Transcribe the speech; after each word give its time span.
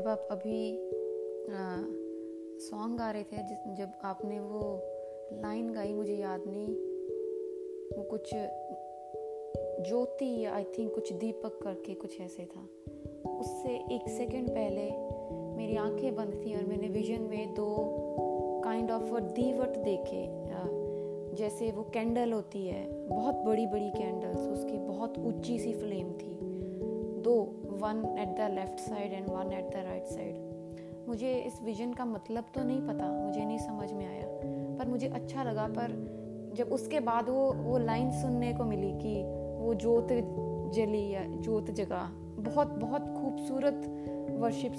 जब 0.00 0.06
आप 0.08 0.28
अभी 0.30 0.58
सॉन्ग 2.60 2.98
गा 2.98 3.10
रहे 3.10 3.22
थे 3.22 3.74
जब 3.76 3.92
आपने 4.04 4.38
वो 4.40 4.60
लाइन 5.32 5.72
गाई, 5.72 5.92
मुझे 5.92 6.14
याद 6.14 6.44
नहीं। 6.46 6.68
वो 7.96 8.02
कुछ 8.10 8.30
ज्योति 9.88 10.30
या 10.40 10.54
आई 10.54 10.64
थिंक 10.78 10.94
कुछ 10.94 11.12
दीपक 11.12 11.58
करके 11.62 11.94
कुछ 11.94 12.20
ऐसे 12.20 12.44
था। 12.44 12.62
उससे 13.30 13.74
एक 13.94 14.08
सेकंड 14.08 14.50
पहले 14.50 14.88
मेरी 15.56 15.76
आँखें 15.76 16.14
बंद 16.14 16.40
थी 16.44 16.56
और 16.56 16.64
मैंने 16.64 16.88
विजन 16.88 17.28
में 17.30 17.54
दो 17.54 17.68
काइंड 18.64 18.90
ऑफ़ 18.90 19.14
दीवट 19.20 19.76
देखे 19.84 20.26
जैसे 21.36 21.70
वो 21.70 21.82
कैंडल 21.94 22.32
होती 22.32 22.66
है, 22.66 22.84
बहुत 23.08 23.44
बड़ी 23.44 23.66
बड़ी 23.66 23.90
कैंडल्स 23.90 24.48
उसकी 24.48 24.78
बहुत 24.78 25.18
ऊँची 25.18 25.58
सी 25.58 25.74
फ्लेम 25.74 26.12
थी। 26.12 26.38
दो 27.22 27.59
one 27.80 28.16
at 28.18 28.28
the 28.28 28.50
left 28.54 28.78
side 28.78 29.12
and 29.12 29.28
one 29.28 29.52
at 29.52 29.64
the 29.64 29.76
right 29.76 30.04
side 30.04 31.06
मुझे 31.08 31.34
इस 31.34 31.62
विजन 31.62 31.92
का 31.92 32.04
मतलब 32.04 32.44
तो 32.54 32.64
नहीं 32.64 32.80
पता, 32.80 33.12
मुझे 33.26 33.44
नहीं 33.44 33.58
समझ 33.58 33.92
में 33.92 34.06
आया। 34.06 34.26
पर 34.78 34.88
मुझे 34.88 35.08
अच्छा 35.08 35.42
लगा, 35.42 35.66
पर 35.66 35.92
जब 36.56 36.68
उसके 36.68 37.00
बाद 37.00 37.28
वो 37.28 37.52
वो 37.52 37.78
लाइन 37.78 38.10
सुनने 38.10 38.52
को 38.52 38.64
मिली 38.64 38.92
कि 38.92 39.22
वो 39.64 39.74
जोत 39.74 40.08
जली 40.74 41.08
या 41.10 41.24
जोत 41.24 41.70
जगा। 41.70 42.10
बहुत 42.38 42.68
बहुत 42.68 43.02
खूबसूरत 43.02 43.82
वर्शिप 44.40 44.72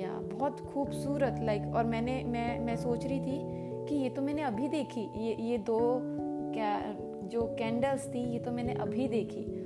या 0.00 0.10
बहुत 0.10 0.60
खूबसूरत 0.60 1.36
लाइक 1.42 1.62
और 1.74 1.84
मैंने, 1.84 2.24
मैं 2.24 2.60
मैं 2.60 2.76
सोच 2.76 3.06
रही 3.06 3.20
थी 3.20 3.40
कि 3.86 3.94
ये 3.94 4.10
तो 4.10 4.22
मैंने 4.22 4.42
अभी 4.42 4.68
देखी। 4.68 5.00
ये 5.00 5.36
ये 5.40 5.58
दो 5.58 5.78
क्या, 6.54 6.96
जो 7.28 7.56
कैंडल्स 7.58 8.08
थी, 8.08 8.32
ये 8.32 8.38
तो 8.38 8.52
मैंने 8.52 8.72
अभी 8.72 9.08
देखी। 9.08 9.57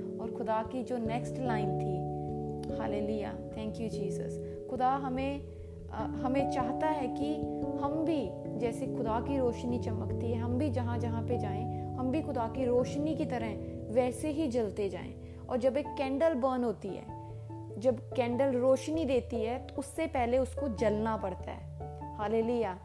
खुदा 0.43 0.63
की 0.63 0.81
जो 0.83 0.97
नेक्स्ट 0.97 1.37
लाइन 1.39 1.69
थी। 1.79 2.77
हाले 2.77 2.99
लिया 3.01 3.29
थैंक 3.57 3.79
यू 3.79 3.87
जीसस 3.89 4.67
खुदा 4.69 4.89
हमें 4.95 5.45
आ, 5.91 6.03
हमें 6.03 6.51
चाहता 6.51 6.87
है 6.87 7.07
कि 7.07 7.35
हम 7.81 7.93
भी 8.05 8.59
जैसे 8.59 8.87
खुदा 8.87 9.19
की 9.19 9.37
रोशनी 9.37 9.79
चमकती 9.79 10.31
है 10.31 10.39
हम 10.39 10.57
भी 10.57 10.69
जहाँ 10.69 10.97
जहाँ 10.97 11.21
पे 11.23 11.37
जाएँ 11.37 11.95
हम 11.95 12.11
भी 12.11 12.21
खुदा 12.21 12.47
की 12.47 12.65
रोशनी 12.65 13.15
की 13.15 13.25
तरह 13.25 13.93
वैसे 13.93 14.31
ही 14.31 14.47
जलते 14.47 14.89
जाएँ। 14.89 15.13
और 15.49 15.57
जब 15.57 15.77
एक 15.77 15.87
कैंडल 15.87 16.33
बर्न 16.33 16.63
होती 16.63 16.87
है 16.87 17.05
जब 17.79 17.99
कैंडल 18.13 18.57
रोशनी 18.57 19.05
देती 19.05 19.41
है 19.43 19.57
तो 19.67 19.79
उससे 19.79 20.07
पहले 20.07 20.37
उसको 20.37 20.67
जलना 20.75 21.17
पड़ता 21.17 21.51
है। 21.51 22.17
हालेलुया 22.17 22.77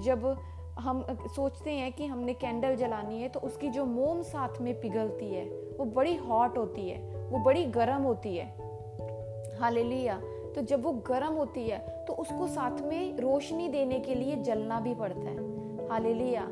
जब 0.00 0.36
हम 0.78 1.04
सोचते 1.10 1.70
हैं 1.70 1.92
कि 1.92 2.06
हमने 2.06 2.32
कैंडल 2.34 2.74
जलानी 2.76 3.20
है 3.22 3.28
तो 3.28 3.40
उसकी 3.40 3.68
जो 3.68 3.84
मोम 3.84 4.22
साथ 4.22 4.60
में 4.60 4.80
पिघलती 4.80 5.34
है 5.34 5.44
वो 5.78 5.84
बड़ी 5.84 6.16
हॉट 6.16 6.58
होती 6.58 6.88
है। 6.88 7.13
वो 7.34 7.40
बड़ी 7.40 7.64
गर्म 7.64 8.02
होती 8.02 8.36
है। 8.36 8.46
हालेलुया। 9.60 10.20
तो 10.54 10.62
जब 10.62 10.82
वो 10.82 10.92
गर्म 10.92 11.32
होती 11.32 11.68
है 11.68 12.04
तो 12.06 12.12
उसको 12.12 12.46
साथ 12.46 12.80
में 12.80 13.16
रोशनी 13.16 13.68
देने 13.68 13.98
के 14.00 14.14
लिए 14.14 14.36
जलना 14.36 14.80
भी 14.80 14.94
पड़ता 14.94 15.20
है। 15.20 15.88
हालेलुया। 15.88 16.42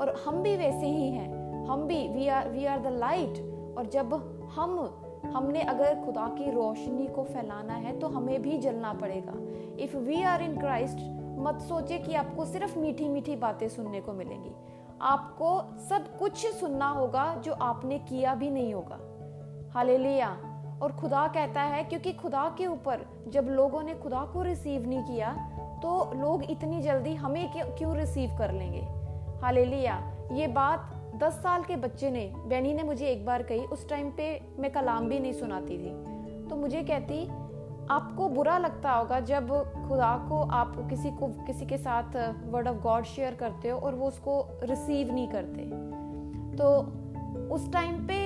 और 0.00 0.22
हम 0.26 0.42
भी 0.42 0.56
वैसे 0.56 0.86
ही 0.86 1.08
हैं। 1.08 1.66
हम 1.66 1.86
भी 1.86 2.08
we 2.08 2.28
are 2.28 2.48
we 2.48 2.64
are 2.66 2.78
the 2.78 2.86
light 2.86 3.38
और 3.78 3.86
जब 3.86 4.14
हम 4.54 4.98
हमने 5.34 5.62
अगर 5.62 5.94
खुदा 6.04 6.26
की 6.28 6.50
रोशनी 6.50 7.06
को 7.06 7.22
फैलाना 7.24 7.74
है 7.74 7.98
तो 7.98 8.08
हमें 8.08 8.42
भी 8.42 8.58
जलना 8.58 8.92
पड़ेगा। 8.92 9.34
If 9.78 9.96
we 9.96 10.22
are 10.22 10.42
in 10.42 10.58
Christ 10.58 10.98
मत 11.38 11.60
सोचे 11.60 11.98
कि 11.98 12.14
आपको 12.14 12.44
सिर्फ़ 12.44 12.78
मीठी 12.78 13.08
मीठी 13.08 13.36
बातें 13.36 13.68
सुनने 13.68 14.00
को 14.00 14.12
मिलेंगी। 14.12 14.52
आपको 15.00 15.78
सब 15.88 16.18
कुछ 16.18 16.46
सुनना 16.46 16.88
होगा 16.88 17.34
जो 17.34 17.52
आपने 17.52 17.98
किया 17.98 18.34
भी 18.34 18.50
नहीं 18.50 18.74
होगा। 18.74 18.98
हालेलुया। 19.74 20.28
और 20.82 20.92
खुदा 20.92 21.26
कहता 21.26 21.62
है, 21.62 21.82
क्योंकि 21.84 22.12
खुदा 22.12 22.48
के 22.58 22.66
ऊपर 22.66 23.04
जब 23.28 23.48
लोगों 23.50 23.82
ने 23.82 23.94
खुदा 23.94 24.24
को 24.32 24.42
रिसीव 24.42 24.88
नहीं 24.88 25.02
किया 25.02 25.32
तो 25.82 26.12
लोग 26.14 26.42
इतनी 26.44 26.80
जल्दी 26.82 27.14
हमें 27.14 27.52
क्यों 27.52 27.96
रिसीव 27.96 28.36
कर 28.38 28.52
लेंगे? 28.52 28.80
हालेलुया। 29.42 30.00
ये 30.32 30.46
बात 30.46 30.90
दस 31.16 31.32
साल 31.32 31.62
के 31.62 31.76
बच्चे 31.76 32.10
ने 32.10 32.24
बैनी 32.46 32.72
ने 32.74 32.82
मुझे 32.82 33.06
एक 33.06 33.24
बार 33.26 33.42
कही। 33.42 33.64
उस 33.66 33.88
टाइम 33.88 34.10
पे 34.10 34.26
मैं 34.58 34.70
कलाम 34.72 35.08
भी 35.08 35.18
नहीं 35.20 35.32
सुनाती 35.32 35.78
थी। 35.78 35.90
तो 36.48 36.56
मुझे 36.56 36.82
कहती, 36.82 37.24
आपको 37.90 38.28
बुरा 38.28 38.58
लगता 38.58 38.92
होगा 38.92 39.20
जब 39.20 39.48
खुदा 39.88 40.14
को 40.28 40.40
आप 40.50 40.76
किसी 40.90 41.10
को, 41.10 41.28
किसी 41.46 41.66
के 41.66 41.78
साथ 41.78 42.16
वर्ड 42.46 42.68
ऑफ़ 42.68 42.76
गॉड 42.76 43.04
शेयर 43.04 43.34
करते 43.34 43.68
हो 43.68 43.78
और 43.78 43.94
वो 43.94 44.08
उसको 44.08 44.44
रिसीव 44.62 45.12
नहीं 45.14 45.28
करते। 45.28 45.64
तो 46.56 46.70
उस 47.54 47.72
टाइम 47.72 48.06
पे 48.06 48.18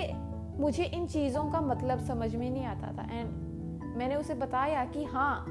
मुझे 0.58 0.84
इन 0.84 1.06
चीज़ों 1.06 1.44
का 1.52 1.60
मतलब 1.60 1.98
समझ 2.06 2.34
में 2.34 2.50
नहीं 2.50 2.64
आता 2.64 2.92
था। 2.92 3.02
एंड 3.12 3.96
मैंने 3.96 4.16
उसे 4.16 4.34
बताया 4.34 4.84
कि 4.84 5.04
हाँ 5.04 5.46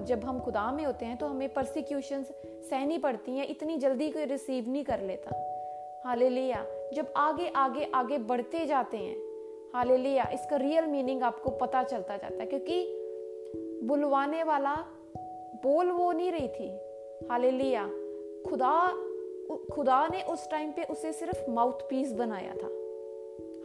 जब 0.00 0.24
हम 0.24 0.38
खुदा 0.40 0.70
में 0.72 0.84
होते 0.84 1.06
हैं 1.06 1.16
तो 1.16 1.26
हमें 1.26 1.52
परसिक्यूशन 1.54 2.22
सहनी 2.22 2.98
पड़ती 2.98 3.36
हैं, 3.36 3.46
इतनी 3.46 3.76
जल्दी 3.76 4.10
कोई 4.10 4.24
रिसीव 4.24 4.68
नहीं 4.68 4.84
कर 4.84 5.00
लेता। 5.00 5.30
हालेलुया 6.06 6.64
जब 6.94 7.12
आगे 7.16 7.48
आगे 7.56 7.90
आगे 7.94 8.18
बढ़ते 8.20 8.64
जाते 8.66 8.96
हैं 8.96 9.16
हालेलुया 9.74 10.24
इसका 10.32 10.56
रियल 10.56 10.86
मीनिंग 10.86 11.22
आपको 11.22 11.50
पता 11.50 11.82
चलता 11.82 12.16
जाता 12.16 12.36
है, 12.40 12.46
क्योंकि 12.46 13.86
बुलवाने 13.86 14.42
वाला 14.42 14.74
बोल 15.64 15.90
वो 15.90 16.10
नहीं 16.12 16.30
रही 16.32 16.48
थी। 16.48 17.28
हालेलुया 17.30 17.84
खुदा 18.46 18.76
खुदा 19.74 20.06
ने 20.08 20.22
उस 20.22 20.50
टाइम 20.50 20.70
पे 20.72 20.84
उसे 20.84 21.12
सिर्फ़ 21.12 21.50
माउथ 21.50 21.88
पीस 21.90 22.12
बनाया 22.12 22.54
था। 22.54 22.68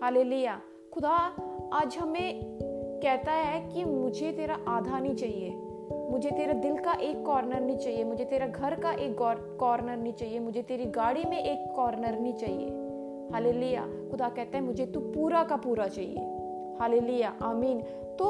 हालेलुया। 0.02 0.62
खुदा 0.94 1.36
आज 1.74 1.98
हमें 1.98 2.40
कहता 3.04 3.32
है 3.32 3.70
कि 3.70 3.86
मुझे 3.86 4.32
तेरा 4.32 4.58
आधा 4.68 5.00
नहीं 5.00 5.16
चाहिए। 5.16 5.50
मुझे 6.12 6.32
तेरे 6.32 6.54
दिल 6.54 6.78
का 6.78 6.94
एक 6.94 7.26
कॉर्नर 7.26 7.62
नहीं 7.62 7.78
चाहिए। 7.78 8.04
मुझे 8.04 8.26
तेरा 8.26 8.48
घर 8.48 8.76
का 8.76 8.92
एक 8.92 9.18
कॉर्नर 9.60 9.98
नहीं 9.98 10.14
चाहिए। 10.14 10.40
मुझे 10.40 10.62
तेरी 10.62 10.86
गाड़ी 10.86 11.24
में 11.24 11.44
एक 11.44 11.76
कॉर्नर 11.76 12.20
नहीं 12.20 12.34
चाहिए। 12.34 12.70
हाले 13.34 13.52
लिया 13.52 13.82
खुदा 13.82 14.30
कहता 14.30 14.58
है, 14.58 14.64
मुझे 14.64 14.86
तू 14.86 15.00
पूरा 15.00 15.44
का 15.44 15.56
पूरा 15.56 15.88
चाहिए। 15.88 16.20
हाले 16.80 17.00
लिया 17.00 17.36
आमीन। 17.42 17.82
तो 18.20 18.26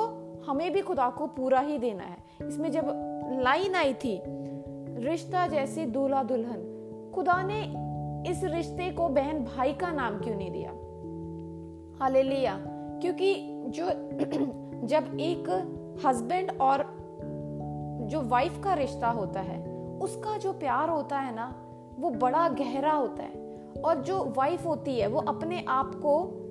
हमें 0.48 0.72
भी 0.72 0.82
खुदा 0.82 1.10
को 1.10 1.28
पूरा 1.28 1.60
ही 1.60 1.78
देना 1.78 2.04
है। 2.04 2.48
इसमें 2.48 2.72
जब 2.72 2.86
लाइन 3.40 3.76
आई 3.76 3.94
थी, 3.94 4.22
रिश्ता 4.98 5.48
जैसे 5.48 5.86
दूल्हा 5.86 6.24
दुल्हन, 6.24 6.76
खुदा 7.16 7.44
ने 7.44 7.90
इस 8.32 8.44
रिश्ते 8.44 8.92
को 8.92 9.10
बहन 9.10 9.44
भाई 9.44 9.74
का 9.74 9.92
नाम 9.92 10.20
क्यों 10.20 10.36
नहीं 10.36 10.52
दिया? 10.52 10.72
हाले 12.00 12.24
लिया 12.24 12.60
क्योंकि 13.02 13.36
जो 13.68 13.86
जब 14.88 15.18
एक 15.20 15.50
हस्बैंड 16.06 16.52
और 16.62 16.98
जो 18.02 18.22
वाइफ 18.22 18.62
का 18.64 18.74
रिश्ता 18.74 19.10
होता 19.10 19.40
है, 19.40 19.70
उसका 20.00 20.38
जो 20.38 20.54
प्यार 20.54 20.90
होता 20.90 21.20
है 21.20 21.36
ना, 21.36 21.56
वो 22.00 22.10
बड़ा 22.10 22.50
गहरा 22.50 22.92
होता 22.92 23.24
है। 23.24 23.50
और 23.86 23.96
जो 23.96 24.34
वाइफ 24.38 24.66
होती 24.66 25.00
है, 25.00 25.08
वो 25.08 25.20
अपने 25.20 25.66
आप 25.68 25.96
को 25.96 26.46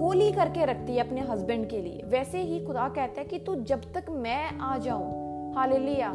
होली 0.00 0.32
करके 0.32 0.64
रखती 0.64 0.96
है 0.96 1.06
अपने 1.06 1.20
हस्बैंड 1.20 1.70
के 1.70 1.78
लिए। 1.78 2.02
वैसे 2.06 2.42
ही 2.42 2.66
खुदा 2.66 2.88
कहता 2.88 3.20
है 3.20 3.26
कि 3.26 3.38
तू 3.38 3.54
जब 3.54 3.92
तक 3.92 4.06
मैं 4.10 4.58
आ 4.58 4.78
जाऊँ, 4.78 5.30
हालेलुया, 5.54 6.12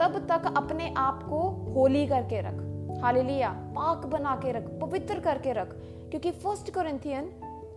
तब 0.00 0.26
तक 0.28 0.54
अपने 0.56 0.94
आप 0.96 1.22
को 1.22 1.38
होली 1.74 2.06
करके 2.06 2.40
रख। 2.40 2.56
हालेलुया, 3.02 3.50
पाक 3.50 4.06
बना 4.06 4.36
के 4.36 4.52
रख, 4.52 4.80
पवित्र 4.80 5.20
करके 5.20 5.52
रख। 5.52 5.68
क्योंकि 6.10 6.30
फ़र्स्ट 6.30 6.74
कोरिंथियन 6.74 7.30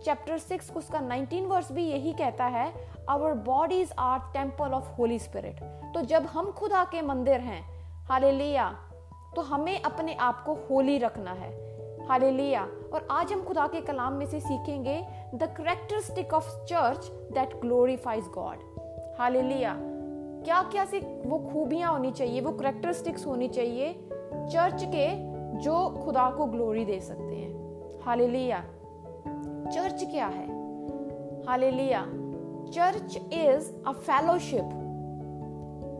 चैप्टर 0.04 0.38
सिक्स 0.38 0.70
उसका 0.76 1.00
नाइनटीन 1.00 1.46
वर्स 1.46 1.72
भी 1.72 1.84
यही 1.84 2.12
कहता 2.12 2.44
है 2.44 2.72
our 3.08 3.32
bodies 3.32 3.92
are 3.98 4.18
temple 4.18 4.72
of 4.72 4.88
Holy 4.90 5.18
Spirit 5.18 5.60
तो 5.94 6.00
जब 6.00 6.26
हम 6.26 6.50
खुदा 6.50 6.84
के 6.84 7.02
मंदिर 7.02 7.40
हैं 7.40 7.62
हालेलुया 8.06 8.70
तो 9.36 9.42
हमें 9.42 9.82
अपने 9.82 10.14
आप 10.14 10.44
को 10.44 10.54
होली 10.54 10.98
रखना 10.98 11.32
है 11.32 11.50
हालेलुया 12.08 12.68
और 12.94 13.08
आज 13.10 13.32
हम 13.32 13.42
खुदा 13.44 13.66
के 13.66 13.80
कलाम 13.80 14.12
में 14.12 14.26
से 14.26 14.40
सीखेंगे 14.40 15.06
the 15.34 15.54
characteristic 15.58 16.34
of 16.34 16.64
church 16.64 17.06
that 17.06 17.56
glorifies 17.56 18.24
God 18.24 18.58
hallelujah 19.18 19.76
क्या 20.44 20.62
क्या 20.62 20.84
से 20.84 21.22
वो 21.26 21.38
खूबियाँ 21.38 21.92
होनी 21.92 22.10
चाहिए, 22.10 22.40
वो 22.40 22.52
करेक्टरिस्टिक्स 22.52 23.26
होनी 23.26 23.48
चाहिए 23.48 23.92
चर्च 24.52 24.84
के 24.84 25.08
जो 25.58 26.02
खुदा 26.04 26.30
को 26.30 26.46
ग्लोरी 26.46 26.84
दे 26.84 27.00
सकते 27.00 27.34
हैं. 27.36 28.00
हालेलुया 28.02 28.64
चर्च 29.74 30.04
क्या 30.04 30.26
है? 30.26 30.44
Hallelujah. 31.46 32.00
Church 32.72 33.16
is 33.32 33.70
a 33.86 33.92
fellowship 33.92 34.76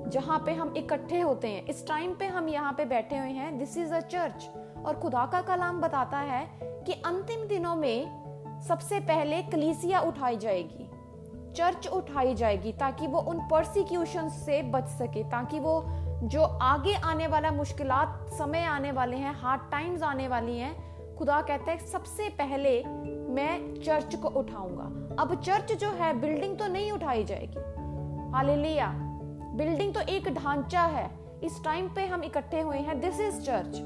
जहाँ 0.08 0.38
पे 0.46 0.52
हम 0.52 0.75
इकट्ठे 0.76 1.20
होते 1.20 1.49
हैं। 1.49 1.67
इस 1.67 1.87
टाइम 1.87 2.14
पे 2.14 2.26
हम 2.26 2.49
यहाँ 2.49 2.72
पे 2.72 2.84
बैठे 2.84 3.19
हुए 3.19 3.28
हैं। 3.28 3.58
दिस 3.58 3.76
इज़ 3.76 3.94
अ 3.94 4.00
चर्च 4.00 4.49
और 4.87 4.99
खुदा 5.00 5.26
का 5.26 5.40
कलाम 5.43 5.81
बताता 5.81 6.19
है 6.19 6.46
कि 6.62 6.93
अंतिम 6.93 7.46
दिनों 7.46 7.76
में 7.76 8.61
सबसे 8.69 9.00
पहले 9.00 9.43
कलीसिया 9.43 10.00
उठाई 10.00 10.37
जाएगी। 10.37 10.90
चर्च 11.52 11.87
उठाई 11.87 12.34
जाएगी 12.34 12.73
ताकि 12.73 13.06
वो 13.06 13.20
उन 13.20 13.38
परसिक्यूशन 13.38 14.28
से 14.28 14.62
बच 14.62 14.88
सके, 14.88 15.23
ताकि 15.25 15.61
वो 15.61 15.82
जो 16.23 16.43
आगे 16.43 16.94
आने 16.94 17.26
वाला 17.26 17.50
मुश्किलात, 17.50 18.26
समय 18.32 18.64
आने 18.64 18.93
वाले 18.93 19.16
हैं 19.16 19.34
हार्ड 19.34 19.70
टाइम्स 19.70 20.02
आने 20.02 20.28
वाली 20.28 20.58
हैं, 20.58 20.90
खुदा 21.16 21.40
कहता 21.43 21.70
है 21.73 21.78
सबसे 21.78 22.28
पहले 22.28 22.82
मैं 23.30 23.74
चर्च 23.74 24.14
को 24.14 24.28
उठाऊँगा। 24.28 25.22
अब 25.22 25.34
चर्च 25.40 25.72
जो 25.72 25.90
है, 25.90 26.12
बिल्डिंग 26.20 26.58
तो 26.58 26.66
नहीं 26.66 26.92
उठाई 26.92 27.24
जाएगी। 27.24 27.58
हालेलुया। 28.32 28.92
बिल्डिंग 29.54 29.94
तो 29.94 30.00
एक 30.00 30.28
ढांचा 30.34 30.82
है। 30.82 31.10
इस 31.42 31.64
टाइम 31.64 31.88
पे 31.88 32.06
हम 32.06 32.24
इकट्ठे 32.24 32.60
हुए 32.60 32.76
हैं। 32.76 33.00
दिस 33.00 33.20
इज़ 33.20 33.40
चर्च 33.40 33.80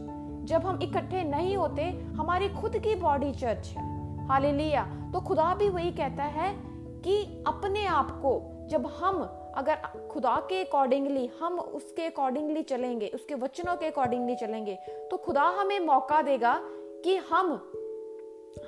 जब 0.44 0.66
हम 0.66 0.78
इकट्ठे 0.82 1.22
नहीं 1.22 1.56
होते, 1.56 1.82
हमारी 2.16 2.48
खुद 2.48 2.78
की 2.78 2.94
बॉडी 2.94 3.32
चर्च 3.32 3.66
है। 3.66 4.26
हालेलुया। 4.28 4.84
तो 5.12 5.20
खुदा 5.20 5.54
भी 5.54 5.68
वही 5.68 5.90
कहता 5.90 6.24
है 6.24 6.54
कि 7.00 7.44
अपने 7.46 7.86
आप 7.86 8.10
को, 8.10 8.66
जब 8.68 8.86
हम 8.86 9.22
अगर 9.56 9.74
खुदा 10.12 10.36
के 10.36 10.64
अकॉर्डिंगली 10.64 11.30
हम 11.40 11.58
उसके 11.58 12.06
अकॉर्डिंगली 12.06 12.62
चलेंगे, 12.62 13.08
उसके 13.08 13.34
वचनों 13.34 13.76
के 13.76 13.86
अकॉर्डिंगली 13.86 14.36
चलेंगे 14.36 14.74
तो 15.10 15.16
खुदा 15.16 15.42
हमें 15.42 15.80
मौका 15.80 16.22
देगा 16.22 16.60
कि 17.04 17.16
हम 17.16 17.52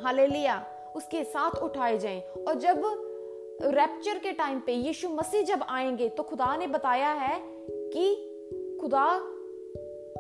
हालेलुया, 0.03 0.67
उसके 0.97 1.25
साथ 1.25 1.51
उठाए 1.63 1.99
जाएँ। 1.99 2.21
और 2.21 2.55
जब 2.55 3.03
रैप्चर 3.63 4.19
के 4.19 4.33
टाइम 4.33 4.61
पे 4.61 4.73
यीशु 4.73 5.09
मसीह 5.09 5.43
जब 5.43 5.61
आएँगे 5.69 6.09
तो 6.09 6.23
खुदा 6.23 6.57
ने 6.57 6.67
बताया 6.67 7.13
है 7.13 7.41
कि 7.71 8.33
खुदा 8.81 9.21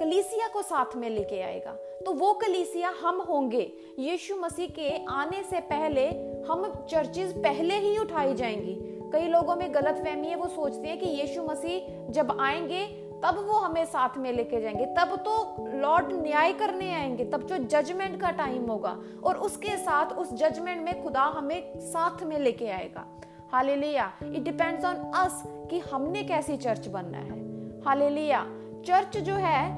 कलीसिया 0.00 0.48
को 0.48 0.62
साथ 0.62 0.96
में 0.96 1.10
लेके 1.10 1.42
आएगा। 1.42 1.72
तो 1.72 2.12
वो 2.12 2.32
कलीसिया 2.32 2.94
हम 3.00 3.20
होंगे। 3.20 3.72
यीशु 3.98 4.36
मसीह 4.36 4.68
के 4.68 5.04
आने 5.04 5.42
से 5.42 5.60
पहले 5.60 6.08
हम 6.48 6.86
चर्चेज 6.90 7.42
पहले 7.42 7.74
ही 7.74 7.98
उठाई 7.98 8.34
जाएँगी। 8.34 8.76
कई 9.12 9.28
लोगों 9.28 9.56
में 9.56 9.74
गलत 9.74 9.94
फहमी 9.94 10.28
है, 10.28 10.36
वो 10.36 10.48
सोचते 10.48 10.88
हैं 10.88 10.98
कि 10.98 11.06
यीशु 11.06 11.42
मसीह 11.42 12.10
जब 12.12 12.40
आएँगे 12.40 13.05
तब 13.26 13.46
वो 13.46 13.52
हमें 13.52 13.84
साथ 13.84 14.08
में 14.16 14.32
लेके 14.32 14.60
जाएँगे। 14.60 14.86
तब 14.86 15.16
तो 15.16 15.66
लॉर्ड 15.78 16.12
न्याय 16.12 16.52
करने 16.52 16.94
आएँगे। 16.94 17.24
तब 17.24 17.42
जो 17.42 17.58
जजमेंट 17.58 18.20
का 18.20 18.30
टाइम 18.30 18.66
होगा। 18.66 18.96
और 19.24 19.36
उसके 19.36 19.76
साथ, 19.76 20.06
उस 20.06 20.32
जजमेंट 20.32 20.84
में 20.84 21.02
खुदा 21.02 21.22
हमें 21.22 21.80
साथ 21.80 22.22
में 22.22 22.38
लेके 22.38 22.68
आएगा। 22.68 23.06
Hallelujah 23.52 24.12
it 24.22 24.42
depends 24.42 24.84
on 24.84 24.94
us 24.94 25.42
कि 25.46 25.78
हमने 25.78 26.22
कैसी 26.24 26.56
चर्च 26.56 26.88
बनना 26.88 27.18
है। 27.18 27.40
हालेलुया 27.82 28.46
चर्च 28.86 29.18
जो 29.18 29.34
है 29.34 29.70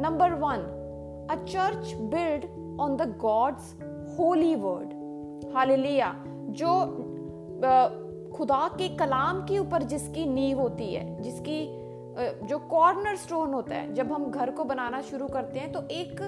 number 0.00 0.30
one 0.30 0.74
a 1.30 1.34
church 1.34 1.92
build 1.94 2.44
on 2.80 2.96
the 2.96 3.18
God's 3.18 3.74
holy 4.18 4.54
word 4.54 4.88
hallelujah 5.54 6.24
जो 6.26 7.04
खुदा 8.36 8.68
के 8.68 8.88
कलाम 8.88 9.40
के 9.42 9.58
ऊपर 9.58 9.82
जिसकी 9.82 10.26
नींव 10.26 10.60
होती 10.60 10.94
है, 10.94 11.22
जिसकी 11.22 11.77
जो 12.18 12.58
कॉर्नर 12.58 13.16
स्टोन 13.16 13.52
होता 13.54 13.74
है, 13.74 13.92
जब 13.94 14.12
हम 14.12 14.30
घर 14.30 14.50
को 14.50 14.64
बनाना 14.64 15.00
शुरू 15.00 15.28
करते 15.28 15.58
हैं 15.58 15.72
तो 15.72 15.82
एक 15.90 16.20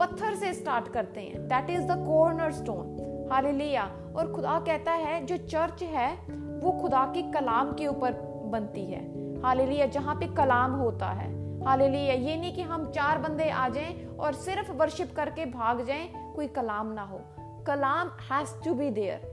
पत्थर 0.00 0.34
से 0.34 0.52
स्टार्ट 0.54 0.88
करते 0.88 1.20
हैं। 1.20 1.46
That 1.48 1.70
is 1.70 1.82
the 1.82 2.04
corner 2.06 2.52
stone 2.52 3.28
hallelujah 3.32 3.84
और 4.16 4.32
खुदा 4.32 4.58
कहता 4.60 4.92
है, 4.92 5.24
जो 5.26 5.36
चर्च 5.36 5.82
है, 5.82 6.14
वो 6.60 6.72
खुदा 6.72 7.04
के 7.06 7.22
कलाम 7.32 7.72
के 7.72 7.86
ऊपर 7.86 8.12
बनती 8.52 8.84
है। 8.84 9.02
हालेलुया 9.42 9.86
जहाँ 9.86 10.14
पे 10.14 10.26
कलाम 10.26 10.72
होता 10.72 11.10
है। 11.10 11.32
हालेलुया 11.64 12.14
ये 12.14 12.36
नहीं 12.36 12.54
कि 12.54 12.62
हम 12.62 12.90
चार 12.90 13.18
बंदे 13.18 13.48
आ 13.50 13.68
जाएँ 13.68 14.06
और 14.20 14.34
सिर्फ़ 14.34 14.72
वर्शिप 14.72 15.14
करके 15.16 15.46
भाग 15.46 15.84
जाएँ, 15.84 16.08
कोई 16.36 16.46
कलाम 16.48 16.92
ना 16.92 17.02
हो। 17.02 17.20
कलाम 17.66 18.08
हैज़ 18.32 18.54
टू 18.64 18.74
बी 18.74 18.90
देयर 18.90 19.32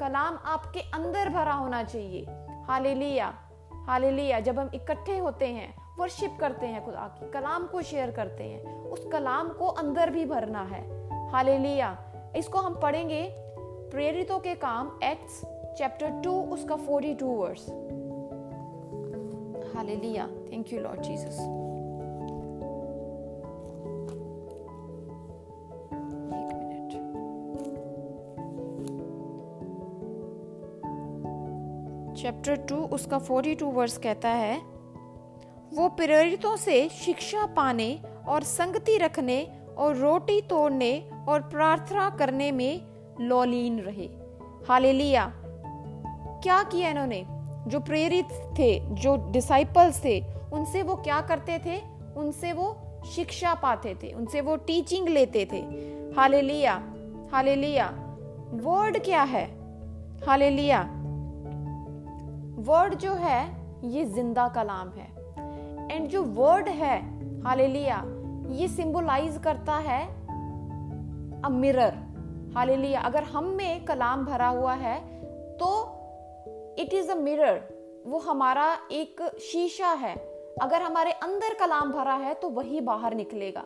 कलाम 0.00 0.38
आपके 0.44 0.80
अंदर 0.94 1.28
भरा 1.28 1.52
होना 1.52 1.82
चाहिए। 1.82 2.26
हालेलुया 2.68 3.32
हालेलुया, 3.86 4.40
जब 4.40 4.58
हम 4.58 4.70
इकट्ठे 4.74 5.18
होते 5.18 5.46
हैं 5.46 5.74
वर्शिप 5.98 6.36
करते 6.40 6.66
हैं 6.66 6.84
खुदा 6.84 7.06
की, 7.08 7.30
कलाम 7.30 7.66
को 7.66 7.82
शेयर 7.82 8.10
करते 8.10 8.44
हैं, 8.44 8.82
उस 8.84 9.06
कलाम 9.12 9.48
को 9.48 9.66
अंदर 9.66 10.10
भी 10.10 10.24
भरना 10.24 10.62
है। 10.62 10.82
हालेलुया, 11.30 11.96
इसको 12.36 12.58
हम 12.58 12.80
पढ़ेंगे 12.80 13.22
प्रेरितों 13.90 14.38
के 14.38 14.54
काम 14.54 14.98
एक्ट्स 15.04 15.40
चैप्टर 15.78 16.20
टू 16.24 16.32
उसका 16.42 16.76
forty 16.76 17.14
two 17.14 17.26
verse 17.26 17.68
hallelujah 19.76 20.26
thank 20.52 20.72
you 20.72 20.80
Lord 20.80 21.00
Jesus 21.00 21.38
chapter 32.22 32.56
two 32.56 32.76
उसका 32.76 33.18
फोर्टी 33.18 33.54
टू 33.54 33.66
वर्स 33.66 33.98
कहता 33.98 34.28
है, 34.28 34.58
वो 35.74 35.88
प्रेरितों 35.88 36.56
से 36.56 36.88
शिक्षा 36.88 37.46
पाने 37.46 38.02
और 38.28 38.42
संगति 38.42 38.96
रखने 38.96 39.48
और 39.78 39.96
रोटी 39.96 40.40
तोड़ने 40.40 41.10
और 41.28 41.40
प्रार्थना 41.42 42.10
करने 42.10 42.52
में 42.52 42.86
लौलीन 43.20 43.80
रहे। 43.80 44.08
हालेलुया। 44.68 45.32
क्या 46.42 46.62
किया 46.62 46.90
इन्होंने? 46.90 47.26
जो 47.66 47.80
प्रेरित 47.80 48.28
थे, 48.58 48.80
जो 48.94 49.28
डिसाइपल्स 49.30 50.04
थे, 50.04 50.24
उनसे 50.52 50.82
वो 50.82 50.96
क्या 50.96 51.20
करते 51.20 51.58
थे? 51.58 51.80
उनसे 52.16 52.52
वो 52.52 52.76
शिक्षा 53.14 53.54
पाते 53.54 53.94
थे, 53.94 54.12
उनसे 54.12 54.40
वो 54.40 54.56
टीचिंग 54.56 55.08
लेते 55.08 55.48
थे। 55.52 55.60
Hallelujah 56.16 56.74
hallelujah. 57.32 57.86
वर्ड 58.52 58.98
क्या 58.98 59.22
है? 59.22 59.44
हालेलुया। 60.26 60.91
वर्ड 62.62 62.94
जो 62.94 63.12
है, 63.12 63.40
ये 63.84 64.04
ज़िंदा 64.06 64.46
कलाम 64.48 64.88
है। 64.90 65.06
एंड 65.90 66.08
जो 66.08 66.22
वर्ड 66.34 66.68
है 66.70 66.96
हालेलुया 67.42 67.96
ये 68.50 68.68
सिंबलाइज 68.68 69.40
करता 69.44 69.76
है 69.78 70.00
अ 71.42 71.48
मिरर 71.50 71.94
हालेलुया 72.56 73.00
अगर 73.00 73.22
हम 73.24 73.44
में 73.52 73.84
कलाम 73.84 74.24
भरा 74.24 74.48
हुआ 74.48 74.74
है 74.74 74.96
तो 75.58 75.70
इट 76.78 76.94
इज़ 76.94 77.10
अ 77.10 77.14
मिरर 77.14 77.60
वो 78.06 78.18
हमारा 78.20 78.66
एक 78.92 79.22
शीशा 79.42 79.92
है। 79.96 80.14
अगर 80.62 80.82
हमारे 80.82 81.12
अंदर 81.22 81.54
कलाम 81.60 81.92
भरा 81.92 82.14
है 82.16 82.34
तो 82.34 82.48
वही 82.50 82.80
बाहर 82.82 83.14
निकलेगा। 83.14 83.64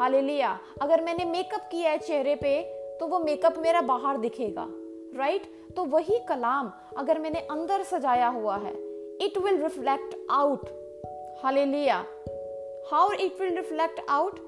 हालेलुया 0.00 0.58
अगर 0.82 1.04
मैंने 1.04 1.24
मेकअप 1.24 1.68
किया 1.72 1.90
है 1.90 1.98
चेहरे 1.98 2.34
पे 2.34 2.60
तो 3.00 3.06
वो 3.06 3.18
मेकअप 3.18 3.58
मेरा 3.58 3.80
बाहर 3.88 4.18
दिखेगा 4.18 4.66
राइट 4.68 5.42
right? 5.42 5.59
तो 5.76 5.84
वही 5.84 6.18
कलाम 6.18 6.72
अगर 6.98 7.18
मैंने 7.18 7.38
अंदर 7.50 7.82
सजाया 7.82 8.28
हुआ 8.28 8.56
है 8.56 8.72
it 9.22 9.38
will 9.38 9.62
reflect 9.62 10.16
out 10.30 10.68
hallelujah 11.44 12.04
how 12.92 13.12
it 13.12 13.40
will 13.40 13.56
reflect 13.56 14.00
out 14.10 14.38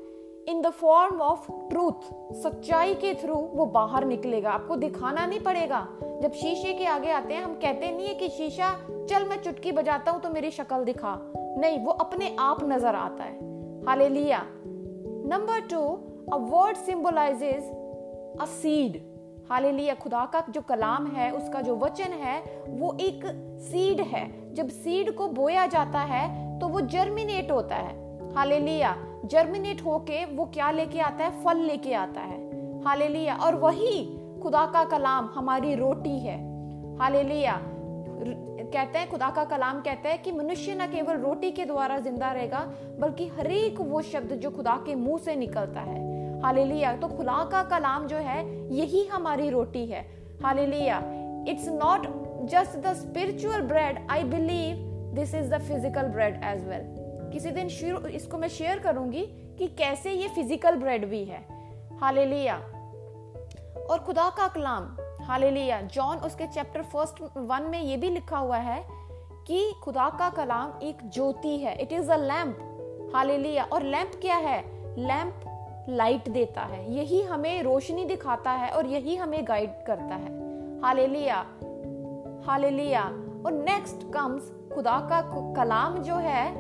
in 0.49 0.63
the 0.63 0.71
form 0.71 1.21
of 1.21 1.51
truth 1.71 2.09
सच्चाई 2.43 2.95
के 2.95 3.15
थ्रू 3.15 3.35
वो 3.35 3.67
बाहर 3.67 4.05
निकलेगा। 4.05 4.51
आपको 4.51 4.77
दिखाना 4.77 5.27
नहीं 5.27 5.41
पड़ेगा। 5.41 5.87
जब 6.23 6.33
शीशे 6.33 6.73
के 6.73 6.87
आगे 6.87 7.11
आते 7.11 7.35
हैं, 7.35 7.43
हम 7.43 7.55
कहते 7.55 7.91
नहीं 7.91 8.07
है 8.07 8.15
कि 8.15 8.29
शीशा, 8.29 8.73
चल 9.11 9.29
मैं 9.29 9.41
चुटकी 9.43 9.73
बजाता 9.73 10.11
हूँ 10.11 10.21
तो 10.21 10.31
मेरी 10.31 10.51
शक्ल 10.51 10.85
दिखा। 10.85 11.15
नहीं, 11.37 11.79
वो 11.85 11.93
अपने 11.93 12.35
आप 12.39 12.65
नज़र 12.65 12.95
आता 12.95 13.25
है। 13.25 13.85
Hallelujah 13.87 14.43
number 15.27 15.61
two 15.71 15.81
a 16.33 16.37
word 16.51 16.77
symbolises 16.77 17.71
a 18.41 18.45
seed 18.45 19.01
hallelujah, 19.53 19.95
खुदा 19.95 20.25
का 20.27 20.43
जो 20.51 20.61
कलाम 20.61 21.07
है, 21.07 21.31
उसका 21.31 21.61
जो 21.61 21.75
वचन 21.77 22.13
है, 22.17 22.39
वो 22.69 22.97
एक 23.01 23.25
सीड 23.63 24.01
है। 24.03 24.55
जब 24.55 24.69
सीड 24.69 25.11
को 25.15 25.27
बोया 25.31 25.67
जाता 25.67 26.01
है 26.01 26.59
तो 26.61 26.69
वो 26.69 26.81
जर्मिनेट 26.81 27.51
होता 27.51 27.77
है। 27.77 28.35
हालेलुया 28.35 28.95
जर्मिनेट 29.25 29.85
होके 29.85 30.25
वो 30.27 30.45
क्या 30.45 30.71
लेके 30.71 31.01
आता 31.01 31.25
है? 31.25 31.45
फल 31.45 31.59
लेके 31.59 31.93
आता 31.95 32.21
है। 32.21 32.39
हालेलुया, 32.85 33.35
और 33.37 33.55
वही 33.55 34.03
खुदा 34.43 34.65
का 34.67 34.85
कलाम 34.85 35.31
हमारी 35.35 35.75
रोटी 35.75 36.19
है। 36.19 36.39
हालेलुया 36.99 37.61
कहते 38.65 38.99
हैं, 38.99 39.11
खुदा 39.11 39.29
का 39.31 39.45
कलाम 39.45 39.81
कहता 39.81 40.09
है 40.09 40.19
कि 40.19 40.33
मनुष्य 40.33 40.75
न 40.75 40.87
केवल 40.87 41.17
रोटी 41.19 41.51
के 41.51 41.65
द्वारा 41.65 41.99
ज़िंदा 41.99 42.33
रहेगा, 42.33 42.61
बल्कि 43.01 43.27
हरेक 43.29 43.81
वो 43.81 44.03
शब्द 44.03 44.33
जो 44.35 44.51
खुदा 44.51 44.77
के 44.87 44.95
मुँह 44.95 45.19
से 45.19 45.37
निकलता 45.37 45.81
है। 45.81 46.12
हालेलुया। 46.43 46.93
तो 46.97 47.09
खुदा 47.09 47.43
का 47.45 47.63
कलाम 47.69 48.07
जो 48.07 48.17
है, 48.19 48.41
यही 48.73 49.05
हमारी 49.07 49.49
रोटी 49.51 49.85
है। 49.87 50.03
Hallelujah. 50.43 51.03
It's 51.49 51.69
not 51.71 52.07
just 52.51 52.77
the 52.79 52.93
spiritual 52.95 53.61
bread 53.63 54.07
I 54.11 54.25
believe 54.25 54.77
this 55.15 55.35
is 55.35 55.51
the 55.51 55.59
physical 55.61 56.09
bread 56.09 56.41
as 56.45 56.65
well 56.69 56.85
किसी 57.33 57.51
दिन 57.51 57.67
इसको 58.11 58.39
मैं 58.39 58.49
शेयर 58.49 58.79
करूँगी 58.79 59.23
कि 59.59 59.67
कैसे 59.69 60.13
ये 60.13 60.29
फ़िज़िकल 60.29 60.77
ब्रेड 60.77 61.09
भी 61.11 61.25
है। 61.25 61.45
हालेलुया। 62.01 62.57
और 63.83 63.99
खुदा 63.99 64.29
का 64.31 64.49
कलाम, 64.49 64.97
हालेलुया। 65.23 65.81
जॉन 65.89 66.19
उसके 66.19 66.47
चैप्टर 66.47 66.83
फ़र्स्ट 66.83 67.23
वन 67.37 67.63
में 67.63 67.81
ये 67.81 67.97
भी 67.97 68.11
लिखा 68.11 68.39
हुआ 68.39 68.57
है 68.59 68.83
कि 69.47 69.73
खुदा 69.83 70.09
का 70.19 70.29
कलाम 70.31 70.73
एक 70.83 70.99
ज्योति 71.05 71.57
है। 71.59 71.75
It 71.83 71.93
is 71.93 72.11
a 72.11 72.17
lamp 72.19 73.11
hallelujah. 73.15 73.65
और 73.65 73.83
लैंप 73.85 74.21
क्या 74.21 74.37
है? 74.39 74.61
लैंप 74.99 75.41
लाइट 75.89 76.29
देता 76.29 76.61
है। 76.61 76.95
यही 76.95 77.23
हमें 77.23 77.63
रोशनी 77.63 78.05
दिखाता 78.05 78.51
है 78.51 78.71
और 78.71 78.87
यही 78.87 79.17
हमें 79.17 79.49
गाइड 79.49 79.71
करता 79.87 80.15
है। 80.15 80.43
हालेलुया 80.81 81.47
हालेलुया 82.47 83.03
और 83.47 83.53
नेक्स्ट 83.53 84.13
कम्स 84.13 84.53
खुदा 84.75 84.99
का 85.01 85.21
कलाम 85.53 85.99
जो 85.99 86.15
है, 86.15 86.53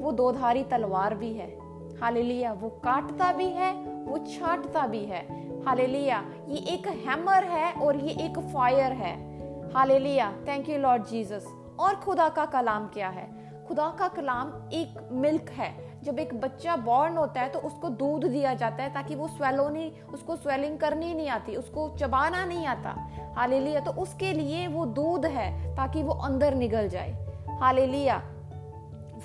वो 0.00 0.12
दोधारी 0.12 0.64
तलवार 0.64 1.14
भी 1.14 1.32
है। 1.32 1.58
हालेलुया 2.00 2.52
वो 2.52 2.68
काटता 2.68 3.32
भी 3.32 3.46
है, 3.46 3.74
वो 3.84 4.18
छाटता 4.18 4.86
भी 4.86 5.04
है। 5.04 5.50
हालेलुया 5.64 6.24
ये 6.48 6.58
एक 6.58 6.88
हैमर 6.88 7.44
है 7.44 7.72
और 7.72 7.96
ये 7.96 8.24
एक 8.24 8.38
फायर 8.38 8.92
है। 8.92 9.30
Hallelujah 9.72 10.32
thank 10.48 10.68
you 10.68 10.78
Lord 10.78 11.06
Jesus 11.06 11.46
और 11.80 11.94
खुदा 11.94 12.28
का 12.28 12.44
कलाम 12.44 12.86
क्या 12.86 13.08
है? 13.08 13.40
खुदा 13.68 13.96
का 13.98 14.08
कलाम 14.08 14.70
एक 14.72 15.08
मिल्क 15.12 15.50
है। 15.50 15.89
जब 16.04 16.18
एक 16.18 16.34
बच्चा 16.40 16.76
बॉर्न 16.76 17.16
होता 17.16 17.40
है 17.40 17.48
तो 17.48 17.58
उसको 17.58 17.88
दूध 17.90 18.24
दिया 18.24 18.52
जाता 18.54 18.82
है 18.82 18.92
ताकि 18.94 19.14
वो 19.14 19.28
स्वेलो 19.28 19.68
नहीं, 19.68 19.90
उसको 20.14 20.36
स्वेलिंग 20.36 20.78
करनी 20.78 21.12
नहीं 21.14 21.28
आती, 21.28 21.56
उसको 21.56 21.88
चबाना 21.98 22.44
नहीं 22.44 22.66
आता। 22.66 22.94
हालेलुया 23.36 23.80
तो 23.80 23.92
उसके 24.02 24.32
लिए 24.32 24.66
वो 24.66 24.86
दूध 24.88 25.26
है 25.26 25.74
ताकि 25.76 26.02
वो 26.02 26.12
अंदर 26.24 26.54
निकल 26.54 26.88
जाए। 26.88 27.12
Hallelujah 27.60 28.18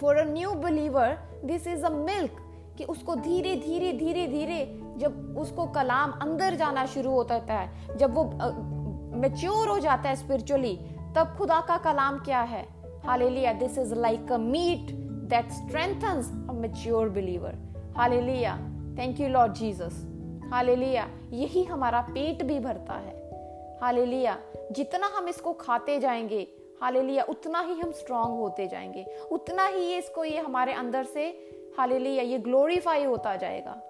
for 0.01 0.17
a 0.17 0.24
new 0.24 0.51
believer 0.55 1.17
this 1.46 1.67
is 1.67 1.86
a 1.86 1.89
milk 1.89 2.41
कि 2.77 2.84
उसको 2.86 3.15
धीरे 3.15 3.55
धीरे 3.55 3.91
धीरे 3.94 4.27
धीरे 4.27 4.60
जब 4.98 5.38
उसको 5.39 5.65
कलाम 5.67 6.12
अंदर 6.22 6.55
जाना 6.55 6.86
शुरू 6.86 7.12
होता 7.12 7.36
है, 7.50 7.98
जब 7.98 8.13
वो 8.13 8.24
मेच्योर 9.20 9.67
हो 9.70 9.79
जाता 9.79 10.10
है 10.10 10.15
स्पिरिचुअली 10.15 10.75
तब 11.15 11.36
खुदा 11.38 11.60
का 11.62 11.77
कलाम 11.77 12.20
क्या 12.20 12.41
है? 12.44 12.65
Hallelujah 13.05 13.53
this 13.53 13.77
is 13.77 13.94
like 13.96 14.32
a 14.32 14.38
meat 14.38 14.91
that 15.29 15.51
strengthens 15.51 16.32
mature 16.55 17.09
believer 17.09 17.55
hallelujah 17.97 18.55
thank 18.97 19.19
you 19.19 19.27
Lord 19.27 19.53
Jesus 19.53 20.03
hallelujah 20.51 21.07
यही 21.33 21.63
हमारा 21.63 22.01
पेट 22.01 22.43
भी 22.43 22.59
भरता 22.59 22.93
है. 22.93 23.13
हालेलुया 23.81 24.38
जितना 24.71 25.07
हम 25.07 25.27
इसको 25.27 25.53
खाते 25.53 26.00
जाएँगे 26.00 26.47
हालेलुया 26.81 27.24
उतना 27.24 27.62
ही 27.62 27.79
हम 27.79 27.91
स्ट्रांग 27.91 28.39
होते 28.39 28.67
जाएँगे. 28.67 29.05
उतना 29.31 29.65
ही 29.67 29.81
ये 29.81 29.97
इसको 29.97 30.24
ये 30.24 30.39
हमारे 30.39 30.74
अंदर 30.74 31.03
से 31.03 31.27
हालेलुया 31.77 32.24
ये 32.24 32.38
ग्लोरीफाई 32.39 33.03
होता 33.03 33.35
जाएगा. 33.35 33.81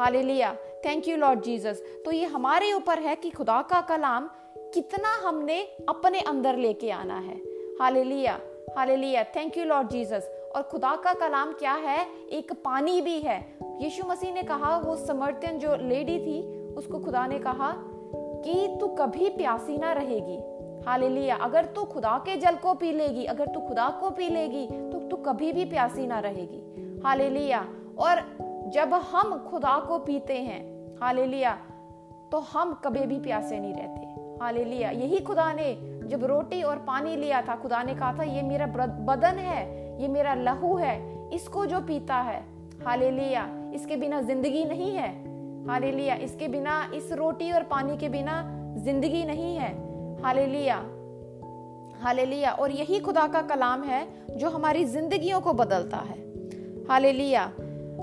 Hallelujah 0.00 0.54
thank 0.84 1.08
you 1.08 1.16
Lord 1.16 1.42
Jesus 1.42 1.82
तो 2.04 2.12
ये 2.12 2.26
हमारे 2.26 2.72
ऊपर 2.72 2.98
है 2.98 3.16
कि 3.16 3.30
खुदा 3.30 3.60
का 3.62 3.80
कलाम 3.80 4.28
कितना 4.74 5.14
हमने 5.28 5.62
अपने 5.88 6.20
अंदर 6.20 6.56
लेके 6.56 6.90
आना 6.90 7.18
है. 7.18 7.36
Hallelujah 7.80 8.38
hallelujah 8.76 9.24
thank 9.24 9.58
you 9.58 9.64
Lord 9.64 9.88
Jesus 9.88 10.30
और 10.56 10.62
खुदा 10.62 10.94
का 10.96 11.12
कलाम 11.12 11.52
क्या 11.52 11.72
है? 11.72 12.06
एक 12.32 12.52
पानी 12.52 13.00
भी 13.00 13.18
है। 13.20 13.58
यीशु 13.80 14.06
मसीह 14.06 14.32
ने 14.34 14.42
कहा, 14.42 14.76
वो 14.76 14.96
समर्थन 14.96 15.58
जो 15.58 15.76
लेडी 15.76 16.18
थी, 16.18 16.68
उसको 16.74 16.98
खुदा 16.98 17.26
ने 17.26 17.38
कहा 17.38 17.72
कि 18.44 18.76
तू 18.80 18.86
कभी 18.88 19.28
प्यासी 19.28 19.78
ना 19.78 19.92
रहेगी। 19.92 20.38
हालेलुया। 20.86 21.36
अगर 21.36 21.64
तू 21.64 21.84
खुदा 21.84 22.18
के 22.18 22.36
जल 22.36 22.54
को 22.56 22.74
पी 22.74 22.92
लेगी, 22.92 23.24
अगर 23.24 23.46
तू 23.46 23.60
खुदा 23.60 23.88
को 24.00 24.10
पी 24.10 24.28
लेगी 24.28 24.66
तो 24.66 24.98
तू 25.08 25.16
कभी 25.16 25.52
भी 25.52 25.64
प्यासी 25.64 26.06
ना 26.06 26.18
रहेगी। 26.18 27.00
हालेलुया। 27.04 27.66
और 27.98 28.22
जब 28.74 28.94
हम 28.94 29.48
खुदा 29.50 29.78
को 29.78 29.98
पीते 29.98 30.34
हैं, 30.34 30.60
हालेलुया 31.00 31.58
तो 32.32 32.38
हम 32.38 32.72
कभी 32.84 33.00
भी 33.00 33.18
प्यासे 33.20 33.58
नहीं 33.60 33.74
रहते। 33.74 34.00
हालेलुया। 34.42 34.90
यही 34.90 35.20
खुदा 35.20 35.52
ने 35.52 35.74
जब 36.04 36.24
रोटी 36.24 36.62
और 36.62 36.76
पानी 36.76 37.16
लिया 37.16 37.42
था, 37.42 37.56
खुदा 37.56 37.82
ने 37.82 37.94
कहा 37.94 38.12
था, 38.18 38.22
ये 38.22 38.42
मेरा 38.42 38.66
बदन 39.06 39.38
है 39.38 39.79
ये 40.00 40.08
मेरा 40.08 40.34
लहू 40.34 40.76
है, 40.76 40.94
इसको 41.30 41.66
जो 41.66 41.80
पीता 41.80 42.16
है। 42.16 42.40
हालेलुया, 42.84 43.48
इसके 43.74 43.96
बिना 43.96 44.20
ज़िंदगी 44.22 44.64
नहीं 44.64 44.92
है। 44.96 45.08
हालेलुया, 45.66 46.14
इसके 46.14 46.48
बिना, 46.48 46.90
इस 46.94 47.12
रोटी 47.12 47.52
और 47.52 47.62
पानी 47.62 47.96
के 47.96 48.08
बिना 48.08 48.42
ज़िंदगी 48.78 49.24
नहीं 49.24 49.56
है। 49.56 49.72
हालेलुया 50.22 50.76
हालेलुया, 52.02 52.50
और 52.52 52.70
यही 52.70 53.00
खुदा 53.00 53.26
का 53.26 53.42
कलाम 53.42 53.82
है 53.82 54.06
जो 54.30 54.50
हमारी 54.50 54.84
जिंदगियों 54.84 55.40
को 55.40 55.52
बदलता 55.52 55.96
है। 55.96 56.18
हालेलुया, 56.88 57.42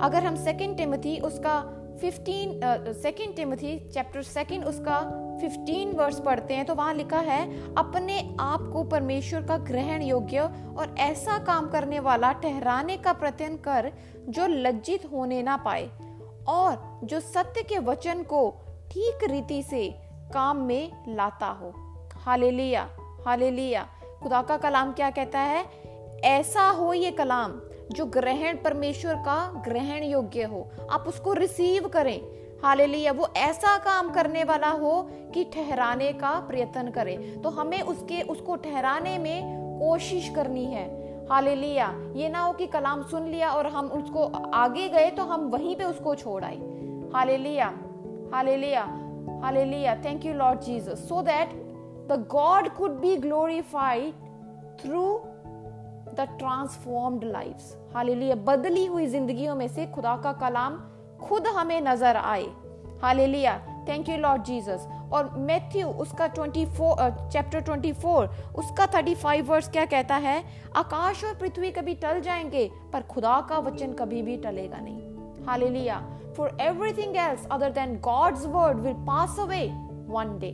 अगर 0.01 0.23
हम 0.23 0.35
सेकंड 0.35 0.77
टिमथी 0.77 1.19
उसका 1.19 1.59
15 2.03 2.93
सेकंड 2.93 3.35
टिमथी 3.35 3.77
चैप्टर 3.89 4.21
सेकेंड 4.21 4.65
उसका 4.65 4.99
15 5.39 5.93
वर्स 5.95 6.19
पढ़ते 6.19 6.53
हैं 6.53 6.65
तो 6.65 6.75
वहाँ 6.75 6.93
लिखा 6.93 7.19
है, 7.19 7.73
अपने 7.75 8.35
आप 8.39 8.69
को 8.73 8.83
परमेश्वर 8.83 9.41
का 9.41 9.57
ग्रहण 9.57 10.01
योग्य 10.01 10.39
और 10.77 10.95
ऐसा 10.99 11.37
काम 11.37 11.67
करने 11.67 11.99
वाला 11.99 12.31
ठहराने 12.33 12.97
का 12.97 13.13
प्रयत्न 13.13 13.55
कर 13.55 13.91
जो 14.29 14.47
लज्जित 14.47 15.05
होने 15.11 15.43
ना 15.43 15.57
पाए 15.57 15.89
और 16.47 16.99
जो 17.03 17.19
सत्य 17.19 17.63
के 17.63 17.77
वचन 17.79 18.23
को 18.23 18.49
ठीक 18.91 19.23
रीति 19.23 19.61
से 19.63 19.87
काम 20.33 20.57
में 20.57 21.15
लाता 21.15 21.47
हो। 21.47 21.73
Hallelujah 22.15 22.89
hallelujah. 23.25 23.87
खुदा 24.23 24.41
का 24.41 24.57
कलाम 24.57 24.91
क्या 24.93 25.09
कहता 25.09 25.39
है? 25.39 25.65
ऐसा 26.25 26.67
हो 26.69 26.93
ये 26.93 27.11
कलाम 27.11 27.61
जो 27.91 28.05
ग्रहण, 28.05 28.57
परमेश्वर 28.57 29.15
का 29.15 29.63
ग्रहण 29.67 30.03
योग्य 30.03 30.43
हो। 30.43 30.69
आप 30.91 31.05
उसको 31.07 31.33
रिसीव 31.33 31.87
करें। 31.87 32.19
हालेलुया, 32.63 33.11
वो 33.11 33.27
ऐसा 33.37 33.77
काम 33.77 34.09
करने 34.09 34.43
वाला 34.43 34.69
हो 34.69 35.01
कि 35.33 35.43
ठहराने 35.43 36.11
का 36.13 36.39
प्रयत्न 36.39 36.91
करे। 36.91 37.17
तो 37.43 37.49
हमें 37.49 37.81
उसके, 37.81 38.21
उसको 38.21 38.55
ठहराने 38.55 39.17
में 39.17 39.79
कोशिश 39.79 40.29
करनी 40.29 40.65
है। 40.65 40.85
हालेलुया, 41.29 41.93
ये 42.15 42.29
ना 42.29 42.39
हो 42.39 42.53
कि 42.53 42.67
कलाम 42.67 43.03
सुन 43.03 43.27
लिया 43.27 43.49
और 43.51 43.67
हम 43.67 43.87
उसको 43.87 44.25
आगे 44.53 44.89
गए 44.89 45.09
तो 45.11 45.23
हम 45.23 45.41
वहीं 45.49 45.75
पे 45.75 45.83
उसको 45.83 46.15
छोड़ 46.15 46.43
आए। 46.43 46.57
Hallelujah 47.13 47.67
hallelujah 48.33 48.83
hallelujah 49.43 49.95
thank 49.95 50.25
you 50.25 50.33
Lord 50.33 50.59
Jesus 50.59 51.07
so 51.09 51.21
that 51.21 51.49
the 52.11 52.25
God 52.31 52.67
could 52.77 52.95
be 53.01 53.15
glorified 53.17 54.13
through 54.81 55.13
the 56.17 56.25
transformed 56.39 57.23
lives. 57.33 57.65
Hallelujah, 57.93 58.35
बदली 58.35 58.85
हुई 58.85 59.05
जिंदगियों 59.07 59.55
में 59.55 59.67
से 59.67 59.85
खुदा 59.85 60.15
का 60.17 60.33
कलाम 60.33 60.79
खुद 61.21 61.47
हमें 61.47 61.79
नज़र 61.81 62.15
आए। 62.17 62.47
Hallelujah. 63.01 63.57
Thank 63.87 64.09
you 64.09 64.17
Lord 64.17 64.43
Jesus 64.43 64.87
और 65.13 65.29
मैथ्यू 65.39 65.87
उसका 65.87 66.27
24 66.29 66.95
चैप्टर 67.31 67.61
uh, 67.61 67.67
24 67.67 68.55
उसका 68.55 68.87
35 68.87 69.41
वर्स 69.41 69.69
क्या 69.69 69.85
कहता 69.85 70.15
है? 70.15 70.43
आकाश 70.75 71.23
और 71.23 71.33
पृथ्वी 71.33 71.71
कभी 71.71 71.93
टल 71.95 72.19
जाएँगे 72.21 72.69
पर 72.93 73.01
खुदा 73.01 73.39
का 73.49 73.59
वचन 73.59 73.93
कभी 73.93 74.21
भी 74.21 74.37
टलेगा 74.37 74.77
नहीं। 74.77 75.45
Hallelujah. 75.45 76.01
For 76.37 76.57
everything 76.61 77.17
else 77.17 77.45
other 77.47 77.71
than 77.71 77.95
God's 78.03 78.45
word 78.45 78.79
will 78.79 78.93
pass 79.07 79.39
away 79.39 79.65
one 80.09 80.37
day 80.39 80.51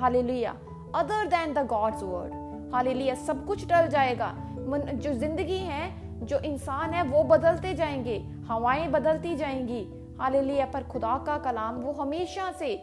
hallelujah. 0.00 0.56
Other 0.94 1.26
than 1.26 1.54
the 1.54 1.66
God's 1.66 2.02
word 2.02 2.74
hallelujah. 2.74 3.14
सब 3.26 3.46
कुछ 3.46 3.66
टल 3.68 3.88
जाएगा। 3.88 4.34
जो 4.68 5.12
ज़िंदगी 5.14 5.58
है 5.58 6.07
जो 6.28 6.38
इंसान 6.38 6.90
है, 6.90 7.02
वो 7.02 7.24
बदलते 7.24 7.74
जाएँगे, 7.74 8.18
हवाएँ 8.46 8.88
बदलती 8.88 9.36
जाएँगी। 9.36 10.14
हालेलुया, 10.18 10.66
पर 10.66 10.84
खुदा 10.84 11.24
का 11.26 11.38
कलाम 11.38 11.74
वो 11.74 11.92
हमेशा 11.92 12.52
से 12.52 12.76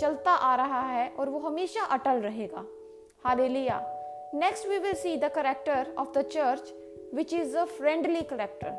चलता 0.00 0.30
आ 0.30 0.54
रहा 0.54 0.80
है 0.80 1.12
और 1.18 1.28
वो 1.28 1.38
हमेशा 1.38 1.84
अटल 1.84 2.16
रहेगा। 2.20 2.64
Hallelujah. 3.24 3.92
Next 4.34 4.68
we 4.68 4.78
will 4.78 4.94
see 4.94 5.16
the 5.16 5.24
character 5.24 5.94
of 5.98 6.18
the 6.18 6.22
church 6.22 6.74
which 7.14 7.34
is 7.34 7.58
a 7.58 7.64
friendly 7.64 8.22
character 8.22 8.72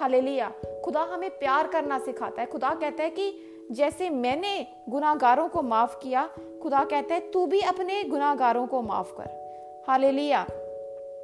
hallelujah. 0.00 0.52
खुदा 0.84 1.00
हमें 1.00 1.30
प्यार 1.30 1.66
करना 1.66 1.98
सिखाता 1.98 2.40
है। 2.40 2.46
खुदा 2.46 2.70
कहता 2.70 3.02
है 3.02 3.10
कि 3.10 3.38
जैसे 3.70 4.10
मैंने 4.10 4.66
गुनागारों 4.88 5.48
को 5.48 5.62
माफ़ 5.62 5.98
किया, 5.98 6.30
खुदा 6.62 6.84
कहता 6.84 7.14
है, 7.14 7.20
तू 7.20 7.46
भी 7.46 7.60
अपने 7.60 8.04
गुनागारों 8.04 8.66
को 8.66 8.82
माफ़ 8.82 9.12
कर। 9.12 9.44
हालेलुया। 9.88 10.46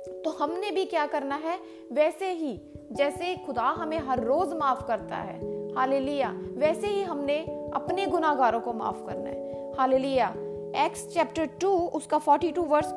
तो 0.09 0.31
हमने 0.31 0.71
भी 0.71 0.85
क्या 0.85 1.07
करना 1.07 1.35
है? 1.35 1.59
वैसे 1.93 2.31
ही, 2.33 2.61
जैसे 2.93 3.37
खुदा 3.37 3.63
हमें 3.63 3.99
हर 3.99 4.25
रोज 4.25 4.53
माफ़ 4.53 4.87
करता 4.87 5.17
है, 5.17 5.39
हालेलुया, 5.75 6.31
वैसे 6.57 6.87
ही 6.87 7.03
हमने 7.03 7.39
अपने 7.75 8.07
गुनागारों 8.07 8.61
को 8.61 8.73
माफ़ 8.73 9.07
करना 9.07 9.29
है। 9.29 9.75
हालेलुया 9.79 10.35
एक्स 10.77 11.15
चैप्टर 11.15 11.47
टू 11.47 11.69
उसका 11.69 12.19
फोर्टी 12.19 12.51
टू 12.51 12.63
वर्स 12.63 12.93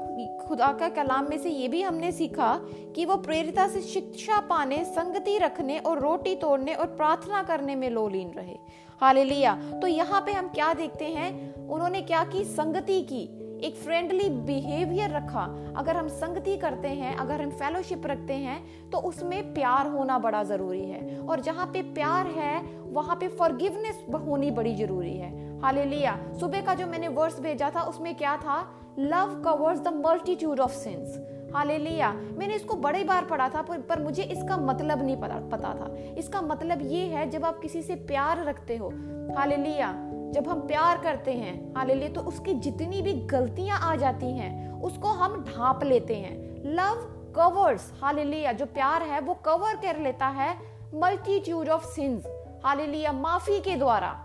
खुदा 0.47 0.71
का 0.73 0.89
कलाम 0.89 1.29
में 1.29 1.37
से 1.37 1.49
ये 1.49 1.67
भी 1.67 1.81
हमने 1.81 2.11
सीखा 2.11 2.59
कि 2.95 3.05
वो 3.05 3.17
प्रेरिता 3.17 3.67
से 3.67 3.81
शिक्षा 3.81 4.39
पाने, 4.39 4.83
संगति 4.85 5.37
रखने 5.37 5.79
और 5.79 5.99
रोटी 5.99 6.35
तोड़ने 6.35 6.73
और 6.73 6.85
प्रार्थना 6.85 7.43
करने 7.43 7.75
में 7.75 7.89
लोलीन 7.89 8.29
रहे। 8.29 8.57
हालेलुया 9.01 9.55
तो 9.81 9.87
यहाँ 9.87 10.21
पे 10.21 10.31
हम 10.31 10.47
क्या 10.47 10.73
देखते 10.73 11.05
हैं? 11.05 11.53
उन्होंने 11.67 12.01
क्या 12.01 12.23
की? 12.25 12.43
संगति 12.43 13.01
की। 13.01 13.42
एक 13.63 13.75
फ्रेंडली 13.75 14.29
बिहेवियर 14.45 15.09
रखा। 15.09 15.43
अगर 15.77 15.95
हम 15.95 16.07
संगति 16.07 16.55
करते 16.57 16.87
हैं 16.87 17.15
अगर 17.15 17.41
हम 17.41 17.49
फेलोशिप 17.51 18.05
रखते 18.07 18.33
हैं 18.35 18.89
तो 18.89 18.97
उसमें 18.99 19.53
प्यार 19.53 19.87
होना 19.87 20.17
बड़ा 20.19 20.43
ज़रूरी 20.43 20.83
है। 20.85 21.19
और 21.19 21.39
जहाँ 21.39 21.65
पे 21.65 21.81
प्यार 21.93 22.27
है 22.27 22.61
वहाँ 22.91 23.15
पे 23.15 23.27
फॉरगिवनेस 23.27 24.03
होनी 24.27 24.51
बड़ी 24.51 24.75
ज़रूरी 24.75 25.17
है। 25.17 25.31
हालेलुया 25.61 26.17
सुबह 26.39 26.61
का 26.61 26.73
जो 26.73 26.87
मैंने 26.87 27.07
वर्स 27.09 27.39
भेजा 27.39 27.71
था 27.75 27.81
उसमें 27.81 28.13
क्या 28.15 28.37
था? 28.37 28.61
Love 28.99 29.41
covers 29.45 29.79
the 29.79 29.93
multitude 29.97 30.59
of 30.59 30.71
sins 30.71 31.19
hallelujah 31.55 32.11
मैंने 32.13 32.55
इसको 32.55 32.75
बड़े 32.75 33.03
बार 33.03 33.25
पढ़ा 33.25 33.47
था 33.49 33.61
पर, 33.61 33.79
पर 33.79 33.99
मुझे 33.99 34.23
इसका 34.23 34.57
मतलब 34.57 35.01
नहीं 35.03 35.17
पता 35.17 35.35
पता 35.51 35.73
था। 35.73 35.93
इसका 36.17 36.41
मतलब 36.41 36.81
ये 36.81 37.05
है 37.05 37.29
जब 37.29 37.45
आप 37.45 37.59
किसी 37.59 37.81
से 37.81 37.95
प्यार 38.07 38.43
रखते 38.43 38.77
हो। 38.77 38.89
हालेलुया 39.37 39.89
जब 40.33 40.47
हम 40.47 40.59
प्यार 40.67 40.97
करते 40.97 41.31
हैं, 41.33 41.73
हालेलुया 41.75 42.09
तो 42.09 42.21
उसकी 42.23 42.53
जितनी 42.55 43.01
भी 43.01 43.13
गलतियाँ 43.29 43.79
आ 43.81 43.95
जाती 43.95 44.31
हैं, 44.31 44.81
उसको 44.81 45.07
हम 45.13 45.43
ढांप 45.45 45.83
लेते 45.83 46.15
हैं। 46.15 46.35
लव 46.67 47.09
कवर्स 47.35 47.91
हालेलुया, 48.01 48.51
जो 48.51 48.65
प्यार 48.67 49.03
है, 49.03 49.19
वो 49.19 49.33
कवर 49.45 49.75
कर 49.77 49.99
लेता 49.99 50.27
है 50.29 50.53
मल्टीट्यूड 50.95 51.69
ऑफ़ 51.69 51.85
सिंस 51.85 52.25
हालेलुया, 52.65 53.11
माफ़ी 53.13 53.59
के 53.59 53.75
द्वारा। 53.75 54.15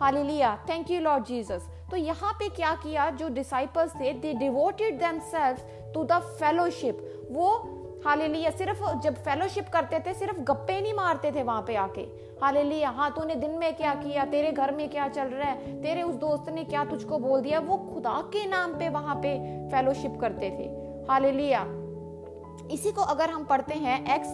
Hallelujah 0.00 0.56
thank 0.68 0.90
you 0.90 1.00
Lord 1.00 1.24
Jesus 1.24 1.68
तो 1.90 1.96
यहाँ 1.96 2.32
पे 2.32 2.48
क्या 2.50 2.74
किया, 2.76 3.10
जो 3.10 3.28
डिसाइपल्स 3.30 3.94
थे 3.94 4.12
they 4.14 4.32
devoted 4.34 4.98
themselves 4.98 5.64
to 5.94 6.04
the 6.04 6.18
fellowship 6.32 7.28
वो 7.32 7.75
हालेलुया, 8.06 8.50
सिर्फ़ 8.50 8.82
जब 9.02 9.14
फेलोशिप 9.18 9.68
करते 9.68 9.98
थे, 10.00 10.12
सिर्फ़ 10.14 10.40
गप्पे 10.40 10.80
नहीं 10.80 10.92
मारते 10.94 11.30
थे 11.32 11.42
वहाँ 11.42 11.62
पे 11.62 11.74
आके। 11.76 12.00
हालेलुया 12.42 12.90
हाँ 12.90 13.10
तूने 13.10 13.34
दिन 13.34 13.50
में 13.50 13.74
क्या 13.76 13.94
किया, 13.94 14.24
तेरे 14.24 14.52
घर 14.52 14.72
में 14.72 14.88
क्या 14.88 15.08
चल 15.08 15.28
रहा 15.28 15.48
है, 15.48 15.80
तेरे 15.82 16.02
उस 16.02 16.14
दोस्त 16.14 16.50
ने 16.50 16.64
क्या 16.64 16.84
तुझको 16.84 17.18
बोल 17.18 17.40
दिया, 17.40 17.60
वो 17.60 17.76
खुदा 17.84 18.20
के 18.32 18.46
नाम 18.46 18.78
पे 18.78 18.88
वहाँ 18.88 19.14
पे 19.16 19.34
फेलोशिप 19.70 20.18
करते 20.20 20.50
थे। 20.50 20.68
हालेलुया। 21.08 21.64
इसी 22.72 22.92
को 22.92 23.02
अगर 23.04 23.30
हम 23.30 23.44
पढ़ते 23.44 23.74
हैं 23.74 23.98
एक्स 24.14 24.28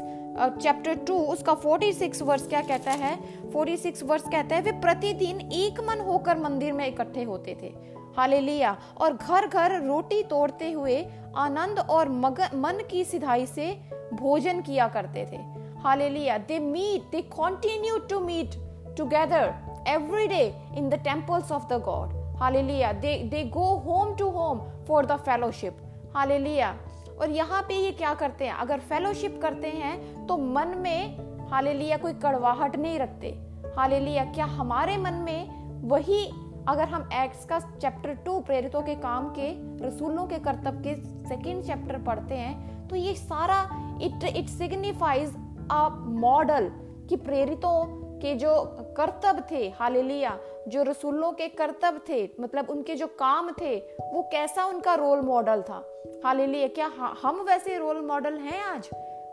चैप्टर 0.62 0.94
टू 1.06 1.14
उसका 1.26 1.54
46 1.54 2.22
वर्ष 2.22 2.46
क्या 2.48 2.60
कहता 2.62 2.90
है? 2.90 3.16
46 3.50 4.02
वर्ष 4.02 4.22
कहता 4.22 4.56
है, 4.56 4.62
वे 4.62 4.72
प्रतिदिन 4.72 5.40
एक 5.52 5.80
मन 5.80 6.00
होकर 6.00 6.38
मंदिर 6.38 6.72
में 6.72 6.86
इकट्ठे 6.86 7.22
होते 7.22 7.56
थे। 7.62 7.72
हालेलुया। 8.16 8.76
और 9.00 9.12
घर 9.12 9.46
घर 9.46 9.80
रोटी 9.82 10.22
तोड़ते 10.22 10.70
हुए 10.72 11.04
आनंद 11.36 11.78
और 11.78 12.08
मग, 12.08 12.40
मन 12.54 12.82
की 12.90 13.04
सिधाई 13.04 13.46
से 13.46 13.72
भोजन 14.14 14.60
किया 14.60 14.88
करते 14.88 15.26
थे। 15.32 15.36
Hallelujah. 15.82 16.38
They 16.38 16.58
meet 16.58 17.10
they 17.10 17.22
continue 17.32 17.98
to 18.10 18.20
meet 18.20 18.50
together 18.96 19.52
every 19.82 20.26
day 20.28 20.44
in 20.78 20.84
the 20.90 20.98
temples 21.04 21.48
of 21.50 21.64
the 21.70 21.78
god. 21.86 22.10
Hallelujah. 22.40 22.90
They 23.00 23.14
they 23.30 23.40
go 23.54 23.64
home 23.86 24.10
to 24.18 24.26
home 24.34 24.60
for 24.88 25.00
the 25.06 25.16
fellowship. 25.28 25.80
Hallelujah. 26.16 26.72
और 27.20 27.30
यहाँ 27.30 27.62
पे 27.62 27.74
ये 27.74 27.90
क्या 27.92 28.12
करते 28.14 28.44
हैं? 28.44 28.52
अगर 28.54 28.80
फेलोशिप 28.80 29.38
करते 29.42 29.68
हैं 29.68 30.26
तो 30.26 30.36
मन 30.36 30.68
में 30.78 31.48
हाले 31.50 31.72
लिया 31.74 31.96
कोई 31.96 32.12
कड़वाहट 32.12 32.76
नहीं 32.76 32.98
रखते। 32.98 33.28
हाले 33.76 33.98
लिया 34.00 34.24
क्या 34.24 34.44
हमारे 34.44 34.96
मन 34.96 35.14
में 35.24 35.88
वही 35.88 36.22
अगर 36.68 36.84
हम 36.84 37.08
एक्स 37.12 37.44
का 37.44 37.58
चैप्टर 37.60 38.14
टू 38.14 38.40
प्रेरितों 38.40 38.82
के 38.82 38.94
काम 38.94 39.28
के 39.38 39.48
रसूलों 39.86 40.26
के 40.26 40.38
कर्तव्य 40.38 40.82
के 40.86 41.28
सेकेंड 41.28 41.64
चैप्टर 41.64 41.98
पढ़ते 41.98 42.34
हैं 42.34 42.88
तो 42.88 42.96
ये 42.96 43.14
सारा 43.14 43.68
it 44.02 44.36
it 44.36 44.48
signifies 44.48 45.34
a 45.70 45.88
model 45.98 46.70
कि 47.08 47.16
प्रेरितों 47.16 48.02
के 48.18 48.34
जो 48.34 48.64
कर्तव्य 48.96 49.42
थे 49.50 49.70
हालेलुया 49.70 50.38
जो 50.68 50.82
रसूलों 50.82 51.32
के 51.32 51.48
कर्तव्य 51.48 52.00
थे 52.08 52.30
मतलब 52.40 52.70
उनके 52.70 52.94
जो 52.94 53.06
काम 53.06 53.52
थे 53.52 53.78
वो 54.12 54.22
कैसा 54.22 54.64
उनका 54.64 54.94
रोल 54.94 55.20
मॉडल 55.20 55.62
था? 55.62 56.02
हालेलुया 56.24 56.68
क्या 56.68 56.86
हम 57.22 57.40
वैसे 57.40 57.78
रोल 57.78 58.00
मॉडल 58.00 58.34
हैं 58.34 58.62
आज? 58.62 58.90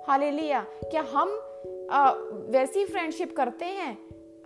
हालेलुया 0.07 0.61
क्या 0.61 1.05
हम 1.15 1.39
आ, 1.91 2.11
वैसी 2.49 2.85
फ्रेंडशिप 2.85 3.37
करते 3.37 3.65
हैं? 3.65 3.97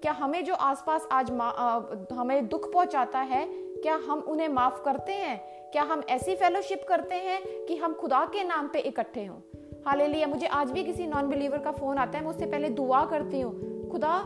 क्या 0.03 0.11
हमें 0.11 0.45
जो 0.45 0.53
आसपास 0.53 1.07
आज 1.11 1.31
आ, 1.31 1.79
हमें 2.13 2.47
दुख 2.47 2.73
पहुंचाता 2.73 3.19
है 3.19 3.45
क्या 3.51 3.95
हम 3.95 4.19
उन्हें 4.19 4.47
माफ़ 4.47 4.83
करते 4.83 5.13
हैं? 5.13 5.37
क्या 5.71 5.83
हम 5.83 6.03
ऐसी 6.09 6.35
फेलोशिप 6.35 6.85
करते 6.89 7.15
हैं 7.15 7.65
कि 7.65 7.75
हम 7.75 7.93
खुदा 7.93 8.25
के 8.25 8.43
नाम 8.43 8.67
पे 8.67 8.79
इकट्ठे 8.79 9.25
हों? 9.25 9.37
हालेलुया 9.85 10.27
मुझे 10.27 10.47
आज 10.47 10.71
भी 10.71 10.83
किसी 10.83 11.07
नॉन 11.07 11.29
बिलीवर 11.29 11.57
का 11.57 11.71
फ़ोन 11.71 11.97
आता 11.97 12.17
है 12.17 12.23
मैं 12.23 12.31
उससे 12.31 12.45
पहले 12.45 12.69
दुआ 12.69 13.05
करती 13.05 13.41
हूँ। 13.41 13.89
खुदा 13.91 14.23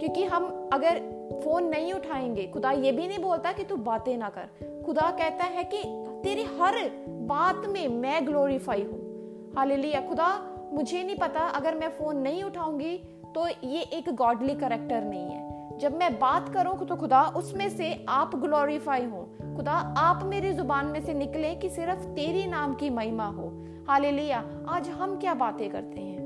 क्योंकि 0.00 0.24
हम 0.24 0.70
अगर 0.72 0.98
फ़ोन 1.44 1.64
नहीं 1.64 1.92
उठाएँगे 1.92 2.46
खुदा 2.46 2.70
ये 2.70 2.92
भी 2.92 3.08
नहीं 3.08 3.18
बोलता 3.18 3.52
कि 3.52 3.64
तू 3.64 3.76
बातें 3.76 4.16
ना 4.16 4.28
कर। 4.28 4.82
खुदा 4.86 5.10
कहता 5.10 5.44
है 5.44 5.64
कि 5.64 5.82
तेरी 6.24 6.42
हर 6.42 6.90
बात 7.08 7.62
में 7.66 7.88
मैं 7.88 8.26
ग्लोरीफाई 8.26 8.82
हूँ। 8.82 9.06
हालेलुया 9.56 10.00
खुदा 10.00 10.52
मुझे 10.72 11.02
नहीं 11.02 11.16
पता 11.16 11.40
अगर 11.40 11.74
मैं 11.74 11.88
फ़ोन 11.88 12.16
नहीं 12.16 12.44
उठाऊँगी 12.44 13.15
तो 13.36 13.48
ये 13.64 13.80
एक 13.80 14.10
गॉडली 14.14 14.54
करेक्टर 14.54 15.04
नहीं 15.04 15.30
है। 15.30 15.78
जब 15.78 15.96
मैं 15.96 16.18
बात 16.18 16.48
करूँ 16.48 16.86
तो 16.86 16.96
खुदा 16.96 17.22
उसमें 17.22 17.68
से 17.68 18.06
आप 18.08 18.36
ग्लोरीफाई 18.36 19.04
हो। 19.04 19.28
खुदा 19.56 19.72
आप 19.98 20.24
मेरी 20.24 20.52
ज़ुबान 20.52 20.86
में 20.86 21.00
से 21.00 21.14
निकले 21.14 21.54
कि 21.54 21.68
सिर्फ़ 21.68 21.98
तेरी 21.98 22.46
नाम 22.46 22.74
की 22.74 22.90
महिमा 22.90 23.26
हो। 23.26 23.64
हालेलुया। 23.88 24.44
आज 24.68 24.88
हम 24.88 25.16
क्या 25.16 25.34
बातें 25.34 25.70
करते 25.70 26.00
हैं? 26.00 26.18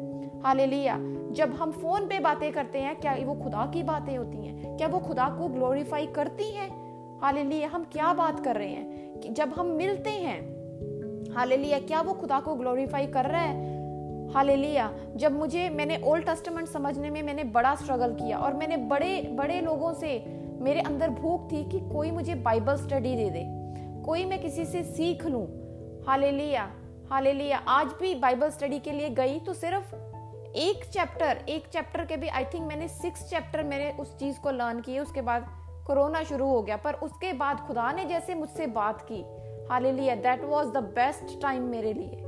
हालेलुया। 0.42 0.96
जब 1.32 1.54
हम 1.54 1.72
फ़ोन 1.72 2.06
पे 2.06 2.20
बातें 2.20 2.52
करते 2.52 2.78
हैं, 2.78 3.00
क्या 3.00 3.16
वो 3.24 3.34
खुदा 3.34 3.66
की 3.66 3.82
बातें 3.82 4.18
होती 4.18 4.46
हैं? 4.46 4.76
क्या 4.76 4.88
वो 4.88 4.98
खुदा 4.98 5.28
को 5.28 5.48
ग्लोरीफाई 5.48 6.06
करती 6.06 6.50
हैं? 6.50 6.70
हालेलुया। 7.20 7.68
हम 7.68 7.84
क्या 7.92 8.12
बात 8.12 8.44
कर 8.44 8.56
रहे 8.56 8.68
हैं? 8.68 9.20
कि 9.20 9.28
जब 9.28 9.48
हम 9.48 9.66
मिलते 9.66 10.10
हैं, 10.10 10.40
हालेलुया, 11.34 11.78
क्या 11.78 12.00
वो 12.00 12.12
खुदा 12.12 12.40
को 12.40 12.54
ग्लोरीफाई 12.54 13.06
कर 13.06 13.24
रहा 13.24 13.42
है? 13.42 13.69
हालेलुया। 14.34 14.90
जब 15.16 15.32
मुझे, 15.32 15.68
मैंने 15.68 16.00
ओल्ड 16.04 16.26
टेस्टामेंट 16.26 16.68
समझने 16.68 17.10
में 17.10 17.22
मैंने 17.22 17.44
बड़ा 17.44 17.74
स्ट्रगल 17.74 18.14
किया 18.14 18.38
और 18.38 18.54
मैंने 18.54 18.76
बड़े 18.76 19.20
बड़े 19.32 19.60
लोगों 19.60 19.92
से, 19.94 20.18
मेरे 20.60 20.80
अंदर 20.80 21.10
भूख 21.10 21.50
थी 21.52 21.64
कि 21.64 21.80
कोई 21.92 22.10
मुझे 22.10 22.34
बाइबल 22.34 22.76
स्टडी 22.76 23.14
दे 23.16 23.30
दे, 23.30 23.44
कोई 24.02 24.24
मैं 24.24 24.40
किसी 24.42 24.64
से 24.64 24.82
सीख 24.82 25.26
लूँ। 25.26 25.46
Hallelujah 26.06 26.70
hallelujah. 27.10 27.58
आज 27.68 27.86
भी 28.00 28.14
बाइबल 28.14 28.50
स्टडी 28.50 28.78
के 28.78 28.92
लिए 28.92 29.08
गई 29.10 29.38
तो 29.38 29.54
सिर्फ़ 29.54 29.94
एक 30.56 30.84
चैप्टर 30.84 31.38
एक 31.48 31.66
चैप्टर 31.68 32.04
के 32.04 32.16
भी 32.16 32.28
आई 32.28 32.44
थिंक 32.44 32.66
मैंने 32.66 32.88
सिक्स 32.88 33.28
चैप्टर 33.30 33.62
मैंने 33.62 33.90
उस 34.00 34.16
चीज़ 34.18 34.40
को 34.40 34.50
लर्न 34.50 34.80
किए, 34.80 34.98
उसके 34.98 35.22
बाद 35.22 35.46
कोरोना 35.86 36.22
शुरू 36.22 36.48
हो 36.48 36.62
गया। 36.62 36.76
पर 36.76 36.94
उसके 36.94 37.32
बाद 37.32 37.60
खुदा 37.60 37.92
ने 37.92 38.04
जैसे 38.04 38.34
मुझसे 38.34 38.66
बात 38.66 39.06
की। 39.12 39.22
Hallelujah 39.70 40.14
that 40.14 40.44
was 40.44 40.66
the 40.66 40.76
best 40.96 41.40
time 41.42 41.62
मेरे 41.62 41.92
लिए। 41.92 42.24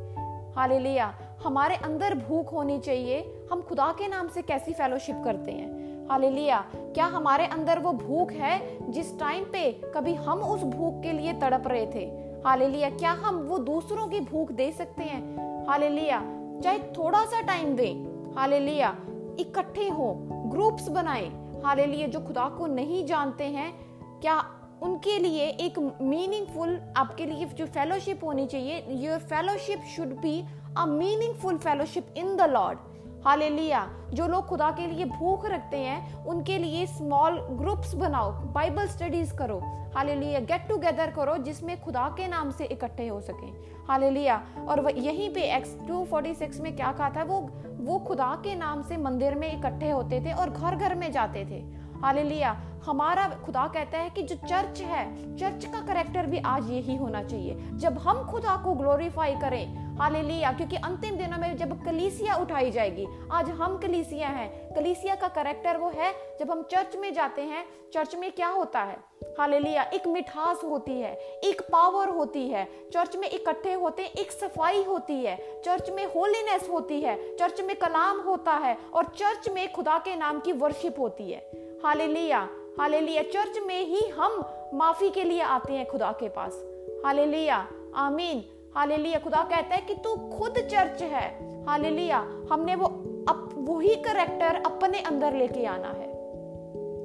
हालेलुया। 0.57 1.15
हमारे 1.45 1.75
अंदर 1.75 2.15
भूख 2.15 2.53
होनी 2.53 2.79
चाहिए। 2.79 3.47
हम 3.53 3.61
खुदा 3.61 3.93
के 3.99 4.09
नाम 4.09 4.29
से 4.29 4.43
कैसी 4.43 4.73
फेलोशिप 4.73 5.23
करते 5.25 5.53
हैं? 5.53 5.83
हालेलुया 6.09 6.65
क्या 6.77 7.05
हमारे 7.05 7.47
अंदर 7.47 7.79
वो 7.79 7.93
भूख 7.93 8.31
है 8.31 8.61
जिस 8.91 9.19
टाइम 9.19 9.45
पे 9.45 9.73
कभी 9.95 10.15
हम 10.15 10.39
उस 10.39 10.63
भूख 10.63 11.03
के 11.03 11.13
लिए 11.13 11.33
तड़प 11.33 11.69
रहे 11.69 11.87
थे? 11.87 12.05
हालेलुया 12.47 12.91
क्या 12.91 13.13
हम 13.13 13.37
वो 13.37 13.59
दूसरों 13.59 14.09
की 14.09 14.21
भूख 14.21 14.53
दे 14.53 14.73
सकते 14.73 15.03
हैं? 15.03 15.23
हालेलुया 15.67 16.21
चाहे 16.63 16.79
थोड़ा 16.79 17.25
सा 17.25 17.41
टाइम 17.41 17.77
दें। 17.77 17.95
हालेलुया 18.35 18.97
इकट्ठे 19.39 19.89
हो 19.89 20.15
ग्रुप्स 20.23 20.89
बनाए। 20.89 21.31
हालेलुया 21.65 22.07
जो 22.07 22.21
खुदा 22.21 22.49
को 22.49 22.67
नहीं 22.67 23.07
जानते 23.07 23.45
हैं, 23.45 23.73
क्या 24.21 24.45
उनके 24.83 25.19
लिए 25.19 25.47
एक 25.67 25.79
मीनिंगफुल 26.03 26.79
आपके 26.97 27.27
लिए 27.27 27.47
जो 27.47 27.67
फेलोशिप 27.67 28.25
होनी 28.25 28.47
चाहिए 28.47 28.85
your 29.07 29.19
fellowship 29.19 29.83
should 29.97 30.17
be 30.21 30.41
a 30.79 30.87
meaningful 30.87 31.59
fellowship 31.59 32.15
in 32.17 32.37
the 32.37 32.51
Lord 32.51 32.79
hallelujah 33.27 33.89
जो 34.13 34.27
लोग 34.27 34.47
खुदा 34.47 34.71
के 34.71 34.87
लिए 34.87 35.05
भूख 35.05 35.45
रखते 35.47 35.77
हैं, 35.77 36.25
उनके 36.25 36.57
लिए 36.59 36.87
स्मॉल 36.87 37.39
ग्रुप्स 37.51 37.95
बनाओ 37.95 38.31
बाइबल 38.53 38.87
स्टडीज़ 38.87 39.35
करो. 39.37 39.59
हालेलुया 39.95 40.41
गेट 40.41 40.67
टुगेदर 40.69 41.11
करो 41.11 41.37
जिसमें 41.39 41.81
खुदा 41.83 42.09
के 42.09 42.27
नाम 42.29 42.51
से 42.51 42.65
इकट्ठे 42.65 43.07
हो 43.09 43.21
सके. 43.21 43.51
हालेलुया 43.89 44.43
और 44.69 44.91
यहीं 44.99 45.29
पे 45.35 45.43
एक्स 45.57 45.77
टू 45.89 46.05
फोर्टी 46.05 46.35
सिक्स 46.35 46.61
में 46.61 46.75
क्या 46.77 46.93
कहा 46.93 47.11
था? 47.11 47.23
वो 47.23 47.41
वो 47.81 47.99
खुदा 47.99 48.35
के 48.45 48.55
नाम 48.55 48.83
से 48.83 48.97
मंदिर 48.97 49.35
में 49.35 49.53
इकट्ठे 49.53 49.91
होते 49.91 50.21
थे 50.21 50.33
और 50.33 50.51
घर 50.51 50.77
घर 50.77 50.95
में 50.95 51.11
जाते 51.13 51.45
थे. 51.45 51.63
हालेलुया। 52.05 52.63
हमारा 52.85 53.29
खुदा 53.47 53.67
कहता 53.67 53.99
है 53.99 54.11
कि 54.11 54.23
जो 54.23 54.37
चर्च 54.37 54.81
है, 54.81 55.37
चर्च 55.37 55.65
का 55.65 55.81
करेक्टर 55.81 56.27
भी 56.27 56.39
आज 56.39 56.71
यही 56.71 56.97
होना 56.97 57.23
चाहिए। 57.23 57.55
जब 57.73 57.99
हम 57.99 58.31
खुदा 58.31 58.57
को 58.65 58.75
ग्लोरीफाई 58.75 59.35
करें, 59.35 59.97
हालेलुया, 59.99 60.53
क्योंकि 60.53 60.77
अंतिम 60.77 61.17
दिनों 61.17 61.39
में 61.39 61.57
जब 61.57 61.85
कलीसिया 61.85 62.35
उठाई 62.35 62.71
जाएगी, 62.71 63.07
आज 63.33 63.51
हम 63.51 63.79
कलीसिया 63.79 64.29
हैं। 64.29 64.75
कलीसिया 64.75 65.15
का 65.15 65.29
करेक्टर 65.29 65.77
वो 65.77 65.93
है, 65.95 66.15
जब 66.41 66.51
हम 66.51 66.63
चर्च 66.63 66.97
में 66.97 67.13
जाते 67.15 67.43
हैं, 67.43 67.65
चर्च 67.95 68.15
में 68.15 68.33
क्या 68.33 68.49
होता 68.49 68.81
है? 68.81 68.97
हालेलुया, 69.39 69.83
एक 69.83 70.07
मिठास 70.07 70.61
होती 70.65 71.01
है, 71.01 71.15
एक 71.45 71.63
पावर 71.73 72.09
होती 72.09 72.49
है। 72.49 72.69
चर्च 72.93 73.17
में 73.17 73.31
इकट्ठे 73.31 73.73
होते, 73.73 74.03
एक 74.03 74.33
सफ़ाई 74.33 74.85
होती 74.85 75.25
है। 75.25 75.63
चर्च 75.65 75.91
में 75.91 76.05
होलीनेस 76.05 76.69
होती 76.71 77.01
है, 77.01 77.37
चर्च 77.37 77.61
में 77.61 77.77
कलाम 77.77 78.21
होता 78.21 78.53
है, 78.53 78.79
और 78.95 79.05
चर्च 79.05 79.49
में 79.49 79.73
खुदा 79.73 79.99
के 79.99 80.17
नाम 80.17 80.41
की 80.41 80.53
वर्शिप 80.53 80.99
होती 80.99 81.33
है। 81.33 81.72
हालेलुया। 81.85 82.49
हालेलुया। 82.79 83.23
चर्च 83.23 83.59
में 83.67 83.87
ही 83.87 84.09
हम 84.09 84.45
माफ़ी 84.75 85.11
के 85.11 85.25
लिए 85.25 85.41
आते 85.41 85.73
हैं 85.73 85.87
खुदा 85.89 86.13
के 86.13 86.29
पास। 86.29 86.65
हालेलुया। 87.05 87.69
आमीन। 87.95 88.45
हालेलुया। 88.75 89.19
खुदा 89.19 89.43
कहता 89.43 89.75
है 89.75 89.81
कि 89.81 89.95
तू 89.95 90.17
खुद 90.17 90.55
चर्च 90.59 91.03
है। 91.03 91.25
हालेलुया। 91.67 92.19
हमने 92.53 92.75
वो 92.75 92.87
अप, 93.29 93.51
वही 93.59 93.95
करेक्टर 93.97 94.63
अपने 94.67 94.99
अंदर 94.99 95.33
लेके 95.33 95.67
आना 95.67 95.89
है। 95.89 96.11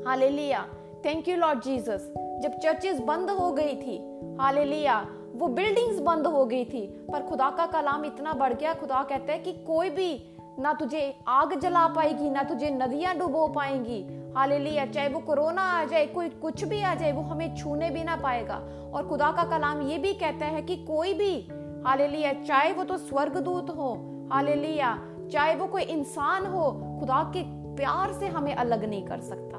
Hallelujah. 0.06 0.68
Thank 1.06 1.28
you 1.28 1.36
Lord 1.38 1.62
Jesus 1.62 2.14
जब 2.18 2.60
चर्चेस 2.60 3.00
बंद 3.00 3.30
हो 3.30 3.52
गई 3.52 3.76
थी, 3.76 4.20
हालेलुया। 4.40 5.08
वो 5.36 5.48
बिल्डिंग्स 5.48 6.00
बंद 6.00 6.28
हो 6.28 6.46
गई 6.46 6.66
थी, 6.66 6.88
पर 7.12 7.24
खुदा 7.24 7.50
का 7.50 7.66
कलाम 7.66 8.06
इतना 8.06 8.34
बढ़ 8.34 8.54
गया, 8.54 8.74
खुदा 8.74 9.04
कहता 9.04 9.34
है 9.34 9.40
कि 9.40 9.54
कोई 9.54 9.90
भी 9.90 10.38
ना 10.60 10.74
तुझे 10.74 11.16
आग 11.28 11.60
जला 11.60 11.88
पाएगी, 11.88 12.30
ना 12.30 12.44
तुझे 12.44 12.70
नदियाँ 12.70 13.18
डुबो 13.18 13.48
पाएँगी 13.48 14.17
हालेलुया, 14.38 14.86
चाहे 14.86 15.10
वो 15.10 15.20
कोरोना 15.20 15.62
आ 15.62 15.84
जाए, 15.84 16.06
कोई 16.06 16.30
कुछ 16.30 16.64
भी 16.64 16.82
आ 16.82 16.96
जाए, 16.96 17.12
वो 17.12 17.22
हमें 17.22 17.56
छूने 17.56 17.90
भी 17.90 18.04
ना 18.04 18.16
पाएगा। 18.16 18.56
और 18.94 19.08
खुदा 19.08 19.32
का 19.32 19.44
कलाम 19.44 19.82
ये 19.82 19.98
भी 19.98 20.14
कहता 20.14 20.46
है 20.46 20.62
कि 20.62 20.76
कोई 20.76 21.14
भी, 21.14 21.48
हालेलुया, 21.86 22.34
चाहे 22.34 22.74
वो 22.74 22.84
तो 22.84 22.98
स्वर्गदूत 22.98 23.70
हो, 23.70 23.94
हालेलुया, 24.34 24.98
चाहे 25.32 25.56
वो 25.56 25.68
कोई 25.68 25.82
इंसान 25.82 26.46
हो, 26.46 26.72
खुदा 27.00 27.24
के 27.24 27.44
प्यार 27.76 28.14
से 28.14 28.28
हमें 28.28 28.56
अलग 28.56 28.86
नहीं 28.86 29.06
कर 29.06 29.20
सकता। 29.20 29.58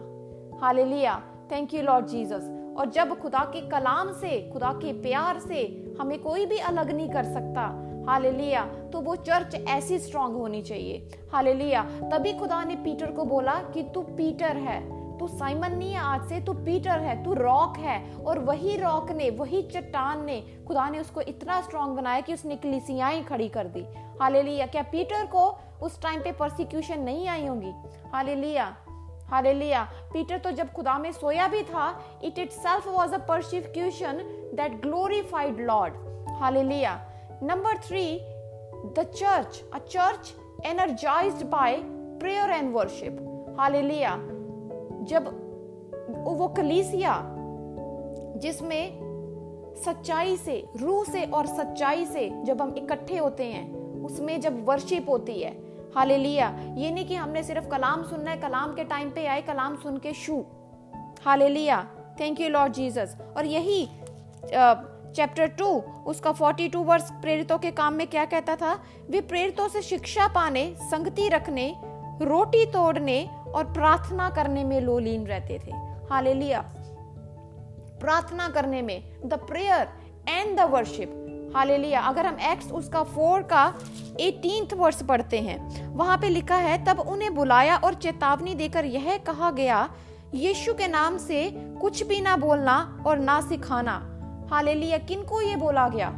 Hallelujah 0.63 1.23
thank 1.53 1.75
you 1.75 1.83
Lord 1.83 2.07
Jesus 2.07 2.49
और 2.79 2.91
जब 2.91 3.19
खुदा 3.21 3.45
के 3.45 3.61
कलाम 3.61 4.13
से, 4.13 4.51
खुदा 4.53 4.73
के 4.73 4.93
प्यार 4.93 5.39
से 5.39 5.67
हमें 6.01 6.19
कोई 6.19 6.47
भी 6.47 6.59
अलग 6.59 6.91
नहीं 6.91 7.09
कर 7.09 7.25
सकता 7.25 7.69
हालेलुया। 8.09 8.65
तो 8.93 9.01
वो 9.01 9.17
चर्च 9.17 9.55
ऐसी 9.55 9.99
स्ट्रांग 9.99 10.35
होनी 10.35 10.63
चाहिए। 10.63 11.09
हालेलुया। 11.33 11.83
तभी 11.83 12.33
खुदा 12.33 12.65
ने 12.65 12.77
पीटर 12.77 13.11
को 13.11 13.25
बोला 13.25 13.53
कि 13.53 13.83
तू 13.83 14.03
पीटर 14.03 14.57
है। 14.57 14.99
तू 15.19 15.29
साइमन 15.29 15.73
नहीं 15.73 15.93
है 15.93 15.99
आज 15.99 16.29
से, 16.29 16.41
तू 16.41 16.53
पीटर 16.53 16.99
है, 16.99 17.25
तू 17.25 17.35
रॉक 17.35 17.77
है। 17.79 18.15
और 18.15 18.39
वही 18.39 18.77
रॉक 18.77 19.11
ने, 19.11 19.31
वही 19.31 19.63
चट्टान 19.63 20.25
ने, 20.25 20.41
खुदा 20.41 20.89
ने 20.89 20.99
उसको 20.99 21.21
इतना 21.21 21.61
स्ट्रांग 21.61 21.97
बनाया 21.97 22.21
कि 22.21 22.35
उसने 22.35 22.57
कलिसियाएँ 22.57 23.25
खड़ी 23.25 23.49
कर 23.49 23.67
दी। 23.67 23.87
हालेलुया। 24.21 24.67
क्या 24.67 24.83
पीटर 24.83 25.27
को 25.27 25.59
उस 25.83 26.03
टाइम 26.03 26.23
पे 26.23 26.33
परसिक्यूशन 26.33 27.01
नहीं 27.01 27.29
आई 27.29 27.47
होंगी? 27.47 27.73
हालेलुया। 28.13 28.77
हालेलुया। 29.27 29.83
पीटर 30.13 30.39
तो 30.39 30.51
जब 30.51 30.73
खुदा 30.73 30.99
में 30.99 31.13
सोया 31.13 31.49
भी 31.49 31.63
था 31.63 32.05
it 32.25 32.39
itself 32.51 32.89
was 32.89 33.15
a 33.15 33.19
persecution 33.19 34.19
that 34.55 34.81
glorified 34.81 35.61
Lord 35.61 35.95
hallelujah. 36.29 37.08
Number 37.43 37.77
three 37.79 38.03
the 38.99 39.03
church 39.15 39.63
a 39.75 39.79
church 39.79 40.33
energized 40.67 41.45
by 41.47 41.77
prayer 42.21 42.51
and 42.51 42.73
worship 42.75 43.19
hallelujah 43.61 44.15
जब 45.05 45.27
वो 46.39 46.49
कलीसिया, 46.49 47.15
जिसमें 48.37 49.75
सच्चाई 49.85 50.37
से, 50.37 50.65
रूह 50.77 51.05
से 51.05 51.25
और 51.25 51.47
सच्चाई 51.47 52.05
से 52.07 52.29
जब 52.45 52.63
हम 52.63 52.75
इकट्ठे 52.77 53.17
होते 53.17 53.45
हैं, 53.45 54.03
उसमें 54.05 54.41
जब 54.41 54.65
वर्शिप 54.67 55.09
होती 55.09 55.41
है। 55.41 55.57
हाले 55.95 56.17
लिया 56.17 56.49
ये 56.77 56.91
नहीं 56.91 57.07
कि 57.07 57.15
हमने 57.15 57.43
सिर्फ़ 57.43 57.69
कलाम 57.69 58.03
सुनना 58.03 58.31
है, 58.31 58.37
कलाम 58.37 58.75
के 58.75 58.85
टाइम 58.85 59.11
पे 59.11 59.27
आए, 59.27 59.43
कलाम 59.43 59.77
सुन 59.77 59.99
के 59.99 60.13
शू। 60.13 60.45
हाले 61.25 61.49
लिया 61.49 61.87
थैंक 62.21 62.41
यू 62.41 62.49
लॉर्ड 62.49 62.73
जीसस 62.73 63.17
और 63.37 63.47
यही 63.47 63.89
चैप्टर 65.19 65.47
टू 65.47 65.67
उसका 66.07 66.33
फोर्टी 66.33 66.69
टू 66.69 66.83
वर्ष 66.83 67.11
प्रेरितों 67.11 67.59
के 67.59 67.71
काम 67.71 67.95
में 67.95 68.07
क्या 68.07 68.25
कहता 68.25 68.57
था? 68.57 68.73
वे 69.11 69.21
प्रेरितों 69.21 69.69
से 69.69 69.83
शिक्षा 69.83 70.27
पाने, 70.29 70.75
संगति 70.81 71.29
रखने, 71.29 71.75
रोटी 72.23 72.65
तोड़ने 72.67 73.29
और 73.55 73.65
प्रार्थना 73.65 74.29
करने 74.31 74.65
में 74.65 74.81
लोलीन 74.81 75.27
रहते 75.27 75.59
थे। 75.59 75.73
हाले 76.11 76.35
लिया 76.35 76.61
प्रार्थना 78.01 78.49
करने 78.49 78.83
में 78.83 79.03
the 79.25 79.35
prayer 79.35 79.89
and 80.29 80.57
the 80.57 80.61
worship 80.61 81.15
hallelujah. 81.57 82.01
अगर 82.01 82.27
हम 82.27 82.39
एक्स 82.41 82.71
उसका 82.73 83.03
फोर 83.03 83.43
का 83.43 83.75
एटीन 84.21 84.69
वर्ष 84.75 85.03
पढ़ते 85.03 85.41
हैं, 85.41 85.59
वहाँ 85.97 86.19
पे 86.19 86.29
लिखा 86.29 86.57
है, 86.57 86.85
तब 86.85 87.01
उन्हें 87.01 87.35
बुलाया 87.35 87.77
और 87.77 87.95
चेतावनी 87.95 88.55
देकर 88.55 88.85
यह 88.85 89.17
कहा 89.17 89.51
गया, 89.51 89.89
यीशु 90.35 90.75
के 90.75 90.89
नाम 90.89 91.19
से 91.19 91.51
कुछ 91.81 92.03
भी 92.03 92.21
ना 92.21 92.37
बोलना 92.37 93.05
और 93.07 93.19
ना 93.19 93.41
सिखाना। 93.41 93.99
हालेलुया, 94.51 94.99
किन 94.99 95.23
को 95.23 95.43
ये 95.43 95.57
बोला 95.57 95.89
गया? 95.89 96.13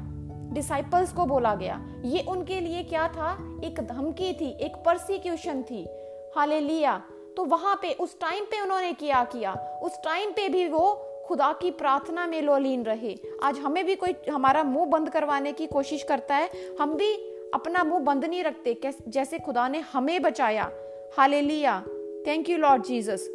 डिसाइपल्स 0.53 1.12
को 1.12 1.27
बोला 1.27 1.55
गया। 1.55 1.87
ये 2.05 2.25
उनके 2.29 2.61
लिए 2.61 2.83
क्या 2.83 3.09
था? 3.09 3.61
एक 3.64 3.81
धमकी 3.81 4.33
थी, 4.33 4.59
एक 4.61 4.77
परसिक्यूशन 4.77 5.62
थी। 5.62 5.88
हालेलुया। 6.37 7.03
तो 7.37 7.45
वहाँ 7.45 7.79
पे, 7.83 7.93
उस 7.93 8.21
टाइम 8.21 8.45
पे 8.45 8.61
उन्होंने 8.61 8.93
क्या 8.93 9.25
किया? 9.25 9.81
उस 9.83 9.93
टाइम 10.05 10.31
पे 10.31 10.49
भी 10.49 10.69
वो 10.69 11.07
खुदा 11.27 11.53
की 11.53 11.71
प्रार्थना 11.71 12.27
में 12.27 12.43
लोलीन 12.43 12.83
रहे। 12.83 13.19
आज 13.43 13.59
हमें 13.59 13.87
भी 13.87 13.95
कोई, 13.95 14.14
हमारा 14.31 14.62
मुँह 14.62 14.87
बंद 14.87 15.11
करवाने 15.11 15.53
की 15.53 15.66
कोशिश 15.66 16.03
करता 16.03 16.35
है। 16.35 16.51
हम 16.81 16.95
भी 16.95 17.14
अपना 17.55 17.85
मुँह 17.85 18.01
बंद 18.01 18.25
नहीं 18.25 18.45
रखते 18.45 18.81
जैसे 19.09 19.38
खुदा 19.38 19.69
ने 19.69 19.79
हमें 19.79 20.23
बचाया। 20.23 20.71
हाले 21.16 21.40
लिया 21.40 21.85
थैंक 22.27 22.49
यू 22.49 22.59
लॉर्ड 22.59 22.83
जीसस 22.83 23.31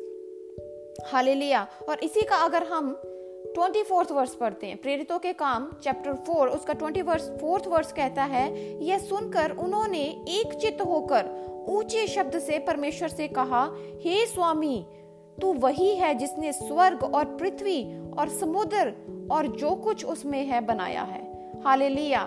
हाले 1.05 1.35
लिया 1.35 1.67
और 1.89 1.99
इसी 1.99 2.21
का 2.21 2.35
अगर 2.35 2.63
हम 2.63 3.01
ट्वेंटी 3.55 3.83
फोर्थ 3.83 4.11
वर्ष 4.11 4.35
पढ़ते 4.35 4.67
हैं। 4.67 4.77
प्रेरितों 4.77 5.19
के 5.19 5.33
काम 5.33 5.71
चैप्टर 5.83 6.13
फोर 6.13 6.47
उसका 6.47 6.73
ट्वेंटी 6.73 7.01
वर्ष 7.01 7.21
फोर्थ 7.21 7.67
वर्ष 7.67 7.91
कहता 7.91 8.23
है, 8.23 8.53
यह 8.83 8.97
सुनकर 8.97 9.51
उन्होंने 9.51 10.01
एक 10.29 10.53
चित्त 10.53 10.81
होकर 10.81 11.25
ऊँचे 11.69 12.07
शब्द 12.07 12.39
से 12.39 12.59
परमेश्वर 12.59 13.09
से 13.09 13.27
कहा, 13.27 13.71
हे 13.75 14.25
hey 14.25 14.33
स्वामी, 14.33 14.85
तू 15.41 15.53
वही 15.53 15.95
है 15.95 16.15
जिसने 16.15 16.53
स्वर्ग 16.53 17.03
और 17.03 17.25
पृथ्वी 17.25 18.11
और 18.19 18.29
समुद्र 18.29 18.93
और 19.31 19.47
जो 19.47 19.75
कुछ 19.75 20.05
उसमें 20.05 20.45
है 20.45 20.61
बनाया 20.61 21.01
है। 21.01 21.51
हालेलुया। 21.63 22.23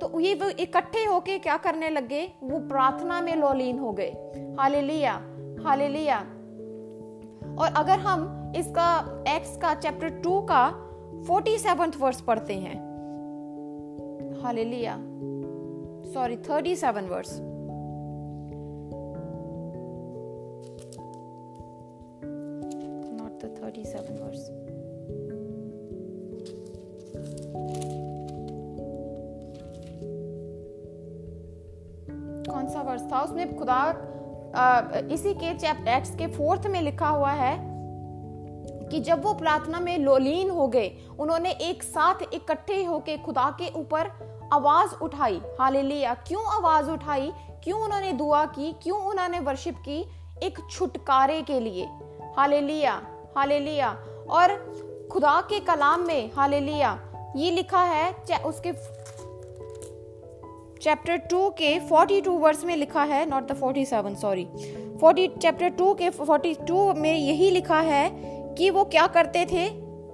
तो 0.00 0.20
ये 0.20 0.34
वो 0.34 0.48
इकट्ठे 0.48 1.04
होके 1.04 1.38
क्या 1.38 1.56
करने 1.56 1.90
लगे? 1.90 2.32
वो 2.42 2.58
प्रार्थना 2.68 3.20
में 3.20 3.36
लोलीन 3.36 3.78
हो 3.78 3.92
गए। 3.92 4.10
Hallelujah 4.60 5.12
hallelujah. 5.64 6.18
और 7.58 7.74
अगर 7.76 7.98
हम 7.98 8.36
इसका 8.56 8.88
एक्स 9.28 9.56
का 9.56 9.74
चैप्टर 9.74 10.08
टू 10.08 10.40
का 10.40 10.70
फोर्टी 11.26 11.58
सेवन 11.58 11.92
वर्स 12.00 12.20
पढ़ते 12.20 12.54
हैं। 12.54 12.78
Hallelujah 14.42 14.96
sorry 16.14 16.36
thirty 16.36 16.76
seven 16.76 17.04
verse 17.04 17.38
कौन 32.50 32.68
सा 32.68 32.82
वर्स 32.82 33.02
था? 33.02 33.20
उसमें 33.22 33.56
खुदा 33.58 33.80
इसी 35.12 35.34
के 35.34 35.54
चैप्टर 35.58 35.88
एक्स 35.88 36.14
के 36.16 36.26
फोर्थ 36.26 36.66
में 36.66 36.80
लिखा 36.82 37.08
हुआ 37.08 37.32
है 37.32 37.69
कि 38.90 39.00
जब 39.00 39.24
वो 39.24 39.34
प्रार्थना 39.34 39.80
में 39.80 39.98
लोलीन 39.98 40.50
हो 40.50 40.68
गए, 40.68 40.92
उन्होंने 41.18 41.50
एक 41.50 41.82
साथ 41.82 42.14
इकट्ठे 42.32 42.84
होके 42.84 43.16
खुदा 43.16 43.50
के 43.50 43.80
ऊपर 43.80 44.30
आवाज़ 44.52 44.94
उठाई। 45.02 45.40
हालेलुया। 45.60 46.14
क्यों 46.14 46.44
आवाज़ 46.46 46.90
उठाई? 46.90 47.32
क्यों 47.64 47.80
उन्होंने 47.80 48.12
दुआ 48.12 48.44
की? 48.44 48.72
क्यों 48.82 49.02
उन्होंने 49.02 49.40
वर्शिप 49.40 49.76
की? 49.76 50.06
एक 50.42 50.58
छुटकारे 50.70 51.42
के 51.42 51.60
लिए। 51.60 51.88
हालेलुया। 52.36 53.02
हालेलुया। 53.36 53.90
और 54.30 54.56
खुदा 55.12 55.40
के 55.40 55.60
कलाम 55.60 56.00
में, 56.00 56.30
हालेलुया, 56.36 57.00
ये 57.36 57.50
लिखा 57.50 57.82
है 57.82 58.16
उसके 58.44 58.72
चैप्टर 60.78 61.16
टू 61.16 61.50
के 61.50 61.80
फोर्टी 61.80 62.20
टू 62.20 62.32
वर्स 62.32 62.64
में 62.64 62.76
लिखा 62.76 63.02
है 63.02 63.30
not 63.30 63.52
the 63.52 63.52
forty 63.52 63.84
seven 63.84 64.14
sorry 64.14 64.44
forty 65.00 65.28
chapter 65.28 65.68
two 65.68 65.94
के 65.94 66.10
फोर्टी 66.10 66.54
टू 66.54 66.94
में 66.94 67.14
यही 67.14 67.50
लिखा 67.50 67.80
है 67.80 68.29
कि 68.60 68.70
वो 68.70 68.84
क्या 68.84 69.06
करते 69.06 69.44
थे? 69.46 69.68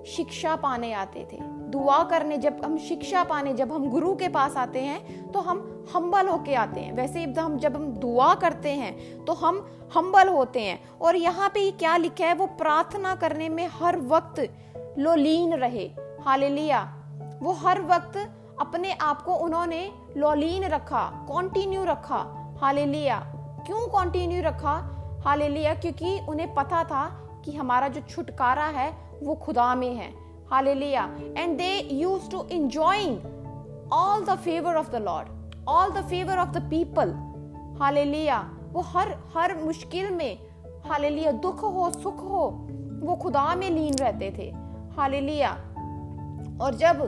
शिक्षा 0.06 0.56
पाने 0.56 0.92
आते 0.92 1.26
थे। 1.32 1.38
दुआ 1.70 2.02
करने 2.02 2.36
जब 2.38 2.60
हम 2.64 2.76
शिक्षा 2.78 3.24
पाने 3.24 3.54
जब 3.54 3.72
हम 3.72 3.88
गुरु 3.90 4.14
के 4.16 4.28
पास 4.28 4.56
आते 4.56 4.80
हैं 4.80 5.32
तो 5.32 5.40
हम 5.40 5.86
हम्बल 5.94 6.28
होके 6.28 6.54
आते 6.54 6.80
हैं। 6.80 6.92
वैसे 6.92 7.22
हम 7.38 7.58
जब 7.58 7.76
हम 7.76 7.86
दुआ 7.92 8.34
करते 8.34 8.70
हैं 8.70 9.24
तो 9.24 9.32
हम 9.32 9.58
हम्बल 9.94 10.28
होते 10.28 10.60
हैं। 10.60 10.78
और 11.00 11.16
यहाँ 11.16 11.48
पे 11.48 11.70
क्या 11.70 11.96
लिखा 11.96 12.26
है? 12.26 12.34
वो 12.34 12.46
प्रार्थना 12.46 13.14
करने 13.14 13.48
में 13.48 13.68
हर 13.72 13.98
वक्त 13.98 14.40
लोलीन 14.98 15.54
रहे। 15.54 15.90
हालेलुया। 16.24 16.82
वो 17.42 17.52
हर 17.52 17.82
वक्त 17.82 18.16
अपने 18.60 18.92
आप 18.92 19.22
को 19.22 19.34
उन्होंने 19.34 19.90
लॉलीन 20.16 20.64
रखा 20.64 21.26
कॉन्टिन्यू 21.28 21.84
रखा। 21.84 22.24
हाले 22.60 22.86
लिया 22.86 23.20
क्यों 23.66 23.86
कॉन्टिन्यू 23.88 24.42
रखा? 24.42 24.80
हाले 25.24 25.48
लिया 25.48 25.74
क्योंकि 25.74 26.18
उन्हें 26.28 26.54
पता 26.54 26.84
था 26.84 27.25
कि 27.46 27.52
हमारा 27.52 27.88
जो 27.88 28.00
छुटकारा 28.00 28.64
है, 28.64 28.90
वो 29.22 29.34
खुदा 29.34 29.74
में 29.74 29.94
है। 29.94 30.12
Hallelujah 30.74 31.04
and 31.36 31.56
they 31.58 31.88
use 31.92 32.30
to 32.30 32.42
enjoying 32.52 33.90
all 33.92 34.24
the 34.24 34.38
favour 34.38 34.74
of 34.74 34.90
the 34.90 34.96
Lord 34.96 35.28
all 35.68 35.90
the 35.90 36.04
favour 36.06 36.38
of 36.38 36.48
the 36.48 36.62
people 36.70 37.12
hallelujah 38.04 38.38
वो 38.72 38.80
हर 38.80 39.16
हर 39.34 39.56
मुश्किल 39.56 40.10
में 40.10 40.38
हाले 40.86 41.10
लिया 41.10 41.32
दुख 41.32 41.62
हो, 41.62 41.90
सुख 41.90 42.20
हो, 42.20 42.68
वो 43.02 43.16
खुदा 43.16 43.54
में 43.54 43.70
लीन 43.70 43.94
रहते 43.94 44.30
थे। 44.38 44.50
हाले 44.96 45.20
लिया 45.20 45.50
और 46.60 46.74
जब 46.74 47.06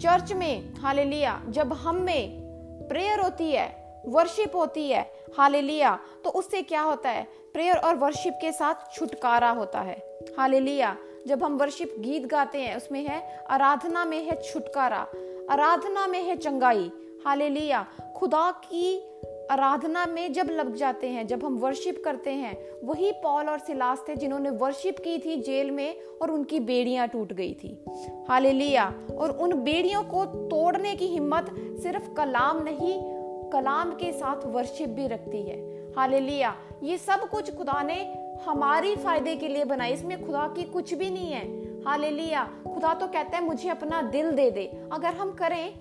चर्च 0.00 0.32
में, 0.32 0.74
हालेलुया, 0.76 1.40
जब 1.48 1.72
हम 1.72 1.96
में 1.96 2.40
प्रेयर 2.88 3.20
होती 3.20 3.52
है 3.52 4.02
वर्शिप 4.06 4.56
होती 4.56 4.90
है 4.90 5.02
हालेलुया। 5.38 5.98
तो 6.24 6.30
उससे 6.30 6.62
क्या 6.62 6.82
होता 6.82 7.10
है? 7.10 7.28
प्रेयर 7.52 7.76
और 7.76 7.96
वर्शिप 7.96 8.34
के 8.40 8.52
साथ 8.52 8.94
छुटकारा 8.94 9.50
होता 9.50 9.80
है। 9.80 10.18
हालेलुया। 10.38 10.96
जब 11.26 11.44
हम 11.44 11.56
वर्शिप 11.56 11.94
गीत 11.98 12.26
गाते 12.26 12.58
हैं, 12.58 12.76
उसमें 12.76 13.06
है 13.06 13.44
आराधना 13.50 14.04
में 14.04 14.18
है 14.18 14.42
छुटकारा, 14.42 15.06
आराधना 15.50 16.06
में 16.06 16.22
है 16.22 16.36
चंगाई। 16.36 16.90
हालेलुया। 17.26 17.86
खुदा 18.16 18.50
की 18.50 19.12
आराधना 19.50 20.06
में 20.06 20.32
जब 20.32 20.46
लग 20.50 20.74
जाते 20.74 21.08
हैं, 21.08 21.26
जब 21.26 21.44
हम 21.44 21.56
वर्शिप 21.56 22.02
करते 22.04 22.30
हैं, 22.30 22.70
वही 22.84 23.12
पॉल 23.12 23.48
और 23.48 23.58
सिलास 23.58 24.04
थे 24.08 24.16
जिन्होंने 24.16 24.50
वर्शिप 24.50 24.98
की 24.98 25.18
थी 25.18 25.36
जेल 25.36 25.70
में 25.70 25.96
और 26.22 26.30
उनकी 26.30 26.60
बेड़ियाँ 26.60 27.08
टूट 27.08 27.32
गई 27.32 27.54
थी। 27.54 27.84
हालेलुया। 28.28 28.94
और 29.16 29.30
उन 29.30 29.52
बेड़ियों 29.52 30.02
को 30.02 30.24
तोड़ने 30.24 30.96
की 30.96 31.06
हिम्मत 31.06 31.46
सिर्फ़ 31.82 32.14
कलाम 32.14 32.62
नहीं 32.62 33.15
कलाम 33.52 33.90
के 33.92 34.12
साथ 34.12 34.46
वर्शिप 34.46 34.88
भी 34.88 35.06
रखती 35.06 35.42
है। 35.42 35.58
हालेलुया 35.96 36.54
ये 36.82 36.98
सब 36.98 37.28
कुछ 37.28 37.54
खुदा 37.56 37.82
ने 37.82 37.98
हमारी 38.46 38.94
फ़ायदे 38.96 39.36
के 39.36 39.48
लिए 39.48 39.64
बनाई 39.64 39.92
इसमें 39.92 40.26
खुदा 40.26 40.46
की 40.48 40.62
कुछ 40.62 40.94
भी 40.94 41.10
नहीं 41.10 41.32
है। 41.32 41.44
हालेलुया 41.84 42.44
खुदा 42.64 42.94
तो 42.94 43.06
कहता 43.06 43.36
है, 43.38 43.44
मुझे 43.44 43.68
अपना 43.68 44.02
दिल 44.02 44.30
दे 44.32 44.50
दे। 44.50 44.66
अगर 44.92 45.14
हम 45.14 45.30
करें 45.32 45.74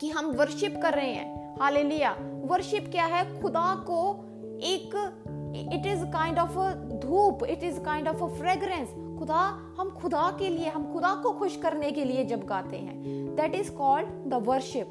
कि 0.00 0.10
हम 0.10 0.26
वर्शिप 0.30 0.78
कर 0.82 0.94
रहे 0.94 1.12
हैं। 1.12 1.58
हालेलुया 1.60 2.16
वर्शिप 2.44 2.88
क्या 2.90 3.04
है? 3.04 3.40
खुदा 3.42 3.74
को 3.86 3.98
एक 4.62 4.96
इट 5.72 5.86
इज़ 5.86 6.04
काइंड 6.04 6.38
ऑफ़ 6.38 6.58
धूप 7.00 7.44
it 7.44 7.62
is 7.62 7.80
kind 7.80 8.08
of 8.08 8.22
a 8.24 8.26
fragrance 8.26 9.18
खुदा, 9.18 9.38
हम 9.78 9.90
खुदा 10.02 10.30
के 10.38 10.48
लिए, 10.48 10.68
हम 10.68 10.92
खुदा 10.92 11.14
को 11.14 11.32
खुश 11.32 11.56
करने 11.56 11.90
के 11.90 12.04
लिए 12.04 12.24
जब 12.24 12.44
गाते 12.44 12.76
हैं। 12.76 13.02
That 13.36 13.54
is 13.54 13.70
called 13.72 14.06
the 14.06 14.42
worship 14.46 14.90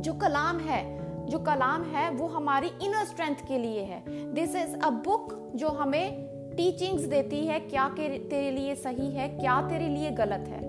जो 0.00 0.12
कलाम 0.14 0.58
है, 0.60 0.82
जो 1.26 1.38
कलाम 1.38 1.82
है, 1.84 2.10
वो 2.10 2.26
हमारी 2.28 2.68
इनर 2.82 3.04
स्ट्रेंथ 3.04 3.46
के 3.48 3.58
लिए 3.58 3.82
है। 3.82 4.02
दिस 4.34 4.54
इज़ 4.56 4.76
अ 4.76 4.90
बुक 5.04 5.34
जो 5.54 5.68
हमें 5.70 6.28
टीचिंग्स 6.56 7.02
देती 7.04 7.44
है, 7.46 7.58
क्या 7.60 7.88
तेरे 7.88 8.50
लिए 8.50 8.74
सही 8.74 9.10
है, 9.10 9.28
क्या 9.30 9.60
तेरे 9.68 9.88
लिए 9.88 10.10
गलत 10.10 10.48
है। 10.48 10.68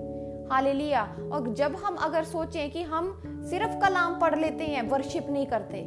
हालेलुया 0.50 1.02
और 1.32 1.52
जब 1.54 1.76
हम 1.76 1.94
अगर 1.96 2.24
सोचें 2.24 2.70
कि 2.70 2.82
हम 2.82 3.12
सिर्फ़ 3.50 3.78
कलाम 3.80 4.18
पढ़ 4.20 4.38
लेते 4.38 4.64
हैं 4.64 4.82
वर्शिप 4.88 5.30
नहीं 5.30 5.46
करते 5.46 5.78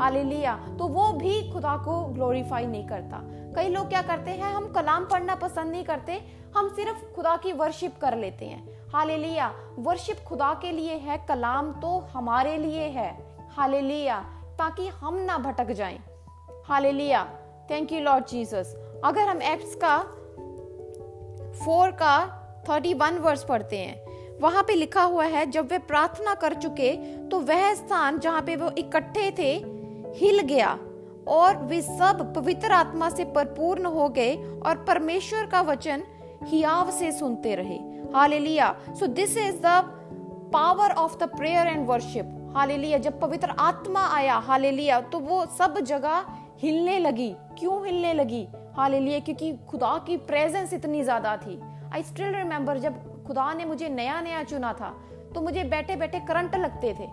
हालेलुया 0.00 0.54
तो 0.78 0.86
वो 0.88 1.12
भी 1.12 1.52
खुदा 1.52 1.76
को 1.76 2.00
ग्लोरीफाई 2.06 2.66
नहीं 2.66 2.86
करता। 2.88 3.20
कई 3.56 3.68
लोग 3.68 3.88
क्या 3.88 4.00
करते 4.02 4.30
हैं, 4.30 4.52
हम 4.52 4.72
कलाम 4.72 5.04
पढ़ना 5.04 5.34
पसंद 5.34 5.70
नहीं 5.70 5.84
करते, 5.84 6.20
हम 6.56 6.68
सिर्फ़ 6.68 7.04
खुदा 7.14 7.36
की 7.36 7.52
वर्शिप 7.52 7.98
कर 8.00 8.16
लेते 8.16 8.46
हैं। 8.46 8.73
हालेलुया। 8.94 9.52
वर्शिप 9.78 10.18
खुदा 10.26 10.58
के 10.62 10.70
लिए 10.70 10.94
है, 10.94 11.16
कलाम 11.28 11.72
तो 11.72 11.98
हमारे 12.12 12.56
लिए 12.58 12.82
है। 12.88 13.38
हालेलुया। 13.50 14.18
ताकि 14.58 14.86
हम 14.88 15.14
ना 15.14 15.38
भटक 15.38 15.70
जाएँ। 15.70 15.98
Hallelujah. 16.64 17.24
Thank 17.70 17.92
you 17.92 18.00
Lord 18.00 18.26
Jesus 18.26 19.00
अगर 19.04 19.20
हम 19.20 19.42
एक्ट्स 19.42 19.74
का 19.74 19.98
फोर 21.64 21.90
का 21.90 22.14
थर्टी 22.68 22.94
वन 22.94 23.18
वर्स 23.18 23.44
पढ़ते 23.44 23.78
हैं, 23.78 24.04
वहाँ 24.40 24.62
पे 24.62 24.74
लिखा 24.74 25.02
हुआ 25.02 25.24
है, 25.24 25.46
जब 25.46 25.68
वे 25.68 25.78
प्रार्थना 25.78 26.34
कर 26.34 26.54
चुके 26.54 26.96
तो 27.28 27.40
वह 27.40 27.74
स्थान 27.74 28.18
जहाँ 28.18 28.42
पे 28.42 28.56
वो 28.56 28.70
इकट्ठे 28.78 29.30
थे, 29.38 29.52
हिल 30.16 30.40
गया। 30.40 30.78
और 31.28 31.56
वे 31.56 31.82
सब 31.82 32.32
पवित्र 32.36 32.72
आत्मा 32.72 33.10
से 33.10 33.24
परिपूर्ण 33.24 33.86
हो 33.86 34.08
गए 34.08 34.36
और 34.66 34.84
परमेश्वर 34.84 35.46
का 35.46 35.60
वचन 35.62 36.02
हियाव 36.42 36.90
से 36.90 37.12
सुनते 37.12 37.54
रहे। 37.54 37.93
Hallelujah 38.14 38.74
so 38.98 39.06
this 39.08 39.36
is 39.38 39.56
the 39.56 39.80
power 40.52 40.90
of 40.94 41.16
the 41.18 41.28
prayer 41.30 41.66
and 41.66 41.86
worship 41.86 42.52
hallelujah 42.56 42.98
जब 42.98 43.20
पवित्र 43.20 43.54
आत्मा 43.60 44.06
आया 44.08 44.36
हालेलुया 44.46 45.00
तो 45.12 45.18
वो 45.20 45.44
सब 45.58 45.80
जगह 45.82 46.24
हिलने 46.58 46.98
लगी। 46.98 47.30
क्यों 47.58 47.84
हिलने 47.86 48.12
लगी? 48.12 48.46
हालेलुया 48.76 49.18
क्योंकि 49.20 49.52
खुदा 49.68 49.96
की 50.06 50.16
प्रेजेंस 50.28 50.72
इतनी 50.72 51.02
ज़्यादा 51.02 51.36
थी। 51.36 51.60
आई 51.92 52.02
स्टिल 52.02 52.34
रिमेम्बर 52.34 52.78
जब 52.78 53.24
खुदा 53.26 53.52
ने 53.54 53.64
मुझे 53.64 53.88
नया 53.90 54.20
नया 54.20 54.42
चुना 54.44 54.72
था 54.72 54.94
तो 55.34 55.40
मुझे 55.40 55.64
बैठे 55.66 55.96
बैठे 55.96 56.20
करंट 56.20 56.54
लगते 56.56 56.92
थे। 56.94 57.06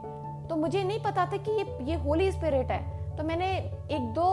तो 0.47 0.55
मुझे 0.55 0.83
नहीं 0.83 0.99
पता 0.99 1.25
था 1.25 1.37
कि 1.37 1.51
ये 1.51 1.65
ये 1.83 1.95
होली 1.97 2.31
स्पिरिट 2.31 2.71
है। 2.71 2.79
तो 3.21 3.25
मैंने 3.27 3.47
एक 3.91 4.01
दो 4.13 4.27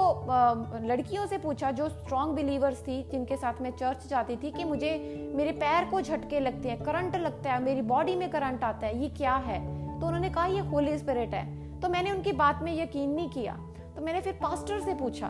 लड़कियों 0.83 1.27
से 1.27 1.39
पूछा 1.39 1.71
जो 1.71 1.89
स्ट्रॉन्ग 1.89 2.35
बिलीवर्स 2.35 2.81
थी, 2.83 3.03
जिनके 3.11 3.37
साथ 3.37 3.61
मैं 3.63 3.71
चर्च 3.71 4.07
जाती 4.09 4.37
थी, 4.37 4.51
कि 4.51 4.65
मुझे 4.65 4.93
मेरे 5.35 5.51
पैर 5.53 5.85
को 5.85 6.01
झटके 6.01 6.41
लगते 6.41 6.69
हैं 6.69 6.83
करंट 6.85 7.17
लगता 7.17 7.53
है, 7.53 7.63
मेरी 7.63 7.83
बॉडी 7.83 8.15
में 8.17 8.31
करंट 8.31 8.65
आता 8.65 8.87
है, 8.87 9.03
ये 9.03 9.09
क्या 9.09 9.35
है? 9.37 9.59
तो 10.01 10.07
उन्होंने 10.07 10.31
कहा, 10.31 10.47
ये 10.47 10.61
होली 10.61 10.97
स्पिरिट 10.99 11.35
है। 11.35 11.81
तो 11.81 11.89
मैंने 11.89 12.13
उनकी 12.13 12.33
बात 12.33 12.63
में 12.63 12.73
यकीन 12.83 13.11
नहीं 13.11 13.29
किया। 13.31 13.57
तो 13.97 14.03
मैंने 14.03 14.21
फिर 14.21 14.39
पास्टर 14.43 14.81
से 14.81 14.95
पूछा। 14.95 15.29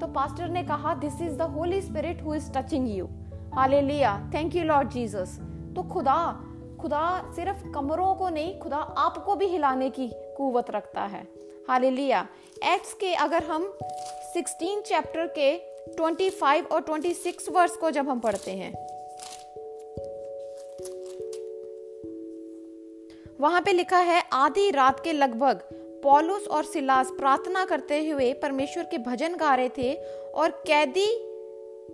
तो 0.00 0.12
पास्टर 0.12 0.48
ने 0.48 0.62
कहा 0.62 0.94
this 0.96 1.20
is 1.22 1.38
the 1.38 1.48
Holy 1.56 1.80
Spirit 1.80 2.22
who 2.24 2.34
is 2.34 2.52
touching 2.52 2.90
you 2.90 3.08
hallelujah 3.54 4.18
thank 4.34 4.56
you 4.56 4.64
Lord 4.64 4.88
Jesus 4.88 5.38
तो 5.76 5.88
खुदा 5.88 6.18
खुदा 6.80 7.32
सिर्फ़ 7.36 7.66
कमरों 7.70 8.14
को 8.14 8.28
नहीं, 8.28 8.58
खुदा 8.58 8.76
आपको 8.76 9.34
भी 9.36 9.46
हिलाने 9.46 9.90
की 9.90 10.10
कुवत 10.36 10.70
रखता 10.70 11.02
है। 11.06 11.26
हालेलुया। 11.68 12.26
एक्ट्स 12.64 12.92
के 12.92 13.14
अगर 13.14 13.42
हम 13.42 13.78
16 14.34 14.80
चैप्टर 14.80 15.26
के 15.26 15.56
25 15.92 16.66
और 16.66 16.80
26 16.80 17.48
वर्स 17.48 17.76
को 17.76 17.90
जब 17.90 18.08
हम 18.08 18.20
पढ़ते 18.20 18.50
हैं, 18.50 18.72
वहाँ 23.40 23.60
पे 23.60 23.72
लिखा 23.72 23.98
है, 23.98 24.22
आधी 24.32 24.70
रात 24.70 25.00
के 25.00 25.12
लगभग 25.12 25.60
पॉलुस 26.02 26.48
और 26.48 26.64
सिलास 26.64 27.10
प्रार्थना 27.10 27.64
करते 27.64 28.08
हुए 28.08 28.32
परमेश्वर 28.32 28.84
के 28.84 28.98
भजन 28.98 29.36
गा 29.36 29.54
रहे 29.54 29.68
थे 29.68 29.94
और 30.34 30.50
कैदी 30.50 31.16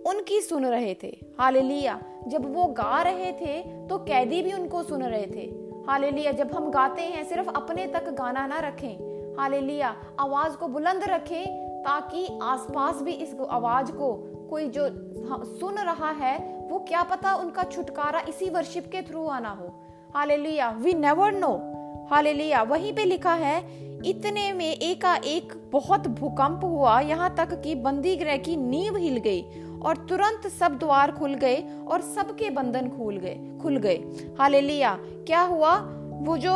उनकी 0.09 0.41
सुन 0.41 0.65
रहे 0.65 0.95
थे। 1.03 1.17
हालेलुया। 1.39 2.01
जब 2.27 2.53
वो 2.53 2.65
गा 2.65 3.01
रहे 3.01 3.31
थे 3.33 3.87
तो 3.87 3.97
कैदी 3.97 4.41
भी 4.41 4.53
उनको 4.53 4.83
सुन 4.83 5.03
रहे 5.03 5.25
थे। 5.25 5.51
हालेलुया। 5.87 6.31
जब 6.31 6.51
हम 6.51 6.71
गाते 6.71 7.01
हैं, 7.01 7.29
सिर्फ़ 7.29 7.49
अपने 7.49 7.87
तक 7.87 8.09
गाना 8.09 8.47
ना 8.47 8.59
रखें 8.59 9.14
हालेलुया। 9.39 9.95
आवाज़ 10.19 10.57
को 10.57 10.67
बुलंद 10.67 11.03
रखें 11.03 11.45
ताकि 11.83 12.27
आसपास 12.43 13.01
भी 13.01 13.11
इस 13.11 13.35
आवाज़ 13.49 13.91
को 13.91 14.13
कोई 14.49 14.69
जो 14.69 14.89
सुन 15.45 15.75
रहा 15.75 16.09
है, 16.11 16.37
वो 16.69 16.79
क्या 16.79 17.03
पता 17.03 17.35
उनका 17.35 17.63
छुटकारा 17.63 18.19
इसी 18.29 18.49
वर्शिप 18.49 18.87
के 18.91 19.01
थ्रू 19.01 19.25
आना 19.27 19.49
हो। 19.49 19.73
Hallelujah. 20.15 20.69
We 20.71 20.93
never 20.93 21.31
know 21.31 21.53
hallelujah. 22.11 22.61
वहीं 22.63 22.93
पे 22.93 23.03
लिखा 23.05 23.33
है, 23.33 23.57
इतने 24.05 24.53
में 24.53 24.65
एका 24.65 25.15
एक 25.15 25.53
बहुत 25.71 26.07
भूकंप 26.07 26.63
हुआ, 26.63 26.99
यहाँ 26.99 27.33
तक 27.35 27.61
कि 27.61 27.75
बंदी 27.75 28.15
गृह 28.15 28.37
की 28.37 28.55
नींव 28.55 28.97
हिल 28.97 29.17
गई 29.17 29.41
और 29.85 29.97
तुरंत 29.97 30.47
सब 30.47 30.77
द्वार 30.77 31.11
खुल 31.11 31.33
गए 31.33 31.63
और 31.87 32.01
सबके 32.01 32.49
बंधन 32.49 32.89
खुल 32.89 33.17
गए 33.17 33.59
खुल 33.61 33.77
गए। 33.77 33.95
हालेलुया। 34.39 34.97
क्या 35.01 35.41
हुआ? 35.41 35.75
वो 36.21 36.37
जो 36.37 36.53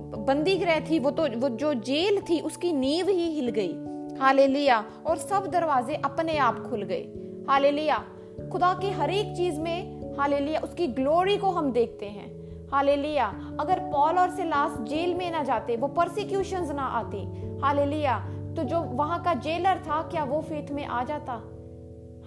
बंदी 0.00 0.56
गृह 0.56 0.80
थी, 0.80 0.98
वो 0.98 1.10
तो 1.10 1.22
वो 1.22 1.48
जो 1.48 1.74
जेल 1.74 2.20
थी, 2.20 2.40
उसकी 2.40 2.72
नींव 2.72 3.08
ही 3.08 3.40
हिल 3.40 3.48
गई। 3.48 3.74
हालेलुया। 4.20 4.84
और 5.06 5.16
सब 5.16 5.46
दरवाजे 5.46 5.94
अपने 5.94 6.38
आप 6.38 6.66
खुल 6.70 6.82
गए। 6.82 7.08
हालेलुया। 7.48 8.04
खुदा 8.52 8.74
की 8.74 8.90
हर 8.90 9.10
एक 9.10 9.36
चीज़ 9.36 9.60
में, 9.60 10.02
हालेलुया, 10.18 10.60
उसकी 10.60 10.86
ग्लोरी 10.86 11.36
को 11.36 11.50
हम 11.50 11.72
देखते 11.72 12.06
हैं। 12.06 12.46
हाले 12.72 12.96
लिया 12.96 13.56
अगर 13.60 13.78
पॉल 13.78 14.18
और 14.18 14.30
सिलास 14.30 14.80
जेल 14.80 15.14
में 15.14 15.30
ना 15.30 15.42
जाते, 15.42 15.76
वो 15.76 15.88
परसिक्यूशन 15.88 16.74
ना 16.74 16.82
आती। 16.82 17.50
हालेलुया। 17.60 18.18
तो 18.56 18.62
जो 18.62 18.80
वहाँ 18.80 19.22
का 19.22 19.34
जेलर 19.34 19.78
था, 19.78 20.02
क्या 20.02 20.24
वो 20.24 20.40
फेथ 20.40 20.72
में 20.72 20.84
आ 20.84 21.04
जाता? 21.04 21.32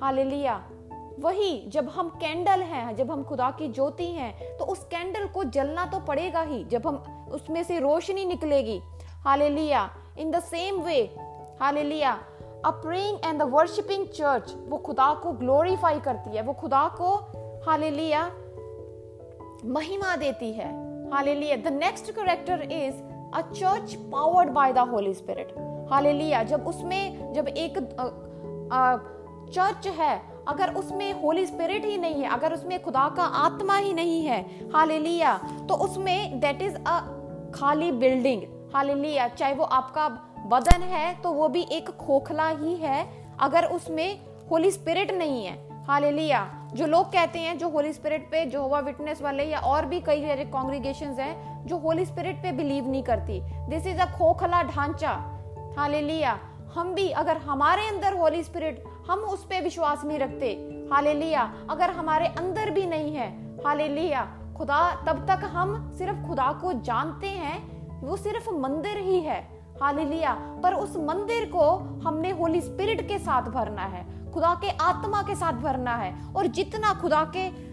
हालेलुया। 0.01 0.69
वही, 1.19 1.63
जब 1.67 1.89
हम 1.89 2.09
कैंडल 2.09 2.61
हैं, 2.61 2.95
जब 2.95 3.11
हम 3.11 3.23
खुदा 3.23 3.49
की 3.51 3.67
ज्योति 3.67 4.05
हैं 4.05 4.57
तो 4.57 4.65
उस 4.65 4.83
कैंडल 4.83 5.27
को 5.27 5.43
जलना 5.43 5.85
तो 5.85 5.99
पड़ेगा 5.99 6.41
ही, 6.41 6.63
जब 6.63 6.87
हम 6.87 7.27
उसमें 7.31 7.63
से 7.63 7.79
रोशनी 7.79 8.25
निकलेगी। 8.25 8.79
Hallelujah. 9.25 9.89
In 10.19 10.31
the 10.31 10.39
same 10.39 10.81
way 10.81 11.01
hallelujah. 11.61 12.11
A 12.65 12.69
praying 12.69 13.17
and 13.25 13.39
the 13.39 13.41
worshipping 13.41 14.05
church 14.05 14.53
वो 14.67 14.77
खुदा 14.77 15.13
को 15.13 15.31
ग्लोरीफाई 15.31 15.99
करती 15.99 16.35
है, 16.37 16.41
वो 16.43 16.53
खुदा 16.53 16.87
को, 17.01 17.15
हालेलुया, 17.65 18.25
महिमा 19.65 20.15
देती 20.15 20.51
है। 20.53 20.69
Hallelujah. 21.11 21.55
The 21.55 21.67
next 21.73 22.11
character 22.11 22.61
is 22.61 22.95
a 23.33 23.41
church 23.41 23.93
powered 24.11 24.49
by 24.49 24.73
the 24.73 24.77
Holy 24.77 25.13
Spirit 25.13 25.53
hallelujah. 25.91 26.43
जब 26.43 26.67
उसमें, 26.67 27.33
जब 27.33 27.47
एक 27.47 27.77
चर्च 29.53 29.87
है 29.87 30.28
अगर 30.49 30.73
उसमें 30.73 31.11
होली 31.21 31.45
स्पिरिट 31.45 31.85
ही 31.85 31.97
नहीं 31.97 32.21
है, 32.21 32.29
अगर 32.29 32.53
उसमें 32.53 32.81
खुदा 32.83 33.07
का 33.17 33.23
आत्मा 33.39 33.77
ही 33.77 33.93
नहीं 33.93 34.21
है 34.25 34.41
हालेलुया 34.73 35.37
तो 35.69 35.75
उसमें 35.85 36.39
दैट 36.39 36.61
इज़ 36.61 36.75
अ 36.77 36.99
खाली 37.55 37.91
बिल्डिंग 37.93 38.41
हालेलुया 38.75 39.27
चाहे 39.29 39.53
वो 39.53 39.63
आपका 39.73 40.07
बदन 40.47 40.83
है 40.89 41.13
तो 41.21 41.31
वो 41.33 41.47
भी 41.47 41.61
एक 41.71 41.89
खोखला 41.97 42.47
ही 42.49 42.75
है, 42.75 43.05
अगर 43.39 43.65
उसमें 43.67 44.19
होली 44.51 44.71
स्पिरिट 44.71 45.11
नहीं 45.13 45.45
है 45.45 45.57
हालेलुया 45.87 46.47
जो 46.73 46.85
लोग 46.85 47.05
कहते 47.13 47.39
हैं, 47.39 47.57
जो 47.57 47.69
होली 47.69 47.93
स्पिरिट 47.93 48.29
पे 48.31 48.45
जो 48.45 48.61
हुआ 48.63 48.79
विटनेस 48.79 49.21
वाले 49.21 49.43
या 49.43 49.59
और 49.61 49.85
भी 49.85 49.99
कई 50.01 50.21
सारे 50.21 50.45
कॉन्ग्रीगेशन 50.47 51.15
हैं, 51.19 51.65
जो 51.67 51.77
होली 51.77 52.05
स्पिरिट 52.05 52.41
पे 52.43 52.51
बिलीव 52.51 52.89
नहीं 52.89 53.03
करती 53.03 53.39
दिस 53.69 53.87
इज़ 53.87 53.99
अ 53.99 54.05
खोखला 54.17 54.61
ढांचा 54.65 55.11
हालेलुया 55.77 56.37
हम 56.73 56.93
भी, 56.93 57.09
अगर 57.11 57.37
हमारे 57.39 57.87
अंदर 57.87 58.17
होली 58.17 58.43
स्पिरिट 58.43 58.83
हम 59.09 59.19
उस 59.19 59.45
पर 59.45 59.63
विश्वास 59.63 60.05
नहीं 60.05 60.19
रखते। 60.19 60.47
हालेलुया। 60.93 61.53
अगर 61.69 61.89
हमारे 61.89 62.27
अंदर 62.27 62.69
भी 62.69 62.85
नहीं 62.85 63.15
है, 63.15 63.57
हालेलुया। 63.65 64.35
खुदा, 64.57 65.05
तब 65.07 65.27
तक 65.27 65.41
हम 65.43 65.91
सिर्फ़ 65.97 66.27
खुदा 66.27 66.59
को 66.61 66.73
जानते 66.73 67.27
हैं, 67.27 67.79
वो 68.01 68.17
सिर्फ़ 68.17 68.49
मंदिर 68.49 68.97
ही 68.97 69.19
है। 69.19 69.65
हालेलुया। 69.81 70.59
पर 70.63 70.73
उस 70.73 70.97
मंदिर 70.97 71.45
को 71.45 71.71
हमने 72.05 72.31
होली 72.31 72.61
स्पिरिट 72.61 73.07
के 73.07 73.19
साथ 73.19 73.41
भरना 73.41 73.81
है, 73.81 74.31
खुदा 74.33 74.55
के 74.55 74.69
आत्मा 74.69 75.21
के 75.21 75.35
साथ 75.35 75.53
भरना 75.53 75.95
है। 75.95 76.33
और 76.35 76.47
जितना 76.47 76.93
खुदा 76.93 77.31
के 77.35 77.69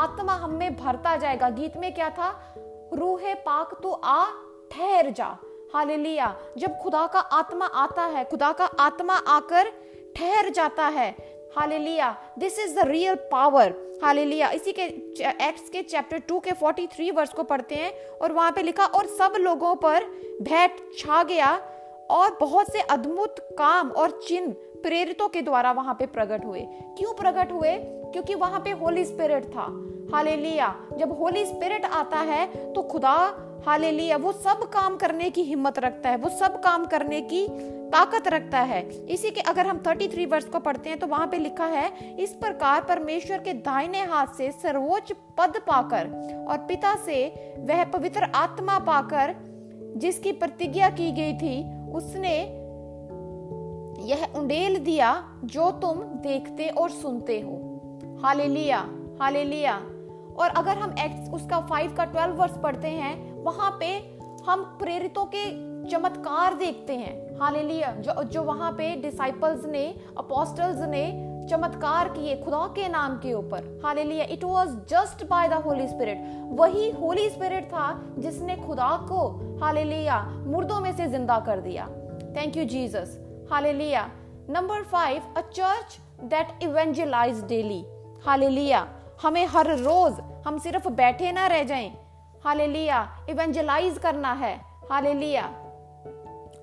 आत्मा 0.00 0.32
हम 0.32 0.50
में 0.50 0.76
भरता 0.76 1.16
जाएगा, 1.16 1.50
गीत 1.50 1.76
में 1.76 1.94
क्या 1.94 2.10
था? 2.10 2.54
रूहे 2.92 3.34
पाक 3.34 3.80
तो 3.82 3.92
आ, 3.92 4.24
ठहर 4.72 5.10
जा। 5.10 5.36
हालेलुया। 5.74 6.36
जब 6.58 6.78
खुदा 6.78 7.06
का 7.06 7.20
आत्मा 7.20 7.66
आता 7.66 8.02
है, 8.02 8.24
खुदा 8.24 8.52
का 8.52 8.64
आत्मा 8.64 9.14
आकर 9.14 9.89
ठहर 10.16 10.48
जाता 10.50 10.86
है। 10.88 11.10
Hallelujah. 11.56 12.16
This 12.38 12.58
is 12.58 12.74
the 12.76 12.86
real 12.86 13.14
power 13.32 13.74
hallelujah. 14.02 14.50
इसी 14.50 14.72
के 14.72 14.82
एक्ट्स 14.82 15.68
के 15.70 15.82
चैप्टर 15.82 16.18
टू 16.18 16.38
के 16.40 16.52
फोर्टी 16.52 16.86
थ्री 16.86 17.10
वर्स 17.10 17.32
को 17.32 17.42
पढ़ते 17.42 17.74
हैं 17.74 17.92
और 18.12 18.32
वहाँ 18.32 18.52
पे 18.52 18.62
लिखा, 18.62 18.84
और 18.84 19.06
सब 19.08 19.34
लोगों 19.38 19.74
पर 19.76 20.04
भैट 20.42 20.76
छा 20.98 21.22
गया 21.22 21.50
और 22.10 22.36
बहुत 22.40 22.72
से 22.72 22.80
अद्भुत 22.80 23.36
काम 23.58 23.90
और 23.90 24.20
चिन्ह 24.20 24.54
प्रेरितों 24.82 25.28
के 25.28 25.42
द्वारा 25.42 25.72
वहाँ 25.72 25.94
पे 25.94 26.06
प्रकट 26.06 26.44
हुए। 26.44 26.60
क्यों 26.98 27.14
प्रकट 27.14 27.52
हुए? 27.52 27.76
क्योंकि 28.12 28.34
वहाँ 28.34 28.60
पे 28.60 28.70
होली 28.70 29.04
स्पिरिट 29.04 29.44
था। 29.46 29.66
हालेलुया 30.14 30.74
जब 30.98 31.18
होली 31.18 31.44
स्पिरिट 31.46 31.84
आता 31.84 32.20
है 32.20 32.72
तो 32.72 32.82
खुदा 32.82 33.16
हालेलुया 33.66 34.16
वो 34.16 34.32
सब 34.32 34.62
काम 34.68 34.96
करने 34.96 35.28
की 35.30 35.42
हिम्मत 35.42 35.78
रखता 35.78 36.10
है। 36.10 36.16
वो 36.16 36.28
सब 36.28 36.60
काम 36.60 36.86
करने 36.86 37.20
की 37.22 37.46
ताकत 37.90 38.28
रखता 38.28 38.58
है। 38.60 38.82
इसी 39.06 39.30
के 39.30 39.40
अगर 39.40 39.66
हम 39.66 39.78
33 39.78 40.26
वर्ष 40.26 40.44
को 40.44 40.58
पढ़ते 40.58 40.90
हैं 40.90 40.98
तो 40.98 41.06
वहाँ 41.06 41.26
पे 41.26 41.38
लिखा 41.38 41.64
है, 41.64 42.16
इस 42.16 42.32
प्रकार 42.32 42.84
परमेश्वर 42.84 43.38
के 43.38 43.52
दाहिने 43.54 44.02
हाथ 44.04 44.26
से 44.36 44.50
सर्वोच्च 44.52 45.12
पद 45.38 45.60
पाकर 45.66 46.08
और 46.48 46.58
पिता 46.58 46.94
से 46.96 47.26
वह 47.58 47.84
पवित्र 47.84 48.30
आत्मा 48.34 48.78
पाकर 48.78 49.34
जिसकी 49.96 50.32
प्रतिज्ञा 50.32 50.88
की 50.90 51.10
गई 51.12 51.32
थी, 51.34 51.62
उसने 51.92 52.59
यह 54.00 54.24
उंडेल 54.36 54.78
दिया 54.78 55.12
जो 55.44 55.70
तुम 55.70 55.98
देखते 56.22 56.68
और 56.68 56.90
सुनते 56.90 57.40
हो। 57.40 57.56
Hallelujah 58.22 58.78
hallelujah. 59.20 59.74
और 60.38 60.48
अगर 60.56 60.78
हम 60.78 60.94
एक्ट 60.98 61.32
उसका 61.34 61.60
फाइव 61.60 61.94
का 61.94 62.04
ट्वेल्व 62.04 62.34
वर्ष 62.34 62.52
पढ़ते 62.52 62.88
हैं, 62.88 63.42
वहाँ 63.44 63.76
पे 63.80 63.86
हम 64.46 64.62
प्रेरितों 64.78 65.24
के 65.24 65.44
चमत्कार 65.90 66.54
देखते 66.54 66.92
हैं। 66.92 67.38
हालेलुया, 67.40 67.92
जो 67.92 68.22
जो 68.24 68.42
वहाँ 68.42 68.72
पे 68.72 68.94
डिसाइपल्स 68.96 69.64
ने 69.64 69.86
अपोस्टल्स 70.18 70.80
ने 70.88 71.04
चमत्कार 71.50 72.08
किए 72.08 72.36
खुदा 72.36 72.66
के 72.66 72.88
नाम 72.88 73.16
के 73.16 73.32
ऊपर। 73.32 73.80
Hallelujah 73.84 74.24
it 74.24 74.44
was 74.44 74.68
just 74.90 75.24
by 75.28 75.48
the 75.48 75.52
Holy 75.52 75.88
Spirit 75.88 76.18
वही 76.50 76.90
होली 76.90 77.28
स्पिरिट 77.30 77.64
था 77.64 77.88
जिसने 78.18 78.56
खुदा 78.56 78.96
को, 79.08 79.26
हालेलुया, 79.62 80.22
मुर्दों 80.46 80.80
में 80.80 80.96
से 80.96 81.08
ज़िंदा 81.08 81.40
कर 81.40 81.60
दिया। 81.60 81.88
Thank 82.36 82.56
you 82.56 82.64
Jesus 82.64 83.18
hallelujah 83.50 84.08
number 84.50 84.82
five 84.82 85.22
a 85.36 85.40
church 85.40 85.98
that 86.24 86.62
evangelize 86.62 87.44
daily 87.44 87.84
hallelujah 88.26 88.86
हमें 89.22 89.46
हर 89.46 89.66
रोज 89.76 90.20
हम 90.46 90.58
सिर्फ़ 90.58 90.88
बैठे 90.88 91.32
ना 91.32 91.46
रह 91.46 91.62
जाएँ। 91.62 91.90
हालेलुया 92.44 93.26
इवेंजलाइज 93.30 93.98
करना 93.98 94.32
है। 94.32 94.60
हालेलुया 94.90 95.42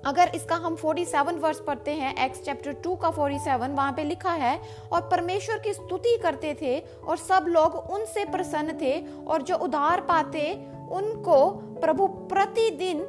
अगर 0.06 0.30
इसका 0.34 0.56
हम 0.56 0.76
47 0.76 1.38
वर्ष 1.38 1.60
पढ़ते 1.60 1.90
हैं 1.90 2.14
एक्स 2.24 2.42
चैप्टर 2.42 2.72
2 2.72 2.96
का 2.96 3.10
47 3.10 3.70
वहाँ 3.70 3.92
पे 3.92 4.04
लिखा 4.04 4.32
है, 4.32 4.60
और 4.92 5.00
परमेश्वर 5.00 5.58
की 5.58 5.72
स्तुति 5.72 6.16
करते 6.22 6.54
थे, 6.62 6.78
और 6.78 7.16
सब 7.16 7.44
लोग 7.48 7.74
उनसे 7.74 8.24
प्रसन्न 8.24 8.78
थे, 8.80 9.00
और 9.26 9.42
जो 9.42 9.56
उधार 9.56 10.00
पाते, 10.00 10.52
उनको 10.90 11.50
प्रभु 11.80 12.06
प्रतिदिन 12.06 13.06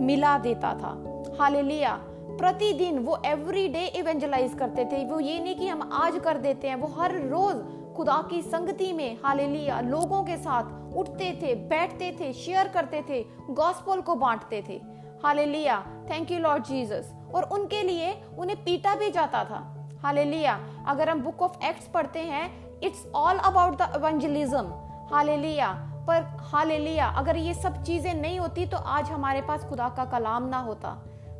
मिला 0.00 0.38
देता 0.38 0.74
था। 0.74 0.94
हालेलुया 1.40 2.00
प्रतिदिन 2.40 2.98
वो 2.98 3.16
एवरी 3.26 3.66
डे 3.68 3.84
इवेंजलाइज 3.96 4.54
करते 4.58 4.84
थे। 4.84 5.04
वो 5.06 5.18
ये 5.20 5.38
नहीं 5.40 5.54
कि 5.56 5.66
हम 5.68 5.90
आज 5.94 6.18
कर 6.24 6.38
देते 6.38 6.68
हैं, 6.68 6.76
वो 6.76 6.86
हर 6.98 7.14
रोज 7.28 7.56
खुदा 7.96 8.20
की 8.30 8.40
संगति 8.42 8.92
में 8.92 9.18
हालेलुया 9.24 9.80
लोगों 9.82 10.22
के 10.24 10.36
साथ 10.36 10.96
उठते 10.96 11.30
थे, 11.42 11.54
बैठते 11.54 12.10
थे 12.20 12.32
शेयर 12.34 12.68
करते 12.68 13.02
थे 13.08 13.22
गॉस्पल 13.50 14.00
को 14.00 14.14
बांटते 14.16 14.62
थे। 14.68 14.80
Hallelujah 15.24 15.76
thank 16.10 16.30
you 16.30 16.38
Lord 16.38 16.64
Jesus 16.64 17.12
और 17.34 17.48
उनके 17.52 17.82
लिए 17.82 18.12
उन्हें 18.38 18.56
पीटा 18.64 18.94
भी 18.94 19.10
जाता 19.10 19.44
था। 19.44 19.60
हालेलुया 20.02 20.58
अगर 20.88 21.08
हम 21.08 21.20
बुक 21.22 21.42
ऑफ़ 21.42 21.64
एक्ट्स 21.64 21.88
पढ़ते 21.88 22.20
हैं 22.24 22.44
it's 22.80 23.06
all 23.16 23.38
about 23.38 23.76
the 23.78 23.92
evangelism 23.96 24.64
hallelujah 25.12 25.72
पर 26.06 26.22
हालेलुया 26.52 27.08
अगर 27.18 27.36
ये 27.38 27.54
सब 27.54 27.82
चीज़ें 27.82 28.14
नहीं 28.14 28.38
होती 28.38 28.66
तो 28.66 28.76
आज 28.76 29.10
हमारे 29.10 29.42
पास 29.42 29.64
खुदा 29.64 29.88
का 29.96 30.04
कलाम 30.12 30.48
ना 30.48 30.58
होता। 30.60 30.96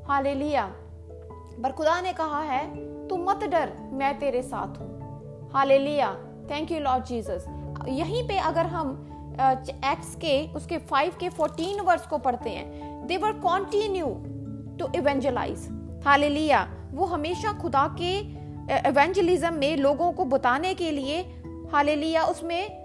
हालेलुया 0.09 0.71
पर 1.63 1.73
खुदा 1.73 2.01
ने 2.01 2.13
कहा 2.13 2.41
है, 2.43 2.65
तू 3.09 3.17
मत 3.19 3.45
डर, 3.45 3.73
मैं 3.93 4.19
तेरे 4.19 4.43
साथ 4.43 4.81
हूँ। 4.81 5.51
Hallelujah. 5.53 6.13
Thank 6.51 6.73
you 6.73 6.81
Lord 6.81 7.05
Jesus 7.05 7.45
यहीं 7.89 8.27
पे 8.29 8.39
अगर 8.39 8.67
हम 8.67 8.89
एक्ट्स 9.41 10.15
के, 10.15 10.47
उसके 10.53 10.79
फाइव 10.79 11.13
के 11.21 11.29
फोर्टीन 11.29 11.81
वर्स 11.81 12.07
को 12.07 12.19
पढ़ते 12.19 12.51
हैं 12.51 13.07
they 13.07 13.17
were 13.17 13.33
continue 13.41 14.07
to 14.79 14.89
evangelize 14.95 15.69
hallelujah. 16.07 16.67
वो 16.93 17.05
हमेशा 17.05 17.53
खुदा 17.53 17.87
के 18.01 18.17
एवेंजलिज्म 18.89 19.53
में 19.55 19.77
लोगों 19.77 20.13
को 20.13 20.25
बताने 20.25 20.75
के 20.75 20.91
लिए, 20.91 21.21
हालेलुया, 21.73 22.25
उसमें 22.25 22.79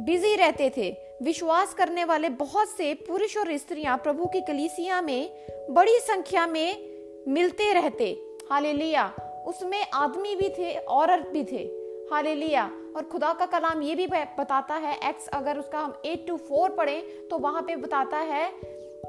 बिज़ी 0.00 0.34
रहते 0.36 0.72
थे। 0.76 0.90
विश्वास 1.22 1.74
करने 1.74 2.04
वाले 2.04 2.28
बहुत 2.28 2.68
से 2.68 2.92
पुरुष 3.08 3.36
और 3.36 3.56
स्त्रियाँ 3.56 3.96
प्रभु 3.98 4.26
की 4.26 4.40
कलीसिया 4.40 5.00
में 5.00 5.30
बड़ी 5.70 5.98
संख्या 6.00 6.46
में 6.46 6.93
मिलते 7.28 7.72
रहते। 7.72 8.06
हालेलुया। 8.50 9.12
उसमें 9.46 9.86
आदमी 9.94 10.34
भी 10.34 10.48
थे, 10.48 10.74
औरत 10.78 11.28
भी 11.32 11.44
थे। 11.44 11.62
हालेलुया। 12.10 12.70
और 12.96 13.02
खुदा 13.02 13.32
का 13.32 13.46
कलाम 13.46 13.82
ये 13.82 13.94
भी 13.94 14.06
बताता 14.38 14.74
है 14.74 14.98
एक्स 15.08 15.28
अगर 15.28 15.58
उसका 15.58 15.78
हम 15.78 15.94
एट 16.04 16.26
टू 16.28 16.36
फोर 16.36 16.70
पढ़े 16.70 17.00
तो 17.30 17.38
वहाँ 17.38 17.62
पे 17.62 17.76
बताता 17.76 18.18
है, 18.18 18.52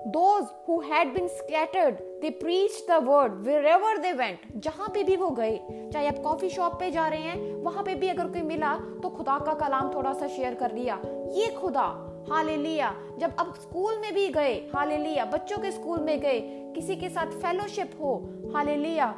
those 0.07 0.47
who 0.65 0.77
had 0.83 1.11
been 1.13 1.27
scattered, 1.31 1.99
they 2.21 2.31
preached 2.41 2.87
the 2.89 2.99
word 3.07 3.37
wherever 3.45 3.91
they 3.97 4.13
went. 4.17 4.37
जहाँ 4.55 4.89
पे 4.89 5.03
भी 5.03 5.15
वो 5.15 5.29
गए, 5.29 5.59
चाहे 5.93 6.07
आप 6.07 6.17
कॉफ़ी 6.23 6.49
शॉप 6.49 6.79
पे 6.79 6.91
जा 6.91 7.07
रहे 7.07 7.19
हैं, 7.19 7.55
वहाँ 7.55 7.83
पे 7.83 7.95
भी 7.95 8.07
अगर 8.07 8.27
कोई 8.27 8.41
मिला 8.41 8.75
तो 9.03 9.09
खुदा 9.09 9.39
का 9.39 9.53
कलाम 9.53 9.93
थोड़ा 9.93 10.13
सा 10.13 10.27
शेयर 10.27 10.55
कर 10.55 10.71
लिया 10.71 11.01
ये 11.31 11.49
खुदा 11.51 11.87
हाले 12.31 12.57
लिया 12.57 12.93
जब 13.19 13.35
अब 13.35 13.53
स्कूल 13.53 13.97
में 13.97 14.13
भी 14.13 14.29
गए 14.29 14.53
हाले 14.75 14.97
लिया 14.97 15.25
बच्चों 15.25 15.57
के 15.57 15.71
स्कूल 15.71 15.99
में 15.99 16.19
गए, 16.19 16.39
किसी 16.75 16.95
के 16.95 17.09
साथ 17.09 17.25
फेलोशिप 17.25 17.91
हो 18.01 18.29
हाले 18.55 18.75
लिया 18.75 19.15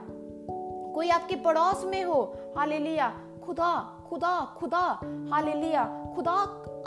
कोई 0.95 1.09
आपके 1.09 1.35
पड़ोस 1.35 1.85
में 1.85 2.03
हो 2.03 2.33
हाले 2.57 2.77
लिया 2.77 3.13
खुदा 3.45 3.93
खुदा 4.09 4.55
खुदा 4.57 4.99
हाले 5.31 5.53
लिया 5.53 6.11
खुदा, 6.15 6.31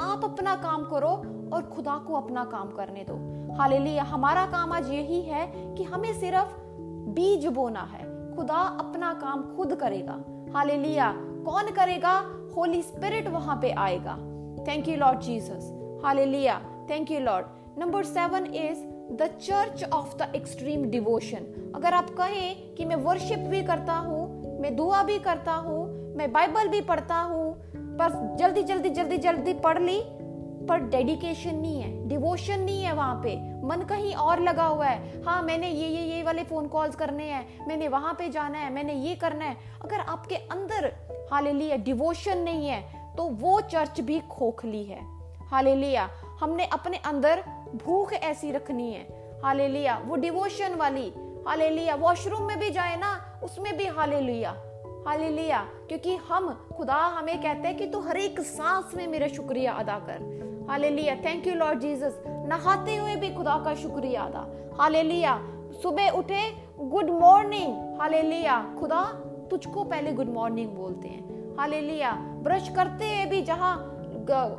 आप 0.00 0.20
अपना 0.24 0.54
काम 0.54 0.84
करो 0.84 1.08
और 1.56 1.62
खुदा 1.62 1.96
को 1.96 2.14
अपना 2.14 2.44
काम 2.44 2.70
करने 2.70 3.04
दो। 3.08 3.40
हालेलुया। 3.56 4.02
हमारा 4.02 4.46
काम 4.46 4.72
आज 4.72 4.90
यही 4.90 5.20
है 5.22 5.74
कि 5.74 5.84
हमें 5.84 6.20
सिर्फ़ 6.20 6.56
बीज 7.10 7.46
बोना 7.46 7.82
है। 7.82 8.36
खुदा 8.36 8.54
अपना 8.54 9.12
काम 9.14 9.56
खुद 9.56 9.74
करेगा। 9.74 10.24
हालेलुया। 10.54 11.12
कौन 11.16 11.70
करेगा? 11.70 12.18
होली 12.56 12.82
स्पिरिट 12.82 13.28
वहाँ 13.28 13.56
पे 13.56 13.70
आएगा। 13.70 14.16
Thank 14.68 14.88
you 14.88 14.96
Lord 14.96 15.20
Jesus 15.20 15.79
hallelujah 16.04 16.58
thank 16.90 17.10
you 17.10 17.18
Lord 17.20 17.46
number 17.78 18.04
seven 18.04 18.46
is 18.46 18.78
the 19.16 19.26
church 19.40 19.82
of 19.84 20.16
the 20.16 20.32
extreme 20.36 20.84
devotion 20.90 21.72
अगर 21.76 21.94
आप 21.94 22.10
कहें 22.18 22.74
कि 22.74 22.84
मैं 22.84 22.96
वर्शिप 22.96 23.38
भी 23.50 23.62
करता 23.62 23.94
हूँ, 23.94 24.58
मैं 24.60 24.74
दुआ 24.76 25.02
भी 25.02 25.18
करता 25.18 25.52
हूँ, 25.52 26.14
मैं 26.16 26.30
बाइबल 26.32 26.68
भी 26.68 26.80
पढ़ता 26.80 27.20
हूँ 27.22 27.52
पर 27.98 28.36
जल्दी 28.38 28.62
जल्दी 28.62 28.90
जल्दी 28.90 29.18
जल्दी 29.18 29.52
पढ़ 29.60 29.82
ली, 29.82 30.00
पर 30.68 30.88
डेडिकेशन 30.90 31.54
नहीं 31.56 31.80
है 31.80 32.08
डिवोशन 32.08 32.60
नहीं 32.60 32.82
है 32.84 32.92
वहाँ 32.94 33.20
पे। 33.24 33.36
मन 33.66 33.84
कहीं 33.88 34.14
और 34.16 34.40
लगा 34.40 34.64
हुआ 34.64 34.86
है। 34.86 35.22
हाँ 35.24 35.42
मैंने 35.42 35.68
ये 35.68 35.88
ये 35.88 36.02
ये 36.06 36.22
वाले 36.22 36.44
फ़ोन 36.44 36.66
कॉल्स 36.68 36.96
करने 36.96 37.24
हैं, 37.24 37.46
मैंने 37.68 37.88
वहाँ 37.88 38.14
पे 38.18 38.28
जाना 38.28 38.58
है, 38.58 38.72
मैंने 38.72 38.94
ये 38.94 39.14
करना 39.16 39.44
है। 39.44 39.56
अगर 39.84 40.00
आपके 40.00 40.34
अंदर 40.34 40.92
हालेलुया 41.32 41.76
डिवोशन 41.84 42.38
नहीं 42.40 42.68
है 42.68 42.82
तो 43.16 43.28
वो 43.40 43.60
चर्च 43.62 44.00
भी 44.00 44.20
खोखली 44.30 44.84
है। 44.84 45.00
हालेलुया। 45.50 46.10
हमने 46.40 46.66
अपने 46.66 46.96
अंदर 46.96 47.44
भूख 47.84 48.12
ऐसी 48.12 48.50
रखनी 48.50 48.92
है। 48.92 49.32
हालेलुया। 49.44 50.02
वो 50.04 50.16
डिवोशन 50.16 50.74
वाली। 50.74 51.12
हालेलुया। 51.46 51.94
वॉशरूम 51.94 52.42
में 52.42 52.58
भी 52.58 52.70
जाए 52.70 52.96
ना, 52.96 53.40
उसमें 53.44 53.76
भी 53.76 53.86
हालेलुया। 53.86 54.50
हालेलुया। 55.06 55.66
क्योंकि 55.88 56.16
हम, 56.16 56.68
खुदा 56.76 56.94
हमें 56.94 57.42
कहते 57.42 57.68
हैं 57.68 57.76
कि 57.76 57.86
तू 57.86 58.00
हर 58.00 58.16
एक 58.16 58.40
सांस 58.40 58.92
में 58.94 59.06
मेरा 59.06 59.28
शुक्रिया 59.28 59.72
अदा 59.72 59.98
कर। 59.98 60.40
Hallelujah. 60.70 61.14
Thank 61.14 61.46
you 61.46 61.54
Lord 61.54 61.78
Jesus 61.78 62.22
नहाते 62.26 62.96
हुए 62.96 63.16
भी 63.16 63.34
खुदा 63.34 63.62
का 63.64 63.74
शुक्रिया 63.74 64.22
अदा। 64.22 64.74
हालेलुया। 64.82 65.38
सुबह 65.82 66.10
उठे 66.10 66.64
गुड 66.78 67.10
मॉर्निंग 67.10 68.00
हालेलुया। 68.00 68.74
खुदा, 68.80 69.04
तुझको 69.50 69.84
पहले 69.84 70.12
गुड 70.12 70.28
मॉर्निंग 70.28 70.70
बोलते 70.70 71.08
हैं। 71.08 71.56
हालेलुया। 71.58 72.12
ब्रश 72.12 72.68
करते 72.68 73.14
हुए 73.14 73.24
भी 73.24 73.42
जहाँ 73.42 73.99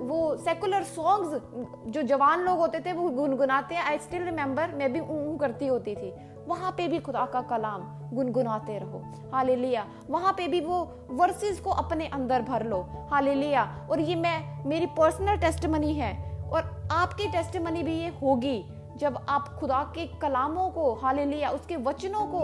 वो 0.02 0.38
सेकुलर 0.38 0.84
सॉन्ग्स 0.84 1.42
जो 1.88 2.02
जवान 2.02 2.40
लोग 2.40 2.60
होते 2.60 2.80
थे, 2.80 2.94
वो 2.94 3.10
गुनगुनाते 3.10 3.76
हैं। 3.76 3.84
आई 3.84 3.98
स्टिल 3.98 4.24
रिमेम्बर 4.24 4.68
मैं 4.68 4.94
भी 4.94 5.00
ऊँ 5.00 5.38
करती 5.38 5.68
होती 5.68 5.96
थी। 5.96 6.14
वहाँ 6.48 6.72
पे 6.72 6.88
भी 6.88 7.00
खुदा 7.00 7.26
का 7.26 7.42
कलाम 7.42 7.82
गुनगुनाते 8.16 8.80
रहो। 8.80 9.02
हाले 9.34 9.56
लिया 9.56 9.86
वहाँ 10.10 10.34
पे 10.34 10.48
भी 10.48 10.62
वो 10.62 11.08
वर्सेस 11.12 11.60
को 11.60 11.70
अपने 11.70 12.08
अंदर 12.08 12.42
भर 12.42 12.66
लो। 12.66 13.08
हाले 13.12 13.36
लिया 13.36 13.88
और 13.92 14.00
ये 14.00 14.16
मैं, 14.16 14.66
मेरी 14.66 14.86
पर्सनल 14.86 15.38
टेस्ट 15.38 15.66
है। 15.66 16.32
और 16.50 16.90
आपकी 16.92 17.28
टेस्ट 17.28 17.58
भी 17.58 17.94
ये 17.94 18.08
होगी। 18.22 18.66
जब 19.02 19.18
आप 19.30 19.48
खुदा 19.60 19.82
के 19.96 20.06
कलामों 20.20 20.70
को 20.70 20.94
हाले 20.94 21.26
लिया 21.26 21.50
उसके 21.50 21.76
वचनों 21.76 22.26
को 22.28 22.40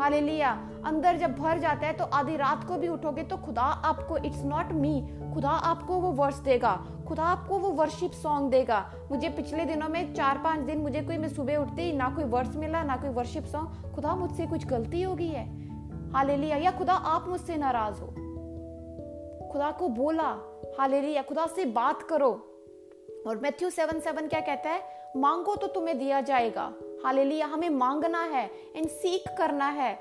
हाले 0.00 0.20
लिया 0.20 0.50
अंदर 0.84 1.16
जब 1.16 1.34
भर 1.36 1.58
जाता 1.58 1.86
है 1.86 1.92
तो 1.92 2.04
आधी 2.04 2.36
रात 2.36 2.64
को 2.64 2.76
भी 2.76 2.88
उठोगे 2.88 3.22
तो 3.22 3.36
खुदा 3.36 3.62
आपको 3.62 4.16
इट्स 4.16 4.42
नॉट 4.44 4.72
मी 4.72 5.00
खुदा 5.34 5.50
आपको 5.50 5.94
वो 5.94 6.12
वर्ष 6.12 6.38
देगा, 6.40 6.74
खुदा 7.08 7.22
आपको 7.22 7.58
वो 7.58 7.70
वर्शिप 7.70 8.12
सॉन्ग 8.12 8.50
देगा। 8.50 8.78
मुझे 9.10 9.28
पिछले 9.28 9.64
दिनों 9.64 9.88
में 9.88 10.14
चार 10.14 10.38
पाँच 10.38 10.60
दिन 10.60 10.78
मुझे 10.78 11.02
कोई, 11.02 11.18
मैं 11.18 11.28
सुबह 11.28 11.56
उठती, 11.56 11.92
ना 11.92 12.08
कोई 12.14 12.24
वर्ष 12.24 12.56
मिला, 12.56 12.82
ना 12.82 12.96
कोई 12.96 13.10
वर्शिप 13.10 13.44
सॉन्ग 13.44 13.94
खुदा 13.94 14.14
मुझसे 14.16 14.46
कुछ 14.46 14.66
गलती 14.66 15.02
हो 15.02 15.14
गई 15.14 15.28
है? 15.28 15.46
हाले 16.12 16.36
लिया 16.36 16.56
या 16.56 16.70
खुदा 16.70 16.94
आप 16.94 17.28
मुझसे 17.28 17.56
नाराज़ 17.56 18.00
हो? 18.00 18.06
खुदा 19.52 19.70
को 19.70 19.88
बोला 19.88 20.36
हाले 20.80 21.00
लिया 21.00 21.22
खुदा 21.22 21.46
से 21.46 21.64
बात 21.64 22.02
करो। 22.02 22.30
और 23.26 23.40
मैथ्यू 23.42 23.70
सेवन 23.70 24.00
सेवन 24.00 24.28
क्या 24.28 24.40
कहता 24.40 24.70
है? 24.70 24.97
मांगो 25.16 25.54
तो 25.56 25.66
तुम्हें 25.66 25.98
दिया 25.98 26.20
जाएगा। 26.20 26.72
हालेलुया, 27.04 27.46
हमें 27.46 27.68
मांगना 27.70 28.22
है 28.24 28.44
एंड 28.76 28.86
सीख 28.86 29.28
करना 29.38 29.68
है। 29.68 29.92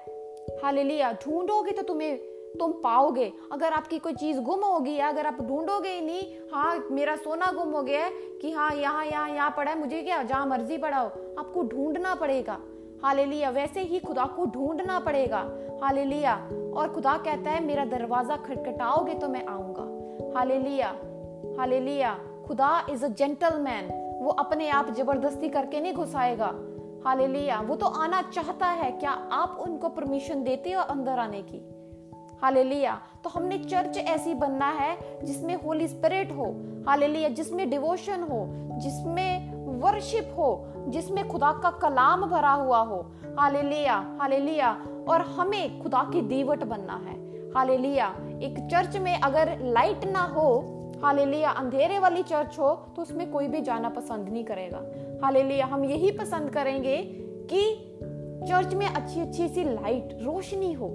हालेलुया, 0.64 1.12
ढूंढोगे 1.24 1.72
तो 1.72 1.82
तुम्हें, 1.84 2.18
तुम 2.60 2.72
पाओगे। 2.74 3.32
अगर 3.52 3.74
आपकी 3.74 4.00
कोई 4.00 4.14
चीज़ 4.14 4.40
गुम 4.42 4.64
होगी 4.64 4.98
अगर 5.00 5.26
आप 5.26 5.42
ढूंढोगे 5.42 5.90
ही 5.90 6.02
नहीं 6.02 6.50
हाँ 6.52 6.88
मेरा 6.92 7.16
सोना 7.16 7.52
गुम 7.52 7.72
हो 7.72 7.82
गया 7.84 8.04
है 8.06 8.12
कि 8.42 8.52
हाँ 8.52 8.72
यहाँ 8.76 9.06
यहाँ 9.06 9.30
यहाँ 9.30 9.54
पड़ा 9.58 9.72
है, 9.72 9.80
मुझे 9.80 10.02
क्या, 10.02 10.22
जहाँ 10.24 10.46
मर्ज़ी 10.46 10.78
पड़ा 10.78 10.98
हो, 10.98 11.08
आपको 11.40 11.64
ढूंढना 11.64 12.16
पड़ेगा। 12.16 12.58
हालेलुया, 13.04 13.50
वैसे 13.50 13.82
ही 13.82 14.00
खुदा 14.00 14.26
को 14.26 14.46
ढूंढना 14.46 15.00
पड़ेगा। 15.00 15.40
हालेलुया, 15.84 16.36
और 16.76 16.94
खुदा 16.94 17.18
कहता 17.18 17.52
है, 17.52 17.64
मेरा 17.64 17.86
दरवाज़ा 17.86 18.36
खटखटाओगे 18.38 19.14
तो 19.14 19.28
मैं 19.28 19.46
आऊँगा। 19.46 20.38
हालेलुया 20.38 20.96
हालेलुया, 21.60 22.14
खुदा 22.48 22.86
इज़ 22.90 23.06
अ 23.06 23.08
जेंटलमैन 23.10 23.90
वो 24.28 24.34
अपने 24.34 24.70
आप 24.70 24.90
ज़बरदस्ती 24.90 25.50
करके 25.50 25.82
नहीं 25.82 25.94
घुसाएगा। 25.94 26.54
हालेलुया। 27.06 27.62
वो 27.62 27.76
तो 27.76 27.86
आना 27.86 28.22
चाहता 28.22 28.68
है, 28.68 28.92
क्या 28.92 29.12
आप 29.12 29.58
उनको 29.62 29.90
परमिशन 29.90 30.44
देते 30.44 30.72
हो 30.72 30.82
अंदर 30.82 31.20
आने 31.20 31.42
की? 31.42 31.70
हालेलुया। 32.42 33.02
तो 33.24 33.30
हमने 33.30 33.58
चर्च 33.58 33.98
ऐसी 33.98 34.34
बनना 34.34 34.66
है 34.66 35.20
जिसमें 35.24 35.56
होली 35.56 35.88
स्पिरिट 35.88 36.32
हो, 36.32 36.56
हालेलुया, 36.88 37.30
जिसमें 37.30 37.70
डिवोशन 37.70 38.24
हो, 38.24 38.48
जिसमें 38.80 39.54
वर्शिप 39.80 40.36
हो, 40.38 40.68
जिसमें 40.88 41.28
खुदा 41.28 41.52
का 41.52 41.72
कलाम 41.72 42.26
भरा 42.26 42.52
हुआ 42.52 42.80
हो। 42.80 43.12
Hallelujah 43.40 44.18
hallelujah. 44.22 44.82
और 45.10 45.22
हमें 45.22 45.84
खुदा 45.84 46.10
की 46.14 46.22
दीवट 46.22 46.64
बनना 46.64 46.94
है। 46.94 47.50
हालेलुया। 47.54 48.08
एक 48.20 48.68
चर्च 48.72 48.98
में 48.98 49.20
अगर 49.20 49.60
लाइट 49.62 50.06
ना 50.06 50.22
हो 50.22 50.74
हालेलुया, 51.04 51.50
अंधेरे 51.52 52.00
वाली 52.00 52.24
चर्च 52.24 52.58
हो 52.60 52.74
तो 52.96 53.02
उसमें 53.02 53.30
कोई 53.32 53.48
भी 53.48 53.62
जाना 53.62 53.90
पसंद 53.90 54.30
नहीं 54.30 54.44
करेगा। 54.44 54.82
हालेलुया, 55.24 55.66
हम 55.66 55.84
यही 55.86 56.12
पसंद 56.12 56.50
करेंगे 56.50 56.98
कि 57.52 57.64
चर्च 58.48 58.74
में 58.74 58.86
अच्छी 58.88 59.20
अच्छी 59.20 59.48
सी 59.48 59.64
लाइट 59.64 60.18
रोशनी 60.22 60.72
हो। 60.74 60.88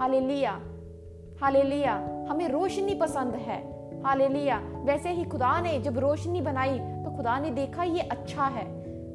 हालेलुया 0.00 0.60
हालेलुया, 1.42 1.94
हमें 2.30 2.48
रोशनी 2.48 2.94
पसंद 2.94 3.34
है। 3.36 3.56
हालेलुया, 4.02 4.58
वैसे 4.84 5.10
ही 5.10 5.24
खुदा 5.24 5.60
ने 5.60 5.78
जब 5.78 5.98
रोशनी 5.98 6.40
बनाई 6.40 6.78
तो 6.78 7.16
खुदा 7.16 7.38
ने 7.38 7.50
देखा 7.50 7.82
ये 7.84 8.00
अच्छा 8.00 8.44
है। 8.46 8.66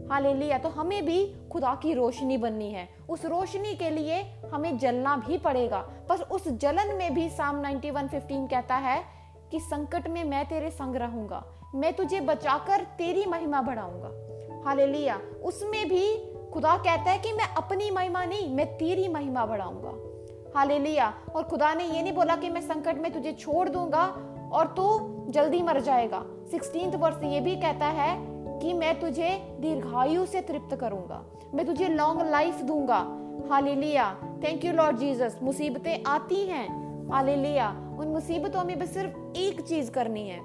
हालेलुया 0.10 0.58
तो 0.58 0.70
हमें 0.70 1.06
भी 1.06 1.26
खुदा 1.52 1.74
की 1.76 1.94
रोशनी 1.94 2.38
बननी 2.38 2.72
है। 2.72 2.88
उस 3.10 3.26
रोशनी 3.26 3.74
के 3.76 3.90
लिए 3.90 4.22
हमें 4.54 4.78
जलना 4.78 5.16
भी 5.18 5.38
पड़ेगा, 5.38 5.80
पर 6.10 6.22
उस 6.32 6.48
जलन 6.48 6.96
में 6.96 7.14
भी 7.14 7.28
साम 7.30 7.62
91:15 7.62 8.48
कहता 8.48 8.76
है 8.78 9.02
कि 9.54 9.60
संकट 9.60 10.08
में 10.08 10.24
मैं 10.24 10.46
तेरे 10.46 10.72
संग 10.72 10.96
रहूँगा। 10.96 11.46
मैं 11.76 11.94
तुझे 11.94 12.22
बचाकर 12.22 12.82
तेरी 12.98 13.26
महिमा 13.26 13.62
बढ़ाऊँगा। 13.62 14.12
हालेलुया। 14.66 15.22
उसमें 15.44 15.90
भी 15.90 16.18
खुदा 16.54 16.78
कहता 16.78 17.12
है 17.12 17.18
कि 17.18 17.34
मैं 17.34 17.56
अपनी 17.56 17.92
महिमा 17.92 18.26
नहीं, 18.26 18.56
मैं 18.56 18.78
तेरी 18.78 19.08
महिमा 19.08 19.46
बढ़ाऊँगा। 19.46 19.94
हालेलुया। 20.60 21.14
और 21.36 21.44
खुदा 21.44 21.74
ने 21.74 21.84
ये 21.84 22.02
नहीं 22.02 22.14
बोला 22.14 22.36
कि 22.36 22.50
मैं 22.50 22.62
संकट 22.62 22.98
में 22.98 23.14
तुझे 23.14 23.32
छोड़ 23.32 23.70
दूँगा 23.70 24.18
और 24.54 24.68
तू 24.68 25.00
जल्दी 25.30 25.62
मर 25.62 25.82
जाएगा। 25.82 26.26
सिक्सटीन 26.52 26.96
वर्ष 26.96 27.24
ये 27.24 27.40
भी 27.40 27.56
कहता 27.56 27.86
है 27.86 28.18
कि 28.60 28.74
मैं 28.74 29.00
तुझे 29.00 29.58
दीर्घायु 29.60 30.26
से 30.26 30.42
तृप्त 30.42 30.76
करूँगा। 30.76 31.26
मैं 31.54 31.66
तुझे 31.66 31.88
लॉन्ग 31.88 32.30
लाइफ 32.30 32.62
दूँगा। 32.62 33.20
Hallelujah. 33.50 34.16
Thank 34.44 34.66
you 34.66 34.74
Lord 34.74 34.98
Jesus 34.98 35.40
मुसीबतें 35.44 36.04
आती 36.08 36.46
हैं। 36.46 36.84
हालेलुया। 37.12 37.83
उन 38.00 38.08
मुसीबतों 38.08 38.64
में 38.64 38.80
बस 38.80 38.94
सिर्फ़ 38.94 39.38
एक 39.38 39.62
चीज़ 39.62 39.92
करनी 39.92 40.30
है। 40.30 40.40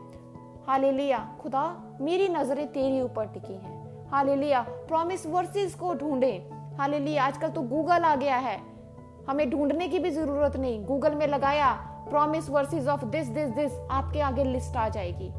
हालेलुया, 0.67 1.37
खुदा, 1.41 1.83
मेरी 2.01 2.29
नज़रें 2.29 2.67
तेरी 2.73 3.01
ऊपर 3.01 3.27
टिकी 3.27 3.53
हैं। 3.53 4.09
हालेलुया 4.11 4.61
प्रॉमिस 4.61 5.27
वर्सेस 5.27 5.75
को 5.75 5.95
ढूंढे। 5.95 6.51
हालेलुया, 6.79 7.25
आजकल 7.25 7.49
तो 7.49 7.63
गूगल 7.63 8.03
आ 8.03 8.17
गया 8.17 8.37
है। 8.37 8.61
हमें 9.29 9.51
ढूँढने 9.51 9.89
की 9.89 9.99
भी 9.99 10.11
ज़रूरत 10.11 10.57
नहीं। 10.57 10.85
गूगल 10.85 11.15
में 11.15 11.27
लगाया 11.27 11.73
promise 12.11 12.51
verses 12.51 12.89
of 12.89 13.05
this 13.05 13.27
this 13.27 13.49
this 13.49 13.73
आपके 13.91 14.21
आगे 14.21 14.45
लिस्ट 14.45 14.77
आ 14.77 14.89
जाएगी। 14.89 15.33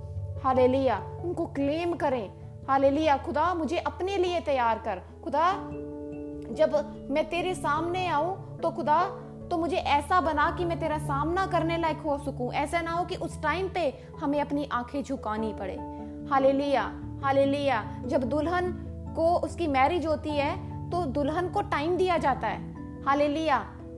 हालेलुया, 0.43 1.22
उनको 1.26 1.45
क्लेम 1.45 1.93
करें। 1.93 2.32
हालेलुया, 2.68 3.18
खुदा, 3.18 3.53
मुझे 3.53 3.78
अपने 3.78 4.18
लिए 4.18 4.39
तैयार 4.39 4.80
कर। 4.80 5.01
खुदा, 5.24 5.53
जब 6.53 6.72
मैं 7.12 7.30
तेरे 7.30 7.55
सामने 7.55 8.07
आऊँ 8.07 8.57
तो 8.57 8.70
खुदा 8.72 8.99
तो 9.52 9.58
मुझे 9.58 9.78
ऐसा 9.78 10.20
बना 10.22 10.50
कि 10.58 10.66
मैं 10.66 10.80
तेरा 10.80 10.97
सामना 10.97 11.45
करने 11.47 11.78
लायक 11.78 11.97
हो 11.97 12.18
सकूँ। 12.18 12.52
ऐसा 12.54 12.82
ना 12.82 12.91
हो 12.91 13.06
कि 13.06 13.16
उस 13.16 13.41
टाइम 13.43 13.70
पे 13.70 13.93
हमें 14.20 14.39
अपनी 14.41 14.68
आँखें 14.72 15.02
झुकानी 15.04 15.54
पड़े। 15.54 15.76
हाले 16.30 16.52
लिया 16.52 16.82
हाले 17.24 17.45
लिया 17.45 17.84
जब 18.06 18.24
दुल्हन 18.24 18.72
को 19.16 19.36
उसकी 19.38 19.68
मैरिज 19.68 20.06
होती 20.06 20.30
है 20.30 20.52
तो 20.91 21.06
दुल्हन 21.06 21.50
को 21.50 21.62
टाइम 21.62 21.97
दिया 21.97 22.18
जाता 22.18 22.47
है। 22.47 23.04
हाले 23.04 23.28
लिया 23.28 23.58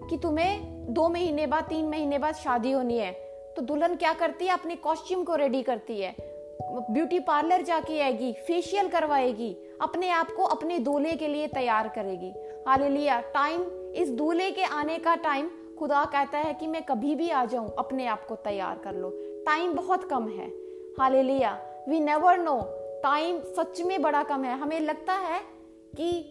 कि 0.10 0.18
तुम्हें 0.18 0.94
दो 0.94 1.08
महीने 1.10 1.48
बाद, 1.48 1.64
तीन 1.64 1.90
महीने 1.90 2.18
बाद 2.18 2.36
शादी 2.36 2.72
होनी 2.72 2.98
है। 2.98 3.12
तो 3.56 3.62
दुल्हन 3.62 3.96
क्या 3.96 4.14
करती 4.14 4.46
है? 4.46 4.54
अपने 4.54 4.76
कॉस्ट्यूम 4.76 5.24
को 5.24 5.36
रेडी 5.36 5.62
करती 5.64 6.00
है। 6.02 6.16
ब्यूटी 6.64 7.20
पार्लर 7.20 7.62
जाके 7.62 8.02
आएगी 8.02 8.32
फेशियल 8.48 8.88
करवाएगी, 8.88 9.52
अपने 9.82 10.10
आप 10.10 10.32
को 10.32 10.44
अपने 10.46 10.80
दूल्हे 10.80 11.16
के 11.16 11.28
लिए 11.28 11.48
तैयार 11.48 11.88
करेगी। 11.88 12.34
हालेलुया 12.68 13.20
टाइम 13.34 13.62
इस 13.96 14.10
दूल्हे 14.10 14.52
के 14.52 14.64
आने 14.64 14.98
का 14.98 15.16
टाइम 15.16 15.50
खुदा 15.80 16.04
कहता 16.06 16.38
है 16.38 16.54
कि 16.54 16.68
मैं 16.68 16.82
कभी 16.84 17.16
भी 17.16 17.30
आ 17.30 17.44
जाऊँ, 17.46 17.74
अपने 17.80 18.06
आप 18.08 18.26
को 18.26 18.36
तैयार 18.36 18.78
कर 18.78 18.96
लो। 18.96 19.10
टाइम 19.46 19.74
बहुत 19.74 20.04
कम 20.04 20.28
है। 20.28 20.48
Hallelujah 21.00 21.52
we 21.90 22.00
never 22.00 22.38
know 22.38 22.60
time 23.04 23.40
सच 23.58 23.82
में 23.82 24.02
बड़ा 24.02 24.24
कम 24.24 24.44
है। 24.44 24.58
हमें 24.58 24.80
लगता 24.80 25.14
है 25.14 25.40
कि 25.96 26.30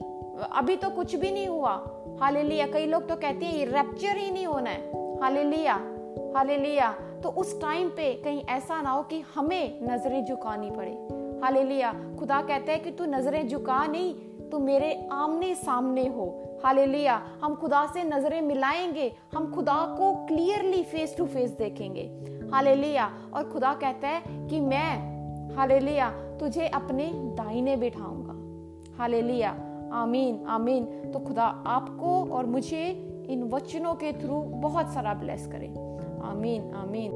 अभी 0.52 0.76
तो 0.76 0.90
कुछ 0.90 1.14
भी 1.14 1.30
नहीं 1.30 1.46
हुआ। 1.48 1.72
हालेलुया 2.20 2.66
कई 2.66 2.86
लोग 2.86 3.08
तो 3.08 3.16
कहते 3.16 3.46
हैं 3.46 3.66
रैप्चर 3.66 4.16
ही 4.16 4.30
नहीं 4.30 4.46
होना 4.46 4.70
है. 4.70 5.18
हालेलुया 5.22 5.74
हालेलुया 6.36 6.90
तो 7.22 7.28
उस 7.28 7.60
टाइम 7.60 7.88
पे 7.88 8.12
कहीं 8.14 8.44
ऐसा 8.48 8.80
ना 8.82 8.90
हो 8.90 9.02
कि 9.02 9.20
हमें 9.34 9.80
नज़रें 9.82 10.24
झुकानी 10.24 10.70
पड़े। 10.70 10.90
हाल 10.90 11.42
हालेलुया 11.42 11.92
खुदा 12.18 12.40
कहता 12.42 12.72
है 12.72 12.78
कि 12.78 12.90
तू 12.90 13.04
नज़रें 13.04 13.48
झुका 13.48 13.86
नहीं 13.86 14.14
तो 14.52 14.58
मेरे 14.58 15.08
आमने 15.12 15.54
सामने 15.54 16.06
हो। 16.06 16.44
हालेलुया। 16.64 17.22
हम 17.42 17.54
खुदा 17.54 17.86
से 17.86 18.04
नज़रें 18.04 18.42
मिलाएँगे। 18.42 19.12
हम 19.34 19.52
खुदा 19.54 19.94
को 19.98 20.26
क्लियरली 20.26 20.82
फेस 20.82 21.16
टू 21.16 21.26
फेस 21.26 21.50
देखेंगे। 21.50 22.02
हालेलुया। 22.52 23.10
और 23.34 23.52
खुदा 23.52 23.74
कहता 23.74 24.08
है 24.08 24.48
कि 24.48 24.60
मैं, 24.60 25.10
हालेलुया, 25.56 26.10
तुझे 26.10 26.66
अपने 26.68 27.12
दाहिने 27.14 27.76
बिठाऊँगा। 27.76 28.32
हालेलुया। 28.98 29.50
आमीन 29.92 30.46
आमीन। 30.46 30.84
तो 30.84 31.18
खुदा 31.18 31.44
आपको 31.44 32.34
और 32.34 32.46
मुझे 32.46 33.06
इन 33.28 33.42
वचनों 33.42 33.94
के 33.94 34.12
थ्रू 34.12 34.42
बहुत 34.42 34.88
सारा 34.94 35.14
ब्लेस 35.14 35.46
करे। 35.46 35.68
आमीन 36.22 36.74
आमीन। 36.74 37.10